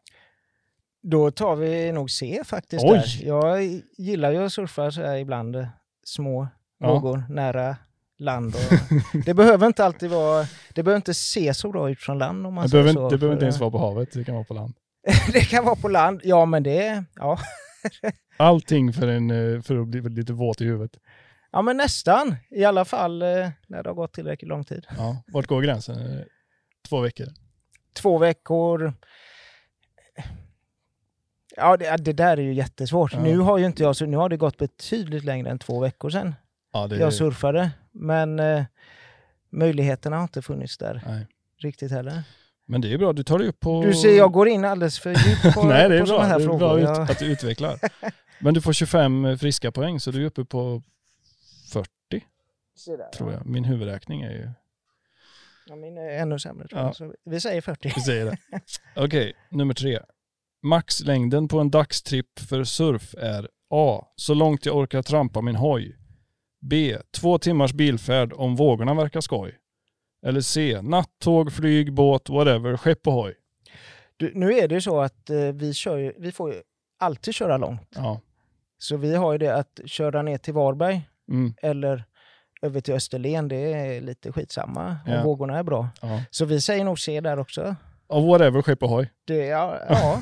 Då 1.03 1.31
tar 1.31 1.55
vi 1.55 1.91
nog 1.91 2.11
C 2.11 2.41
faktiskt. 2.45 2.83
Oj! 2.85 2.91
Där. 2.91 3.27
Jag 3.27 3.63
gillar 3.97 4.31
ju 4.31 4.37
att 4.37 4.53
surfa 4.53 4.91
så 4.91 5.01
här 5.01 5.17
ibland. 5.17 5.67
Små 6.03 6.47
Ja. 6.79 6.93
vågor 6.93 7.23
nära 7.29 7.75
land. 8.17 8.55
Det 9.25 9.33
behöver 9.33 9.67
inte 9.67 9.85
alltid 9.85 10.09
vara... 10.09 10.45
Det 10.73 10.83
behöver 10.83 10.95
inte 10.97 11.13
se 11.13 11.53
så 11.53 11.71
bra 11.71 11.89
ut 11.89 11.99
från 11.99 12.17
land 12.17 12.47
om 12.47 12.53
man 12.53 12.63
Det 12.63 12.69
säger 12.69 12.83
behöver, 12.83 13.01
så. 13.01 13.09
det 13.09 13.17
behöver 13.17 13.33
inte 13.35 13.45
ens 13.45 13.59
vara 13.59 13.71
på 13.71 13.77
havet, 13.77 14.11
det 14.13 14.23
kan 14.23 14.35
vara 14.35 14.45
på 14.45 14.53
land. 14.53 14.73
det 15.33 15.41
kan 15.41 15.65
vara 15.65 15.75
på 15.75 15.87
land. 15.89 16.21
Ja, 16.23 16.45
men 16.45 16.63
det... 16.63 17.03
Ja, 17.15 17.39
Allting 18.37 18.93
för, 18.93 19.07
en, 19.07 19.31
eh, 19.55 19.61
för 19.61 19.81
att 19.81 19.87
bli 19.87 20.01
lite 20.01 20.33
våt 20.33 20.61
i 20.61 20.65
huvudet. 20.65 20.91
ja 21.51 21.61
men 21.61 21.77
nästan. 21.77 22.35
I 22.49 22.63
alla 22.65 22.85
fall 22.85 23.21
eh, 23.21 23.49
när 23.67 23.83
det 23.83 23.89
har 23.89 23.95
gått 23.95 24.13
tillräckligt 24.13 24.49
lång 24.49 24.63
tid. 24.63 24.85
Ja. 24.97 25.23
Vart 25.27 25.47
går 25.47 25.61
gränsen? 25.61 25.95
Eh, 26.19 26.23
Två 26.89 26.99
veckor? 26.99 27.27
Två 27.93 28.17
veckor. 28.17 28.93
Ja, 31.57 31.77
det, 31.77 31.97
det 31.97 32.13
där 32.13 32.37
är 32.37 32.41
ju 32.41 32.53
jättesvårt. 32.53 33.13
Ja. 33.13 33.19
Nu 33.19 33.37
har 33.37 33.57
ju 33.57 33.65
inte 33.65 33.83
jag... 33.83 33.95
Nu 34.07 34.17
har 34.17 34.29
det 34.29 34.37
gått 34.37 34.57
betydligt 34.57 35.23
längre 35.23 35.49
än 35.49 35.59
två 35.59 35.79
veckor 35.79 36.09
sedan 36.09 36.35
Ja, 36.73 36.87
det, 36.87 36.97
jag 36.97 37.13
surfade. 37.13 37.71
Men 37.95 38.39
eh, 38.39 38.63
möjligheterna 39.49 40.15
har 40.15 40.23
inte 40.23 40.41
funnits 40.41 40.77
där 40.77 41.01
nej. 41.07 41.27
riktigt 41.61 41.91
heller. 41.91 42.23
Men 42.65 42.81
det 42.81 42.93
är 42.93 42.97
bra, 42.97 43.13
du 43.13 43.23
tar 43.23 43.39
dig 43.39 43.47
upp 43.47 43.59
på... 43.59 43.81
Du 43.83 43.93
ser, 43.93 44.17
jag 44.17 44.31
går 44.31 44.47
in 44.47 44.65
alldeles 44.65 44.99
för 44.99 45.09
djupt 45.09 45.53
på, 45.55 45.63
Nej, 45.67 45.89
det 45.89 45.95
är 45.95 45.99
på 45.99 46.05
bra. 46.05 46.21
här 46.21 46.37
det 46.37 46.43
är 46.43 46.47
frågor. 46.47 46.59
bra 46.59 46.79
Jag, 46.79 47.11
att 47.11 47.19
du 47.19 47.25
utvecklar. 47.25 47.79
Men 48.39 48.53
du 48.53 48.61
får 48.61 48.73
25 48.73 49.37
friska 49.37 49.71
poäng, 49.71 49.99
så 49.99 50.11
du 50.11 50.21
är 50.21 50.25
uppe 50.25 50.45
på 50.45 50.81
40, 51.71 51.89
Se 52.77 52.95
där, 52.97 53.09
tror 53.09 53.31
ja. 53.31 53.37
jag. 53.37 53.45
Min 53.45 53.63
huvudräkning 53.65 54.21
är 54.21 54.31
ju... 54.31 54.49
Ja, 55.67 55.75
min 55.75 55.97
är 55.97 56.09
ännu 56.09 56.39
sämre 56.39 56.67
tror 56.67 56.81
Ja. 56.81 56.87
jag. 56.87 56.95
Så 56.95 57.13
vi 57.25 57.39
säger 57.41 57.61
40. 57.61 57.91
Vi 57.95 58.01
säger 58.01 58.25
det. 58.25 58.37
Okej, 58.95 59.33
nummer 59.49 59.73
tre. 59.73 59.99
Maxlängden 60.61 61.47
på 61.47 61.59
en 61.59 61.71
dagstripp 61.71 62.39
för 62.39 62.63
surf 62.63 63.15
är 63.17 63.49
A. 63.69 64.07
Så 64.15 64.33
långt 64.33 64.65
jag 64.65 64.75
orkar 64.77 65.01
trampa 65.01 65.41
min 65.41 65.55
hoj. 65.55 65.97
B. 66.69 66.97
Två 67.17 67.37
timmars 67.37 67.73
bilfärd 67.73 68.33
om 68.33 68.55
vågorna 68.55 68.93
verkar 68.93 69.21
skoj. 69.21 69.57
Eller 70.25 70.41
C. 70.41 70.79
Nattåg, 70.81 71.53
flyg, 71.53 71.93
båt, 71.93 72.29
whatever, 72.29 72.77
skepp 72.77 73.07
och 73.07 73.13
hoj. 73.13 73.33
Du, 74.17 74.31
nu 74.35 74.53
är 74.53 74.67
det 74.67 74.75
ju 74.75 74.81
så 74.81 75.01
att 75.01 75.29
eh, 75.29 75.37
vi, 75.39 75.73
kör, 75.73 76.13
vi 76.17 76.31
får 76.31 76.53
ju 76.53 76.61
alltid 76.99 77.33
köra 77.33 77.57
långt. 77.57 77.89
Ja. 77.95 78.21
Så 78.77 78.97
vi 78.97 79.15
har 79.15 79.31
ju 79.31 79.37
det 79.37 79.55
att 79.55 79.79
köra 79.85 80.21
ner 80.21 80.37
till 80.37 80.53
Varberg 80.53 81.01
Mm. 81.29 81.53
eller 81.61 82.03
över 82.61 82.81
till 82.81 82.93
Österlen, 82.93 83.47
det 83.47 83.55
är 83.73 84.01
lite 84.01 84.31
skitsamma 84.31 84.97
om 85.05 85.11
Ja. 85.13 85.23
vågorna 85.23 85.57
är 85.59 85.63
bra. 85.63 85.89
ja. 86.01 86.21
Så 86.29 86.45
vi 86.45 86.61
säger 86.61 86.83
nog 86.85 86.99
C 86.99 87.21
där 87.21 87.39
också. 87.39 87.75
Och 88.07 88.23
whatever, 88.23 88.61
skepp 88.61 88.83
och 88.83 88.89
hoj. 88.89 89.11
Det, 89.25 89.45
ja, 89.45 89.79
ja. 89.89 90.21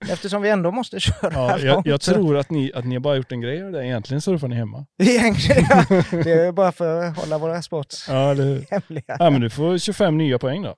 eftersom 0.12 0.42
vi 0.42 0.50
ändå 0.50 0.70
måste 0.70 1.00
köra 1.00 1.32
Ja, 1.32 1.58
jag, 1.58 1.86
jag 1.86 2.00
tror 2.00 2.36
att 2.36 2.50
ni, 2.50 2.72
att 2.72 2.84
ni 2.84 2.94
har 2.94 3.00
bara 3.00 3.16
gjort 3.16 3.32
en 3.32 3.40
grej 3.40 3.62
av 3.62 3.72
det. 3.72 3.86
Egentligen 3.86 4.20
surfar 4.20 4.48
ni 4.48 4.56
hemma. 4.56 4.86
Egentligen, 4.98 5.64
ja. 5.70 5.84
Det 6.10 6.32
är 6.32 6.52
bara 6.52 6.72
för 6.72 7.04
att 7.04 7.16
hålla 7.18 7.38
våra 7.38 7.62
spots 7.62 8.08
Ja, 8.08 8.30
eller 8.30 8.66
hemliga. 8.70 9.16
Ja, 9.18 9.30
men 9.30 9.40
du 9.40 9.50
får 9.50 9.78
25 9.78 10.18
nya 10.18 10.38
poäng 10.38 10.62
då. 10.62 10.74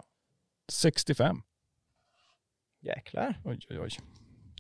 65. 0.73 1.43
Jäklar. 2.83 3.41
Oj, 3.45 3.59
oj, 3.71 3.81
oj. 3.81 3.91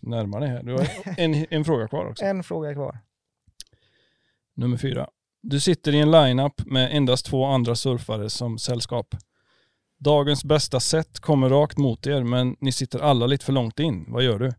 Närmare 0.03 0.41
dig 0.41 0.49
här. 0.51 0.63
Du 0.63 0.73
har 0.73 0.89
en, 1.17 1.47
en 1.51 1.65
fråga 1.65 1.89
kvar 1.89 2.07
också. 2.07 2.25
En 2.27 2.43
fråga 2.43 2.75
kvar. 2.75 2.99
Nummer 4.57 4.77
fyra. 4.77 5.09
Du 5.43 5.61
sitter 5.61 5.95
i 5.95 6.01
en 6.01 6.11
lineup 6.11 6.67
med 6.67 6.97
endast 6.97 7.27
två 7.27 7.45
andra 7.45 7.75
surfare 7.75 8.31
som 8.31 8.59
sällskap. 8.59 9.15
Dagens 9.99 10.45
bästa 10.45 10.81
set 10.81 11.21
kommer 11.21 11.49
rakt 11.49 11.79
mot 11.79 12.07
er 12.07 12.23
men 12.23 12.57
ni 12.61 12.73
sitter 12.73 12.99
alla 12.99 13.27
lite 13.27 13.45
för 13.45 13.53
långt 13.53 13.81
in. 13.81 14.05
Vad 14.09 14.23
gör 14.23 14.39
du? 14.39 14.53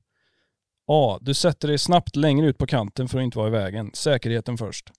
A. 0.87 1.17
Du 1.21 1.33
sätter 1.33 1.67
dig 1.67 1.77
snabbt 1.77 2.15
längre 2.15 2.47
ut 2.47 2.57
på 2.57 2.65
kanten 2.67 3.07
för 3.07 3.17
att 3.19 3.23
inte 3.23 3.37
vara 3.37 3.47
i 3.47 3.51
vägen. 3.51 3.91
Säkerheten 3.93 4.57
först. 4.57 4.91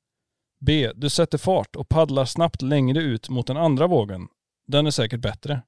B. 0.61 0.91
Du 0.95 1.09
sätter 1.11 1.39
fart 1.39 1.76
och 1.76 1.89
paddlar 1.89 2.24
snabbt 2.24 2.62
längre 2.62 3.01
ut 3.01 3.28
mot 3.28 3.47
den 3.47 3.57
andra 3.57 3.86
vågen. 3.86 4.28
Den 4.66 4.86
är 4.86 4.91
säkert 4.91 5.20
bättre. 5.20 5.62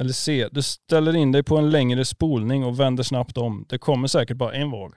Eller 0.00 0.12
C. 0.12 0.48
Du 0.52 0.62
ställer 0.62 1.16
in 1.16 1.32
dig 1.32 1.42
på 1.42 1.56
en 1.56 1.70
längre 1.70 2.04
spolning 2.04 2.64
och 2.64 2.80
vänder 2.80 3.02
snabbt 3.02 3.38
om. 3.38 3.64
Det 3.68 3.78
kommer 3.78 4.08
säkert 4.08 4.36
bara 4.36 4.52
en 4.52 4.70
våg. 4.70 4.94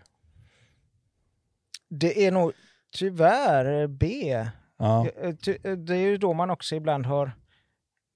Det 1.90 2.26
är 2.26 2.32
nog 2.32 2.52
tyvärr 2.98 3.88
B. 3.88 4.36
Ja. 4.78 5.08
Eh, 5.08 5.30
eh, 5.64 5.72
Det 5.78 5.96
är 5.96 6.08
ju 6.08 6.18
då 6.18 6.34
man 6.34 6.50
också 6.50 6.76
ibland 6.76 7.06
har 7.06 7.32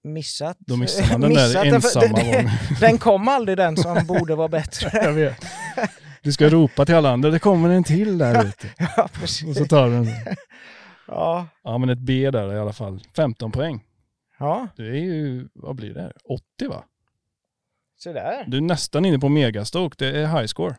missat. 0.04 0.58
Då 0.60 0.78
missar 0.78 1.12
man 1.12 1.22
den 1.22 1.30
missat 1.30 1.54
där 1.54 1.66
den, 1.66 1.74
ensamma 1.76 2.06
det- 2.08 2.24
vågen. 2.24 2.50
Den 2.80 2.98
kom 2.98 3.28
aldrig 3.28 3.58
den 3.58 3.78
som 3.78 4.06
borde 4.08 4.36
vara 4.36 4.48
bättre. 4.48 4.90
Jag 5.04 5.14
vet. 5.14 5.46
Du 6.22 6.32
ska 6.32 6.50
ropa 6.50 6.86
till 6.86 6.96
alla 6.96 7.12
andra, 7.12 7.30
det 7.30 7.40
kommer 7.40 7.70
en 7.70 7.84
till 7.84 8.18
där 8.18 8.46
ute. 8.46 8.68
Ja, 8.98 9.04
Och 9.04 9.12
precis. 9.12 9.58
så 9.58 9.66
tar 9.66 9.86
du 9.88 9.92
den. 9.94 10.08
Ja, 11.08 11.48
Ja 11.64 11.78
men 11.78 11.90
ett 11.90 12.00
B 12.00 12.32
där 12.32 12.54
i 12.54 12.60
alla 12.60 12.74
fall. 12.74 13.04
15 13.16 13.52
poäng. 13.52 13.84
ja, 14.40 14.68
Det 14.76 14.84
är 14.84 14.94
ju, 14.96 15.48
vad 15.54 15.76
blir 15.76 15.94
det? 15.94 16.14
80 16.30 16.68
va? 16.70 16.84
så 17.98 18.14
där. 18.14 18.44
Du 18.48 18.58
är 18.58 18.62
nästan 18.62 19.06
inne 19.06 19.20
på 19.20 19.30
megastoke, 19.30 19.96
det 20.00 20.22
är 20.22 20.28
high 20.28 20.46
score. 20.46 20.76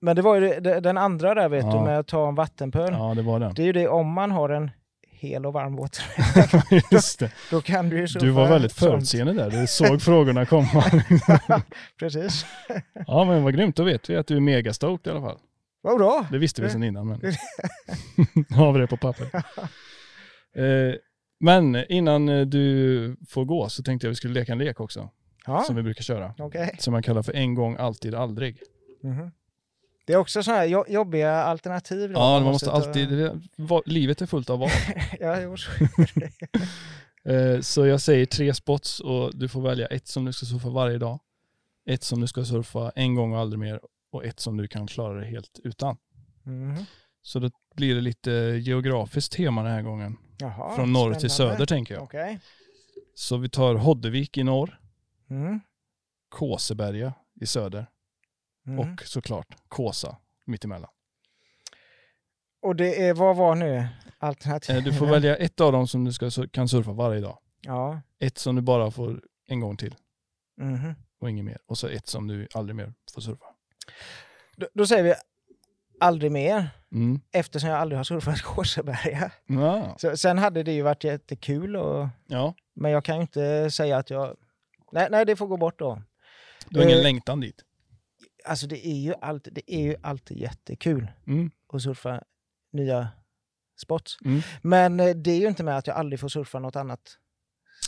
Men 0.00 0.16
det 0.16 0.22
var 0.22 0.34
ju 0.34 0.60
det- 0.60 0.80
den 0.80 0.98
andra 0.98 1.34
där 1.34 1.48
vet 1.48 1.64
Ja. 1.64 1.72
du 1.72 1.80
med 1.80 1.98
att 1.98 2.06
ta 2.06 2.28
en 2.28 2.34
vattenpöl. 2.34 2.92
Ja 2.92 3.14
det 3.14 3.22
var 3.22 3.40
den. 3.40 3.54
Det 3.54 3.62
är 3.62 3.66
ju 3.66 3.72
det 3.72 3.88
om 3.88 4.12
man 4.12 4.30
har 4.30 4.48
en 4.48 4.70
hel 5.26 5.46
och 5.46 5.52
varm 5.52 5.76
våt. 5.76 6.00
Just 6.92 7.18
det. 7.18 7.30
Då 7.50 7.60
kan 7.60 7.88
du 7.88 7.98
ju 8.00 8.06
Du 8.06 8.30
var 8.30 8.48
väldigt 8.48 8.72
förutseende 8.72 9.32
där. 9.32 9.50
Du 9.50 9.66
såg 9.66 10.02
frågorna 10.02 10.46
komma. 10.46 10.84
Precis. 11.98 12.46
Ja, 13.06 13.24
men 13.24 13.42
vad 13.44 13.54
grymt. 13.54 13.76
Då 13.76 13.84
vet 13.84 14.10
vi 14.10 14.16
att 14.16 14.26
du 14.26 14.36
är 14.36 14.40
megastoked 14.40 15.06
i 15.12 15.16
alla 15.16 15.26
fall. 15.26 15.38
Vad 15.82 15.98
bra. 15.98 16.26
Det 16.30 16.38
visste 16.38 16.62
vi 16.62 16.70
sedan 16.70 16.82
innan, 16.82 17.06
men 17.08 17.20
nu 18.48 18.56
har 18.56 18.72
vi 18.72 18.80
det 18.80 18.86
på 18.86 18.96
papper. 18.96 19.26
Eh, 20.56 20.94
men 21.40 21.84
innan 21.88 22.28
eh, 22.28 22.46
du 22.46 23.16
får 23.28 23.44
gå 23.44 23.68
så 23.68 23.82
tänkte 23.82 24.06
jag 24.06 24.10
vi 24.10 24.14
skulle 24.16 24.34
leka 24.34 24.52
en 24.52 24.58
lek 24.58 24.80
också, 24.80 25.10
Ja, 25.46 25.62
som 25.62 25.76
vi 25.76 25.82
brukar 25.82 26.02
köra. 26.02 26.34
okej. 26.38 26.76
Som 26.78 26.92
man 26.92 27.02
kallar 27.02 27.22
för 27.22 27.32
en 27.32 27.54
gång, 27.54 27.76
alltid, 27.78 28.14
aldrig. 28.14 28.58
Mhm. 29.02 29.30
Det 30.06 30.12
är 30.12 30.16
också 30.16 30.42
sådana 30.42 30.60
här 30.60 30.66
jo- 30.68 30.84
jobbiga 30.88 31.32
alternativ. 31.32 32.12
då. 32.12 32.18
Ja, 32.20 32.40
man 32.40 32.42
måste 32.52 32.66
ta- 32.66 32.72
alltid, 32.72 33.30
va- 33.56 33.82
livet 33.86 34.22
är 34.22 34.26
fullt 34.26 34.50
av 34.50 34.58
val. 34.58 34.70
ja, 35.20 35.40
jo, 35.40 35.56
så- 35.56 35.70
Eh, 37.32 37.60
Så 37.60 37.86
jag 37.86 38.00
säger 38.00 38.26
tre 38.26 38.54
spots 38.54 39.00
och 39.00 39.36
du 39.38 39.48
får 39.48 39.62
välja 39.62 39.86
ett 39.86 40.08
som 40.08 40.24
du 40.24 40.32
ska 40.32 40.46
surfa 40.46 40.68
varje 40.70 40.98
dag, 40.98 41.20
ett 41.86 42.02
som 42.04 42.20
du 42.20 42.26
ska 42.26 42.44
surfa 42.44 42.92
en 42.94 43.14
gång 43.14 43.32
och 43.32 43.38
aldrig 43.38 43.58
mer 43.60 43.80
och 44.12 44.24
ett 44.24 44.40
som 44.40 44.56
du 44.56 44.68
kan 44.68 44.86
klara 44.86 45.20
dig 45.20 45.30
helt 45.30 45.60
utan. 45.64 45.96
Mhm. 46.42 46.74
Så 47.22 47.38
då 47.38 47.50
blir 47.76 47.94
det 47.94 48.00
lite 48.00 48.30
geografiskt 48.62 49.32
tema 49.32 49.62
den 49.62 49.72
här 49.72 49.82
gången. 49.82 50.16
Jaha, 50.38 50.76
Från 50.76 50.92
norr 50.92 51.14
till 51.14 51.30
spännande. 51.30 51.54
söder 51.56 51.66
tänker 51.66 51.94
jag. 51.94 52.02
Okej. 52.02 52.40
Så 53.14 53.36
vi 53.36 53.48
tar 53.48 53.74
Hoddevik 53.74 54.38
i 54.38 54.44
norr, 54.44 54.80
Mm. 55.30 55.60
Kåseberga 56.28 57.12
i 57.40 57.46
söder 57.46 57.86
Mm. 58.66 58.78
och 58.78 59.02
såklart 59.02 59.46
Kåsa 59.68 60.16
mittemellan. 60.46 60.90
Och 62.62 62.76
det 62.76 63.06
är, 63.08 63.14
vad 63.14 63.36
var 63.36 63.54
nu 63.54 63.86
alternativet? 64.18 64.78
Eh, 64.80 64.84
Du 64.92 64.98
får 64.98 65.06
välja 65.06 65.36
ett 65.36 65.60
av 65.60 65.72
dem 65.72 65.88
som 65.88 66.04
du 66.04 66.12
ska, 66.12 66.30
kan 66.50 66.68
surfa 66.68 66.92
varje 66.92 67.20
dag. 67.20 67.38
Ja. 67.60 68.00
Ett 68.18 68.38
som 68.38 68.56
du 68.56 68.62
bara 68.62 68.90
får 68.90 69.20
en 69.48 69.60
gång 69.60 69.76
till 69.76 69.94
Mhm. 70.60 70.94
och 71.20 71.30
inget 71.30 71.44
mer. 71.44 71.58
Och 71.66 71.78
så 71.78 71.88
ett 71.88 72.06
som 72.06 72.26
du 72.26 72.48
aldrig 72.54 72.76
mer 72.76 72.92
får 73.14 73.20
surfa. 73.20 73.46
Då, 74.56 74.68
då 74.74 74.86
säger 74.86 75.02
vi 75.04 75.14
aldrig 76.00 76.32
mer, 76.32 76.70
Mm. 76.92 77.20
eftersom 77.32 77.70
jag 77.70 77.78
aldrig 77.78 77.96
har 77.98 78.04
surfat 78.04 78.40
Kåseberga. 78.42 79.30
Ja. 79.46 79.96
Så, 79.98 80.16
sen 80.16 80.38
hade 80.38 80.62
det 80.62 80.72
ju 80.72 80.82
varit 80.82 81.04
jättekul, 81.04 81.76
och, 81.76 82.08
ja, 82.26 82.54
men 82.74 82.90
jag 82.90 83.04
kan 83.04 83.16
ju 83.16 83.20
inte 83.22 83.70
säga 83.70 83.96
att 83.96 84.10
jag... 84.10 84.36
Nej, 84.92 85.08
nej, 85.10 85.24
det 85.26 85.36
får 85.36 85.46
gå 85.46 85.56
bort 85.56 85.78
då. 85.78 86.02
du 86.70 86.78
har 86.78 86.84
ingen 86.86 86.98
Eh, 86.98 87.02
längtan 87.02 87.40
dit. 87.40 87.62
Alltså 88.46 88.66
det 88.66 88.86
är 88.86 88.96
ju 89.00 89.14
alltid, 89.20 89.52
det 89.54 89.74
är 89.74 89.80
ju 89.82 89.96
alltid 90.02 90.36
jättekul 90.38 91.08
Mm. 91.26 91.50
att 91.72 91.82
surfa 91.82 92.22
nya 92.72 93.08
spots. 93.76 94.18
Mm. 94.24 94.40
Men 94.62 95.00
eh, 95.00 95.14
det 95.16 95.30
är 95.30 95.38
ju 95.40 95.46
inte 95.48 95.64
med 95.64 95.76
att 95.78 95.86
jag 95.86 95.96
aldrig 95.96 96.20
får 96.20 96.28
surfa 96.28 96.58
något 96.58 96.76
annat 96.76 97.18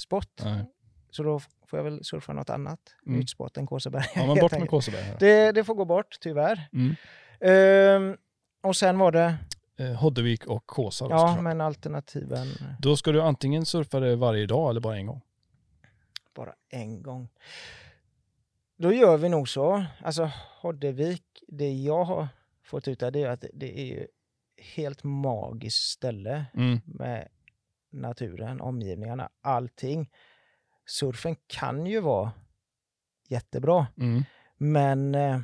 spot. 0.05 0.41
Nej. 0.45 0.65
Så 1.11 1.23
då 1.23 1.41
får 1.67 1.79
jag 1.79 1.85
väl 1.85 2.05
surfa 2.05 2.33
något 2.33 2.51
annat 2.51 2.81
Mm. 3.07 3.19
nytt 3.19 3.31
spot 3.31 3.57
än 3.57 3.67
Kåseberga. 3.67 4.07
Ja, 4.15 4.27
men 4.27 4.29
bort 4.29 4.43
med 4.43 4.53
enkelt. 4.53 4.71
Kåseberga. 4.71 5.17
det, 5.19 5.53
det 5.53 5.65
får 5.65 5.75
gå 5.75 5.85
bort, 5.85 6.17
tyvärr. 6.21 6.69
Mm. 6.73 6.95
Ehm, 7.41 8.17
och 8.63 8.77
sen 8.77 8.99
var 8.99 9.13
det, 9.13 9.37
Eh, 9.81 9.93
Hoddevik 9.95 10.47
och 10.47 10.67
Kåsa 10.67 11.05
då, 11.09 11.11
ja 11.15 11.41
men 11.43 11.61
alternativen 11.61 12.47
Då 12.79 12.97
ska 12.97 13.13
du 13.13 13.23
antingen 13.23 13.67
surfa 13.67 14.01
det 14.01 14.17
varje 14.17 14.47
dag 14.47 14.71
eller 14.71 14.81
bara 14.81 14.97
en 14.97 15.07
gång. 15.07 15.21
bara 16.35 16.53
en 16.69 17.03
gång. 17.03 17.29
Då 18.81 18.93
gör 18.93 19.17
vi 19.17 19.29
nog 19.29 19.49
så. 19.49 19.85
Alltså 20.03 20.31
Hoddevik, 20.61 21.45
det 21.49 21.73
jag 21.73 22.05
har 22.05 22.29
fått 22.65 22.89
ut 22.89 23.03
av 23.03 23.13
det 23.13 23.23
är 23.23 23.29
att 23.31 23.45
det 23.53 23.79
är 23.81 23.85
ju 23.85 24.07
helt 24.77 25.05
magiskt 25.05 25.91
ställe 25.91 26.45
Mm. 26.55 26.81
med 26.85 27.29
naturen, 27.91 28.61
omgivningarna, 28.61 29.31
allting. 29.41 30.11
Surfen 30.87 31.37
kan 31.47 31.87
ju 31.87 32.01
vara 32.01 32.33
jättebra, 33.29 33.87
Mm. 33.97 34.25
men 34.57 35.15
eh, 35.15 35.41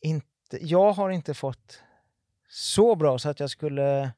inte, 0.00 0.58
jag 0.60 0.92
har 0.92 1.10
inte 1.10 1.34
fått 1.34 1.82
så 2.48 2.94
bra 2.96 3.18
så 3.18 3.28
att 3.28 3.40
jag 3.40 3.50
skulle... 3.50 4.12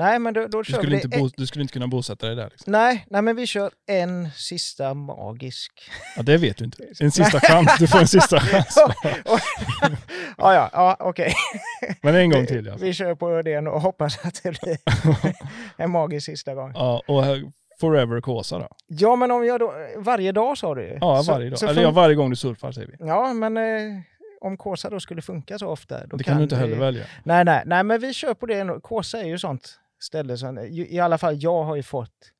Nej, 0.00 0.18
men 0.18 0.34
då, 0.34 0.46
då 0.46 0.62
Du, 0.62 0.72
skulle 0.72 0.96
inte 0.96 1.08
bo, 1.08 1.28
du 1.36 1.46
skulle 1.46 1.62
inte 1.62 1.72
kunna 1.72 1.86
bosätta 1.86 2.26
dig 2.26 2.36
där. 2.36 2.48
Liksom. 2.50 2.72
Nej, 2.72 3.06
nej, 3.10 3.22
men 3.22 3.36
vi 3.36 3.46
kör 3.46 3.70
en 3.86 4.30
sista 4.30 4.94
magisk. 4.94 5.72
Ja, 6.16 6.22
det 6.22 6.36
vet 6.36 6.56
du 6.56 6.64
inte. 6.64 6.84
En 7.00 7.10
sista 7.10 7.40
chans. 7.40 7.70
Du 7.78 7.86
får 7.86 7.98
en 7.98 8.08
sista 8.08 8.40
chans. 8.40 8.74
ja, 10.38 10.54
ja, 10.54 10.70
ja 10.72 10.96
okej. 11.00 11.34
Men 12.02 12.14
en 12.14 12.30
gång 12.30 12.46
till. 12.46 12.66
Ja. 12.66 12.74
Vi 12.80 12.92
kör 12.92 13.14
på 13.14 13.42
det 13.42 13.58
och 13.58 13.80
hoppas 13.80 14.18
att 14.24 14.40
det 14.42 14.60
blir 14.62 14.76
en 15.76 15.90
magisk 15.90 16.26
sista 16.26 16.54
gång. 16.54 16.72
ja, 16.74 17.02
och 17.06 17.24
Forever 17.80 18.20
Kåsa 18.20 18.58
då? 18.58 18.68
Ja, 18.86 19.16
men 19.16 19.30
om 19.30 19.46
jag 19.46 19.60
då... 19.60 19.74
Varje 19.96 20.32
dag 20.32 20.58
sa 20.58 20.74
du 20.74 20.82
ju. 20.82 20.98
Ja, 21.00 21.22
Så- 21.22 21.32
varje 21.32 21.50
dag. 21.50 21.58
så 21.58 21.66
Eller 21.68 21.82
ja, 21.82 21.90
varje 21.90 22.14
gång 22.14 22.30
du 22.30 22.36
surfar 22.36 22.72
säger 22.72 22.88
vi. 22.88 22.94
Ja, 23.06 23.32
men 23.32 23.56
eh, 23.56 24.00
om 24.40 24.56
Kåsa 24.56 24.90
då 24.90 25.00
skulle 25.00 25.22
funka 25.22 25.58
så 25.58 25.66
ofta. 25.68 26.06
Det 26.06 26.24
kan 26.24 26.36
du 26.36 26.42
inte 26.42 26.54
vi- 26.54 26.60
heller 26.60 26.76
välja. 26.76 27.04
Nej, 27.24 27.44
nej, 27.44 27.62
nej, 27.66 27.84
men 27.84 28.00
vi 28.00 28.12
kör 28.14 28.34
på 28.34 28.46
det. 28.46 28.80
Kåsa 28.82 29.18
är 29.20 29.24
ju 29.26 29.38
sånt 29.38 29.79
ställe 30.02 30.36
som, 30.38 30.58
i 30.58 30.98
alla 30.98 31.18
fall 31.18 31.42
jag 31.42 31.64
har 31.64 31.76
ju 31.76 31.82
fått, 31.82 32.32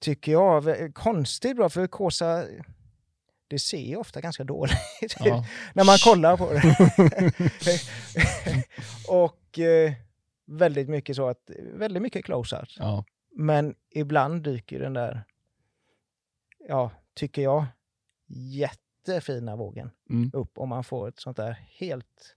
tycker 0.00 0.32
jag, 0.32 0.64
konstigt 0.94 1.56
bra, 1.56 1.68
för 1.68 1.86
Kåsa, 1.86 2.44
det 3.48 3.58
ser 3.58 3.78
ju 3.80 3.96
ofta 3.96 4.20
ganska 4.20 4.44
dåligt 4.44 5.16
Ja. 5.20 5.44
när 5.74 5.84
man 5.84 5.96
kollar 6.04 6.36
på 6.36 6.52
det. 6.52 7.80
och 9.08 9.58
eh, 9.58 9.92
väldigt 10.46 10.88
mycket 10.88 11.16
så 11.16 11.28
att, 11.28 11.50
väldigt 11.74 12.02
mycket 12.02 12.24
close-out. 12.24 12.76
Ja. 12.78 13.04
Men 13.36 13.74
ibland 13.90 14.42
dyker 14.42 14.80
den 14.80 14.94
där, 14.94 15.24
ja, 16.68 16.90
tycker 17.14 17.42
jag, 17.42 17.66
jättefina 18.26 19.56
vågen 19.56 19.90
Mm. 20.10 20.30
upp 20.34 20.58
om 20.58 20.68
man 20.68 20.84
får 20.84 21.08
ett 21.08 21.20
sånt 21.20 21.36
där 21.36 21.52
helt 21.78 22.36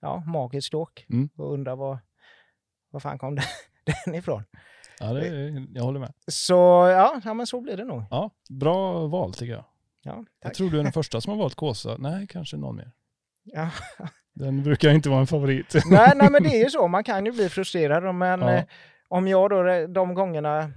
ja, 0.00 0.22
magiskt 0.26 0.74
åk. 0.74 1.06
Mm. 1.10 1.28
Och 1.36 1.52
undrar 1.52 1.76
vad, 1.76 1.98
vad 2.94 3.02
fan 3.02 3.18
kom 3.18 3.34
den, 3.34 3.44
den 4.04 4.14
ifrån? 4.14 4.44
ja, 5.00 5.12
det 5.12 5.26
är, 5.28 5.66
jag 5.74 5.82
håller 5.82 6.00
med. 6.00 6.12
Så 6.26 6.54
ja, 6.90 7.20
ja, 7.24 7.34
men 7.34 7.46
så 7.46 7.60
blir 7.60 7.76
det 7.76 7.84
nog. 7.84 8.02
Ja, 8.10 8.30
bra 8.50 9.06
val 9.06 9.34
tycker 9.34 9.52
jag. 9.52 9.64
Ja, 10.02 10.14
Jag 10.16 10.26
tack. 10.42 10.54
tror 10.56 10.70
du 10.70 10.78
är 10.78 10.82
den 10.82 10.92
första 11.02 11.20
som 11.20 11.30
har 11.30 11.38
valt 11.38 11.54
Kåsa. 11.54 11.96
Nej, 11.98 12.26
kanske 12.26 12.56
någon 12.56 12.76
mer. 12.76 12.92
Ja. 13.44 13.70
Den 14.34 14.62
brukar 14.62 14.90
inte 14.90 15.08
vara 15.08 15.20
en 15.20 15.26
favorit. 15.26 15.74
nej, 15.90 16.12
nej, 16.16 16.30
men 16.30 16.42
det 16.42 16.48
är 16.48 16.64
ju 16.64 16.70
så. 16.70 16.88
Man 16.88 17.04
kan 17.04 17.26
ju 17.26 17.32
bli 17.32 17.48
frustrerad. 17.48 18.14
Men 18.14 18.40
Ja. 18.40 18.52
eh, 18.52 18.64
om 19.08 19.28
jag 19.28 19.50
då, 19.50 19.86
de 19.86 20.14
gångerna, 20.14 20.72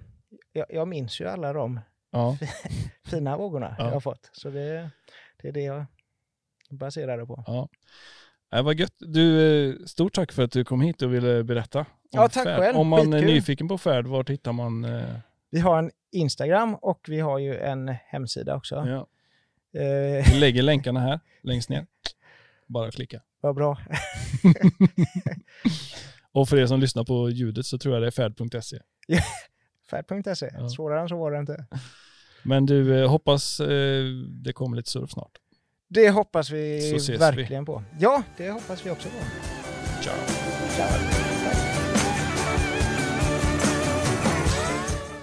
jag, 0.51 0.65
jag 0.69 0.87
minns 0.87 1.21
ju 1.21 1.27
alla 1.27 1.53
de 1.53 1.79
Ja, 2.11 2.37
fina 3.05 3.37
vågorna 3.37 3.75
Ja. 3.77 3.85
jag 3.85 3.91
har 3.93 3.99
fått. 3.99 4.29
Så 4.33 4.49
det, 4.49 4.89
det 5.41 5.47
är 5.47 5.51
det 5.51 5.61
jag 5.63 5.85
baserar 6.69 7.17
det 7.17 7.25
på. 7.25 7.43
Det 8.51 8.61
var 8.61 8.73
gött. 8.73 8.93
Du, 8.99 9.41
eh, 9.69 9.75
stort 9.85 10.13
tack 10.13 10.31
för 10.31 10.43
att 10.43 10.51
du 10.51 10.63
kom 10.63 10.81
hit 10.81 11.01
och 11.01 11.13
ville 11.13 11.43
berätta. 11.43 11.79
Om 11.79 11.85
Ja, 12.11 12.27
tack 12.29 12.43
färd. 12.43 12.59
själv. 12.59 12.77
Om 12.77 12.87
man 12.87 12.99
är 13.13 13.17
Skitkul. 13.19 13.33
nyfiken 13.35 13.67
på 13.67 13.77
färd, 13.77 14.07
vart 14.07 14.29
hittar 14.29 14.51
man? 14.51 14.85
eh, 14.85 15.03
Vi 15.49 15.59
har 15.59 15.79
en 15.79 15.91
Instagram 16.11 16.75
och 16.75 17.05
vi 17.07 17.19
har 17.19 17.39
ju 17.39 17.57
en 17.57 17.87
hemsida 18.05 18.55
också. 18.55 18.75
Ja. 18.75 19.07
Eh, 19.79 20.31
Vi 20.33 20.39
lägger 20.39 20.61
länkarna 20.63 20.99
här 20.99 21.19
längst 21.43 21.69
ner. 21.69 21.85
Bara 22.67 22.91
klicka. 22.91 23.21
vad 23.41 23.55
bra. 23.55 23.77
Och 26.31 26.49
för 26.49 26.57
er 26.57 26.65
som 26.65 26.79
lyssnar 26.79 27.03
på 27.03 27.29
ljudet 27.29 27.65
så 27.65 27.77
tror 27.77 27.93
jag 27.95 28.03
det 28.03 28.07
är 28.07 28.11
färd.se. 28.11 28.79
Färd.se. 29.89 30.49
Ja. 30.53 30.69
Svårare 30.69 31.01
än 31.01 31.09
så 31.09 31.17
var 31.17 31.31
det 31.31 31.39
inte. 31.39 31.65
Men 32.43 32.65
du, 32.65 33.01
eh, 33.01 33.09
hoppas 33.09 33.59
eh, 33.59 34.03
det 34.43 34.53
kommer 34.53 34.77
lite 34.77 34.89
surf 34.89 35.11
snart. 35.11 35.31
Det 35.89 36.09
hoppas 36.09 36.49
vi 36.49 36.77
ses 36.77 37.09
vi. 37.09 37.17
verkligen 37.17 37.65
på. 37.65 37.83
Ja, 37.99 38.23
det 38.37 38.49
hoppas 38.49 38.85
vi 38.85 38.89
också 38.89 39.09
på. 39.09 39.15
Ciao. 40.03 40.13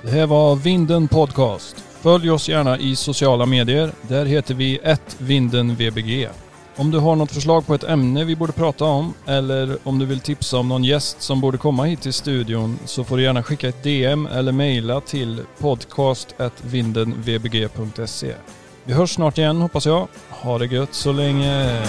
Det 0.02 0.10
här 0.10 0.26
var 0.26 0.56
Vinden 0.56 1.08
Podcast. 1.08 1.76
Följ 1.76 2.30
oss 2.30 2.48
gärna 2.48 2.78
i 2.78 2.96
sociala 2.96 3.46
medier. 3.46 3.92
Där 4.02 4.24
heter 4.24 4.54
vi 4.54 4.80
vindenvbg. 5.18 6.28
Om 6.76 6.90
du 6.90 6.98
har 6.98 7.16
något 7.16 7.32
förslag 7.32 7.66
på 7.66 7.74
ett 7.74 7.84
ämne 7.84 8.24
vi 8.24 8.36
borde 8.36 8.52
prata 8.52 8.84
om 8.84 9.14
eller 9.26 9.78
om 9.82 9.98
du 9.98 10.06
vill 10.06 10.20
tipsa 10.20 10.58
om 10.58 10.68
någon 10.68 10.84
gäst 10.84 11.22
som 11.22 11.40
borde 11.40 11.58
komma 11.58 11.84
hit 11.84 12.02
till 12.02 12.12
studion 12.12 12.78
så 12.84 13.04
får 13.04 13.16
du 13.16 13.22
gärna 13.22 13.42
skicka 13.42 13.68
ett 13.68 13.82
DM 13.82 14.26
eller 14.26 14.52
mejla 14.52 15.00
till 15.00 15.40
podcast.vindenvbg.se. 15.58 18.34
Vi 18.86 18.92
hörs 18.92 19.14
snart 19.14 19.38
igen 19.38 19.60
hoppas 19.60 19.86
jag. 19.86 20.08
Ha 20.28 20.58
det 20.58 20.66
gött 20.66 20.94
så 20.94 21.12
länge. 21.12 21.82